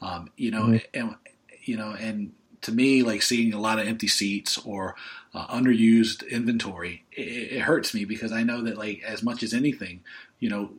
Um, 0.00 0.30
you 0.36 0.50
know, 0.50 0.62
mm-hmm. 0.62 0.98
and 0.98 1.14
you 1.62 1.76
know, 1.76 1.90
and 1.90 2.32
to 2.62 2.72
me, 2.72 3.02
like 3.02 3.20
seeing 3.20 3.52
a 3.52 3.60
lot 3.60 3.78
of 3.78 3.86
empty 3.86 4.08
seats 4.08 4.56
or 4.56 4.96
uh, 5.34 5.46
underused 5.48 6.26
inventory, 6.30 7.04
it, 7.12 7.52
it, 7.52 7.60
hurts 7.60 7.92
me 7.92 8.06
because 8.06 8.32
I 8.32 8.42
know 8.44 8.62
that, 8.62 8.78
like, 8.78 9.02
as 9.06 9.22
much 9.22 9.42
as 9.42 9.52
anything, 9.52 10.02
you 10.40 10.48
know, 10.48 10.70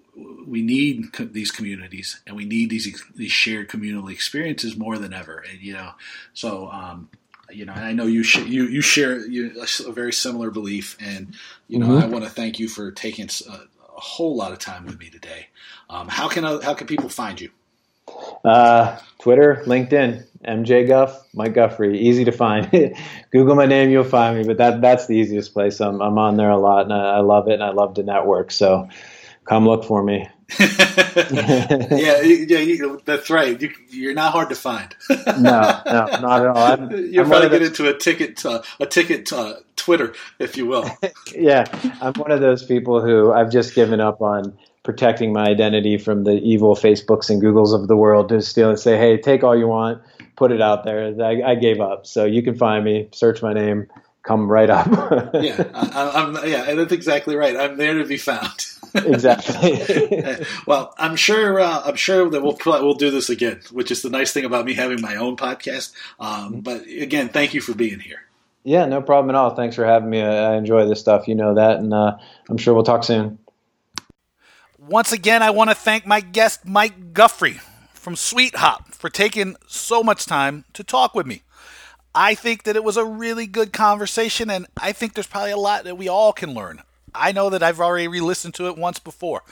we 0.47 0.63
need 0.63 1.13
co- 1.13 1.25
these 1.25 1.51
communities 1.51 2.19
and 2.25 2.35
we 2.35 2.45
need 2.45 2.71
these 2.71 3.03
these 3.15 3.31
shared 3.31 3.69
communal 3.69 4.07
experiences 4.07 4.75
more 4.75 4.97
than 4.97 5.13
ever. 5.13 5.43
And 5.47 5.61
you 5.61 5.73
know, 5.73 5.91
so 6.33 6.71
um, 6.71 7.09
you 7.51 7.65
know, 7.65 7.73
and 7.73 7.85
I 7.85 7.93
know 7.93 8.05
you 8.05 8.23
sh- 8.23 8.45
you 8.45 8.67
you 8.67 8.81
share 8.81 9.25
you, 9.25 9.51
a 9.85 9.91
very 9.91 10.13
similar 10.13 10.51
belief, 10.51 10.97
and 10.99 11.33
you 11.67 11.79
know, 11.79 11.87
mm-hmm. 11.87 12.03
I 12.03 12.07
want 12.07 12.23
to 12.23 12.29
thank 12.29 12.59
you 12.59 12.67
for 12.67 12.91
taking 12.91 13.29
a, 13.47 13.53
a, 13.53 13.59
whole 13.99 14.35
lot 14.35 14.51
of 14.51 14.59
time 14.59 14.85
with 14.85 14.99
me 14.99 15.09
today. 15.09 15.47
Um, 15.89 16.07
how 16.07 16.27
can 16.27 16.45
I, 16.45 16.61
how 16.63 16.73
can 16.73 16.87
people 16.87 17.09
find 17.09 17.39
you? 17.39 17.49
Uh, 18.45 18.97
Twitter, 19.19 19.63
LinkedIn, 19.65 20.25
MJ 20.45 20.87
Guff, 20.87 21.19
Mike 21.33 21.53
Guffrey, 21.53 21.99
easy 21.99 22.25
to 22.25 22.31
find. 22.31 22.69
Google 23.31 23.55
my 23.55 23.65
name, 23.65 23.89
you'll 23.89 24.03
find 24.03 24.37
me. 24.37 24.45
But 24.45 24.57
that 24.57 24.81
that's 24.81 25.07
the 25.07 25.15
easiest 25.15 25.53
place. 25.53 25.79
I'm 25.79 26.01
I'm 26.01 26.17
on 26.17 26.37
there 26.37 26.51
a 26.51 26.57
lot, 26.57 26.83
and 26.83 26.93
I, 26.93 27.17
I 27.17 27.19
love 27.19 27.47
it, 27.47 27.53
and 27.53 27.63
I 27.63 27.71
love 27.71 27.95
to 27.95 28.03
network. 28.03 28.51
So 28.51 28.89
come 29.45 29.65
look 29.65 29.83
for 29.83 30.03
me. 30.03 30.29
yeah, 30.59 32.21
yeah, 32.21 32.59
you, 32.59 33.01
that's 33.03 33.29
right. 33.29 33.61
You, 33.89 34.11
are 34.11 34.13
not 34.13 34.31
hard 34.31 34.49
to 34.49 34.55
find. 34.55 34.95
no, 35.09 35.81
no, 35.85 36.05
not 36.05 36.41
at 36.41 36.47
all. 36.47 36.57
I'm, 36.57 36.91
You'll 37.11 37.25
I'm 37.25 37.29
probably 37.29 37.49
get 37.49 37.63
into 37.63 37.89
a 37.89 37.97
ticket, 37.97 38.45
uh, 38.45 38.61
a 38.79 38.85
ticket 38.85 39.31
uh, 39.33 39.55
Twitter, 39.75 40.13
if 40.39 40.55
you 40.55 40.65
will. 40.65 40.89
yeah, 41.35 41.65
I'm 42.01 42.13
one 42.13 42.31
of 42.31 42.39
those 42.39 42.63
people 42.63 43.01
who 43.01 43.33
I've 43.33 43.51
just 43.51 43.75
given 43.75 43.99
up 43.99 44.21
on 44.21 44.57
protecting 44.83 45.33
my 45.33 45.43
identity 45.43 45.97
from 45.97 46.23
the 46.23 46.39
evil 46.39 46.75
Facebooks 46.75 47.29
and 47.29 47.41
Googles 47.41 47.75
of 47.75 47.89
the 47.89 47.97
world 47.97 48.29
to 48.29 48.41
steal 48.41 48.69
and 48.69 48.79
say, 48.79 48.97
"Hey, 48.97 49.17
take 49.17 49.43
all 49.43 49.57
you 49.57 49.67
want, 49.67 50.01
put 50.37 50.53
it 50.53 50.61
out 50.61 50.85
there." 50.85 51.13
I, 51.21 51.51
I 51.51 51.55
gave 51.55 51.81
up. 51.81 52.07
So 52.07 52.23
you 52.23 52.41
can 52.41 52.55
find 52.55 52.85
me, 52.85 53.09
search 53.11 53.41
my 53.41 53.51
name, 53.51 53.87
come 54.23 54.49
right 54.49 54.69
up. 54.69 54.87
yeah, 55.33 55.65
I, 55.73 56.21
am 56.21 56.37
yeah, 56.47 56.73
that's 56.73 56.93
exactly 56.93 57.35
right. 57.35 57.57
I'm 57.57 57.75
there 57.75 57.95
to 57.95 58.05
be 58.05 58.17
found 58.17 58.65
exactly. 58.95 60.45
well, 60.65 60.93
I'm 60.97 61.15
sure. 61.15 61.59
Uh, 61.59 61.81
I'm 61.85 61.95
sure 61.95 62.29
that 62.29 62.41
we'll 62.41 62.57
we'll 62.65 62.93
do 62.93 63.11
this 63.11 63.29
again, 63.29 63.61
which 63.71 63.91
is 63.91 64.01
the 64.01 64.09
nice 64.09 64.31
thing 64.31 64.45
about 64.45 64.65
me 64.65 64.73
having 64.73 65.01
my 65.01 65.15
own 65.15 65.37
podcast. 65.37 65.93
Um, 66.19 66.29
mm-hmm. 66.29 66.59
but 66.61 66.85
again, 66.87 67.29
thank 67.29 67.53
you 67.53 67.61
for 67.61 67.73
being 67.73 67.99
here. 67.99 68.21
Yeah, 68.63 68.85
no 68.85 69.01
problem 69.01 69.33
at 69.33 69.39
all. 69.39 69.55
Thanks 69.55 69.75
for 69.75 69.85
having 69.85 70.09
me. 70.09 70.21
I 70.21 70.57
enjoy 70.57 70.85
this 70.87 70.99
stuff. 70.99 71.27
You 71.27 71.35
know 71.35 71.55
that, 71.55 71.77
and 71.77 71.93
uh, 71.93 72.17
I'm 72.49 72.57
sure 72.57 72.73
we'll 72.73 72.83
talk 72.83 73.03
soon. 73.03 73.39
Once 74.77 75.11
again, 75.11 75.41
I 75.41 75.49
want 75.49 75.69
to 75.69 75.75
thank 75.75 76.05
my 76.05 76.19
guest, 76.19 76.65
Mike 76.65 77.13
Guffrey 77.13 77.59
from 77.93 78.15
SuiteHop, 78.15 78.93
for 78.93 79.09
taking 79.09 79.55
so 79.67 80.03
much 80.03 80.25
time 80.25 80.65
to 80.73 80.83
talk 80.83 81.15
with 81.15 81.25
me. 81.25 81.43
I 82.13 82.35
think 82.35 82.63
that 82.63 82.75
it 82.75 82.83
was 82.83 82.97
a 82.97 83.05
really 83.05 83.47
good 83.47 83.71
conversation, 83.71 84.49
and 84.49 84.65
I 84.75 84.91
think 84.91 85.13
there's 85.13 85.27
probably 85.27 85.51
a 85.51 85.57
lot 85.57 85.83
that 85.83 85.97
we 85.97 86.07
all 86.07 86.33
can 86.33 86.53
learn. 86.53 86.81
I 87.17 87.31
know 87.31 87.49
that 87.49 87.63
I've 87.63 87.79
already 87.79 88.07
re 88.07 88.21
listened 88.21 88.53
to 88.55 88.67
it 88.67 88.77
once 88.77 88.99
before. 88.99 89.43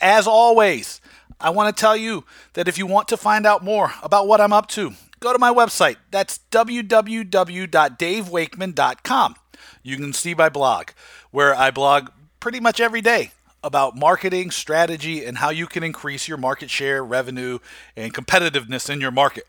As 0.00 0.26
always, 0.26 1.00
I 1.40 1.50
want 1.50 1.74
to 1.74 1.80
tell 1.80 1.96
you 1.96 2.24
that 2.54 2.68
if 2.68 2.78
you 2.78 2.86
want 2.86 3.08
to 3.08 3.16
find 3.16 3.46
out 3.46 3.64
more 3.64 3.92
about 4.02 4.26
what 4.26 4.40
I'm 4.40 4.52
up 4.52 4.68
to, 4.70 4.94
go 5.20 5.32
to 5.32 5.38
my 5.38 5.52
website. 5.52 5.96
That's 6.10 6.40
www.davewakeman.com. 6.50 9.34
You 9.82 9.96
can 9.96 10.12
see 10.12 10.34
my 10.34 10.48
blog, 10.48 10.90
where 11.30 11.54
I 11.54 11.70
blog 11.70 12.08
pretty 12.40 12.60
much 12.60 12.80
every 12.80 13.00
day 13.00 13.30
about 13.62 13.96
marketing, 13.96 14.50
strategy, 14.50 15.24
and 15.24 15.38
how 15.38 15.50
you 15.50 15.66
can 15.66 15.82
increase 15.82 16.28
your 16.28 16.38
market 16.38 16.70
share, 16.70 17.04
revenue, 17.04 17.58
and 17.96 18.14
competitiveness 18.14 18.90
in 18.90 19.00
your 19.00 19.10
market. 19.10 19.44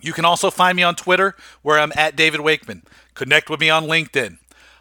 You 0.00 0.12
can 0.12 0.24
also 0.24 0.50
find 0.50 0.76
me 0.76 0.82
on 0.82 0.94
Twitter, 0.94 1.34
where 1.62 1.78
I'm 1.78 1.92
at 1.96 2.16
David 2.16 2.40
Wakeman. 2.40 2.82
Connect 3.14 3.50
with 3.50 3.60
me 3.60 3.70
on 3.70 3.84
LinkedIn. 3.84 4.38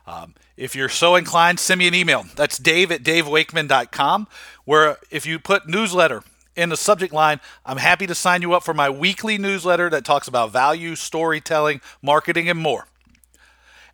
Um, 0.07 0.35
if 0.57 0.75
you're 0.75 0.89
so 0.89 1.15
inclined, 1.15 1.59
send 1.59 1.79
me 1.79 1.87
an 1.87 1.93
email. 1.93 2.25
That's 2.35 2.57
dave 2.57 2.91
at 2.91 3.03
davewakeman.com, 3.03 4.27
where 4.63 4.97
if 5.11 5.25
you 5.25 5.39
put 5.39 5.67
newsletter 5.67 6.23
in 6.55 6.69
the 6.69 6.77
subject 6.77 7.13
line, 7.13 7.41
I'm 7.65 7.77
happy 7.77 8.07
to 8.07 8.15
sign 8.15 8.41
you 8.41 8.53
up 8.53 8.63
for 8.63 8.73
my 8.73 8.89
weekly 8.89 9.37
newsletter 9.37 9.89
that 9.89 10.05
talks 10.05 10.27
about 10.27 10.51
value, 10.51 10.95
storytelling, 10.95 11.81
marketing, 12.01 12.49
and 12.49 12.59
more. 12.59 12.87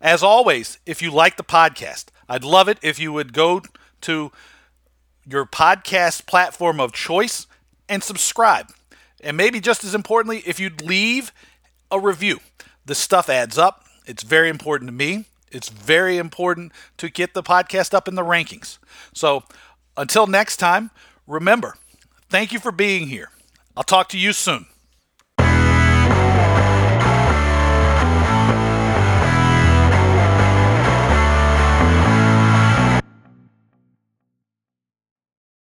As 0.00 0.22
always, 0.22 0.78
if 0.86 1.02
you 1.02 1.10
like 1.10 1.36
the 1.36 1.44
podcast, 1.44 2.06
I'd 2.28 2.44
love 2.44 2.68
it 2.68 2.78
if 2.82 2.98
you 2.98 3.12
would 3.12 3.32
go 3.32 3.62
to 4.02 4.32
your 5.28 5.46
podcast 5.46 6.26
platform 6.26 6.80
of 6.80 6.92
choice 6.92 7.46
and 7.88 8.02
subscribe. 8.02 8.72
And 9.20 9.36
maybe 9.36 9.60
just 9.60 9.84
as 9.84 9.94
importantly, 9.94 10.42
if 10.46 10.58
you'd 10.58 10.82
leave 10.82 11.32
a 11.90 12.00
review. 12.00 12.40
The 12.84 12.94
stuff 12.94 13.28
adds 13.28 13.58
up. 13.58 13.84
It's 14.06 14.24
very 14.24 14.48
important 14.48 14.88
to 14.88 14.92
me. 14.92 15.26
It's 15.52 15.68
very 15.68 16.18
important 16.18 16.72
to 16.98 17.08
get 17.08 17.34
the 17.34 17.42
podcast 17.42 17.94
up 17.94 18.08
in 18.08 18.14
the 18.14 18.22
rankings. 18.22 18.78
So 19.14 19.44
until 19.96 20.26
next 20.26 20.56
time, 20.56 20.90
remember, 21.26 21.76
thank 22.28 22.52
you 22.52 22.58
for 22.58 22.72
being 22.72 23.08
here. 23.08 23.30
I'll 23.76 23.84
talk 23.84 24.08
to 24.10 24.18
you 24.18 24.32
soon. 24.32 24.66